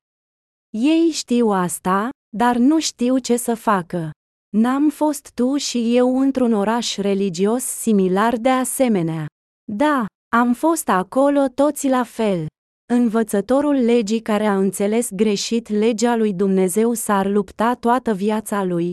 Ei 0.70 1.10
știu 1.12 1.48
asta, 1.48 2.10
dar 2.38 2.56
nu 2.56 2.80
știu 2.80 3.18
ce 3.18 3.38
să 3.38 3.56
facă. 3.56 4.10
N-am 4.50 4.90
fost 4.90 5.32
tu 5.34 5.56
și 5.56 5.96
eu 5.96 6.20
într-un 6.20 6.54
oraș 6.54 6.98
religios 6.98 7.64
similar 7.64 8.38
de 8.38 8.50
asemenea. 8.50 9.26
Da, 9.72 10.06
am 10.36 10.54
fost 10.54 10.90
acolo 10.90 11.48
toți 11.48 11.88
la 11.88 12.04
fel. 12.04 12.46
Învățătorul 12.94 13.74
legii 13.74 14.22
care 14.22 14.46
a 14.46 14.58
înțeles 14.58 15.10
greșit 15.12 15.70
legea 15.70 16.16
lui 16.16 16.34
Dumnezeu 16.34 16.94
s-ar 16.94 17.28
lupta 17.28 17.74
toată 17.74 18.14
viața 18.14 18.64
lui, 18.64 18.92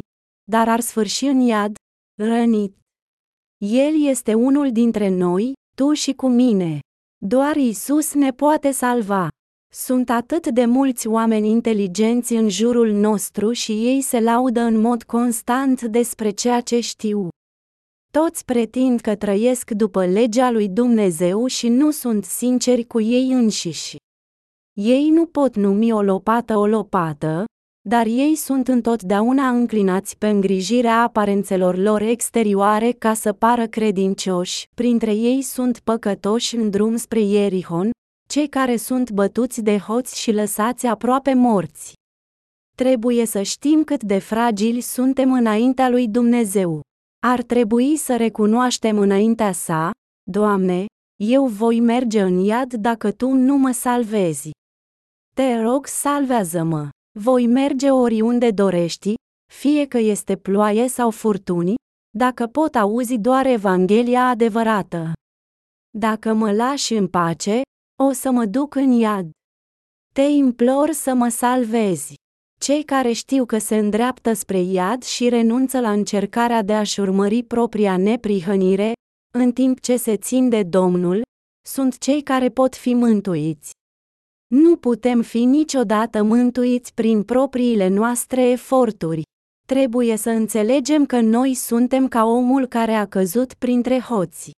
dar 0.51 0.69
ar 0.69 0.81
sfârși 0.81 1.25
în 1.25 1.41
iad, 1.41 1.75
rănit. 2.21 2.77
El 3.65 4.07
este 4.09 4.35
unul 4.35 4.73
dintre 4.73 5.09
noi, 5.09 5.53
tu 5.77 5.93
și 5.93 6.13
cu 6.13 6.29
mine. 6.29 6.79
Doar 7.25 7.57
Isus 7.57 8.15
ne 8.15 8.31
poate 8.31 8.71
salva. 8.71 9.29
Sunt 9.73 10.11
atât 10.11 10.47
de 10.47 10.65
mulți 10.65 11.07
oameni 11.07 11.49
inteligenți 11.49 12.33
în 12.33 12.49
jurul 12.49 12.91
nostru 12.93 13.53
și 13.53 13.73
ei 13.73 14.01
se 14.01 14.21
laudă 14.21 14.61
în 14.61 14.81
mod 14.81 15.03
constant 15.03 15.83
despre 15.83 16.31
ceea 16.31 16.61
ce 16.61 16.81
știu. 16.81 17.29
Toți 18.19 18.45
pretind 18.45 19.01
că 19.01 19.15
trăiesc 19.15 19.71
după 19.71 20.07
legea 20.07 20.51
lui 20.51 20.69
Dumnezeu 20.69 21.47
și 21.47 21.69
nu 21.69 21.91
sunt 21.91 22.25
sinceri 22.25 22.85
cu 22.85 23.01
ei 23.01 23.33
înșiși. 23.33 23.97
Ei 24.73 25.09
nu 25.11 25.27
pot 25.27 25.57
numi 25.57 25.93
o 25.93 26.03
lopată 26.03 26.57
o 26.57 26.67
lopată, 26.67 27.45
dar 27.89 28.07
ei 28.07 28.35
sunt 28.35 28.69
întotdeauna 28.69 29.49
înclinați 29.49 30.19
pe 30.19 30.29
îngrijirea 30.29 31.03
aparențelor 31.03 31.77
lor 31.77 32.01
exterioare 32.01 32.91
ca 32.91 33.15
să 33.15 33.33
pară 33.33 33.67
credincioși, 33.67 34.69
printre 34.75 35.15
ei 35.15 35.43
sunt 35.43 35.79
păcătoși 35.79 36.57
în 36.57 36.71
drum 36.71 36.97
spre 36.97 37.21
Ierihon, 37.21 37.91
cei 38.29 38.49
care 38.49 38.77
sunt 38.77 39.11
bătuți 39.11 39.63
de 39.63 39.79
hoți 39.79 40.21
și 40.21 40.33
lăsați 40.33 40.87
aproape 40.87 41.35
morți. 41.35 41.93
Trebuie 42.77 43.27
să 43.27 43.43
știm 43.43 43.85
cât 43.85 44.03
de 44.03 44.19
fragili 44.19 44.81
suntem 44.81 45.33
înaintea 45.33 45.89
lui 45.89 46.09
Dumnezeu. 46.09 46.81
Ar 47.27 47.43
trebui 47.43 47.97
să 47.97 48.17
recunoaștem 48.17 48.99
înaintea 48.99 49.53
sa, 49.53 49.91
Doamne, 50.31 50.87
eu 51.21 51.47
voi 51.47 51.81
merge 51.81 52.23
în 52.23 52.39
iad 52.39 52.75
dacă 52.75 53.13
Tu 53.13 53.33
nu 53.33 53.57
mă 53.57 53.71
salvezi. 53.71 54.51
Te 55.35 55.61
rog, 55.61 55.87
salvează-mă. 55.87 56.89
Voi 57.19 57.47
merge 57.47 57.91
oriunde 57.91 58.51
dorești, 58.51 59.15
fie 59.53 59.87
că 59.87 59.99
este 59.99 60.37
ploaie 60.37 60.89
sau 60.89 61.11
furtuni, 61.11 61.75
dacă 62.17 62.47
pot 62.47 62.75
auzi 62.75 63.19
doar 63.19 63.47
Evanghelia 63.47 64.29
adevărată. 64.29 65.13
Dacă 65.99 66.33
mă 66.33 66.53
lași 66.53 66.95
în 66.95 67.09
pace, 67.09 67.61
o 68.03 68.13
să 68.13 68.31
mă 68.31 68.45
duc 68.45 68.75
în 68.75 68.91
iad. 68.91 69.31
Te 70.15 70.23
implor 70.23 70.91
să 70.91 71.15
mă 71.15 71.29
salvezi. 71.29 72.15
Cei 72.63 72.83
care 72.83 73.13
știu 73.13 73.45
că 73.45 73.59
se 73.59 73.77
îndreaptă 73.77 74.33
spre 74.33 74.61
iad 74.61 75.03
și 75.03 75.29
renunță 75.29 75.81
la 75.81 75.91
încercarea 75.91 76.63
de 76.63 76.73
a-și 76.75 77.01
urmări 77.01 77.43
propria 77.43 77.97
neprihănire, 77.97 78.93
în 79.39 79.53
timp 79.53 79.81
ce 79.81 79.97
se 79.97 80.17
țin 80.17 80.49
de 80.49 80.63
Domnul, 80.63 81.23
sunt 81.67 81.99
cei 81.99 82.23
care 82.23 82.49
pot 82.49 82.77
fi 82.77 82.95
mântuiți. 82.95 83.71
Nu 84.55 84.77
putem 84.77 85.23
fi 85.23 85.45
niciodată 85.45 86.23
mântuiți 86.23 86.95
prin 86.95 87.23
propriile 87.23 87.89
noastre 87.89 88.51
eforturi. 88.51 89.23
Trebuie 89.67 90.17
să 90.17 90.31
înțelegem 90.31 91.07
că 91.07 91.21
noi 91.21 91.55
suntem 91.55 92.09
ca 92.09 92.25
omul 92.25 92.67
care 92.67 92.93
a 92.93 93.07
căzut 93.07 93.55
printre 93.55 94.01
hoți. 94.01 94.51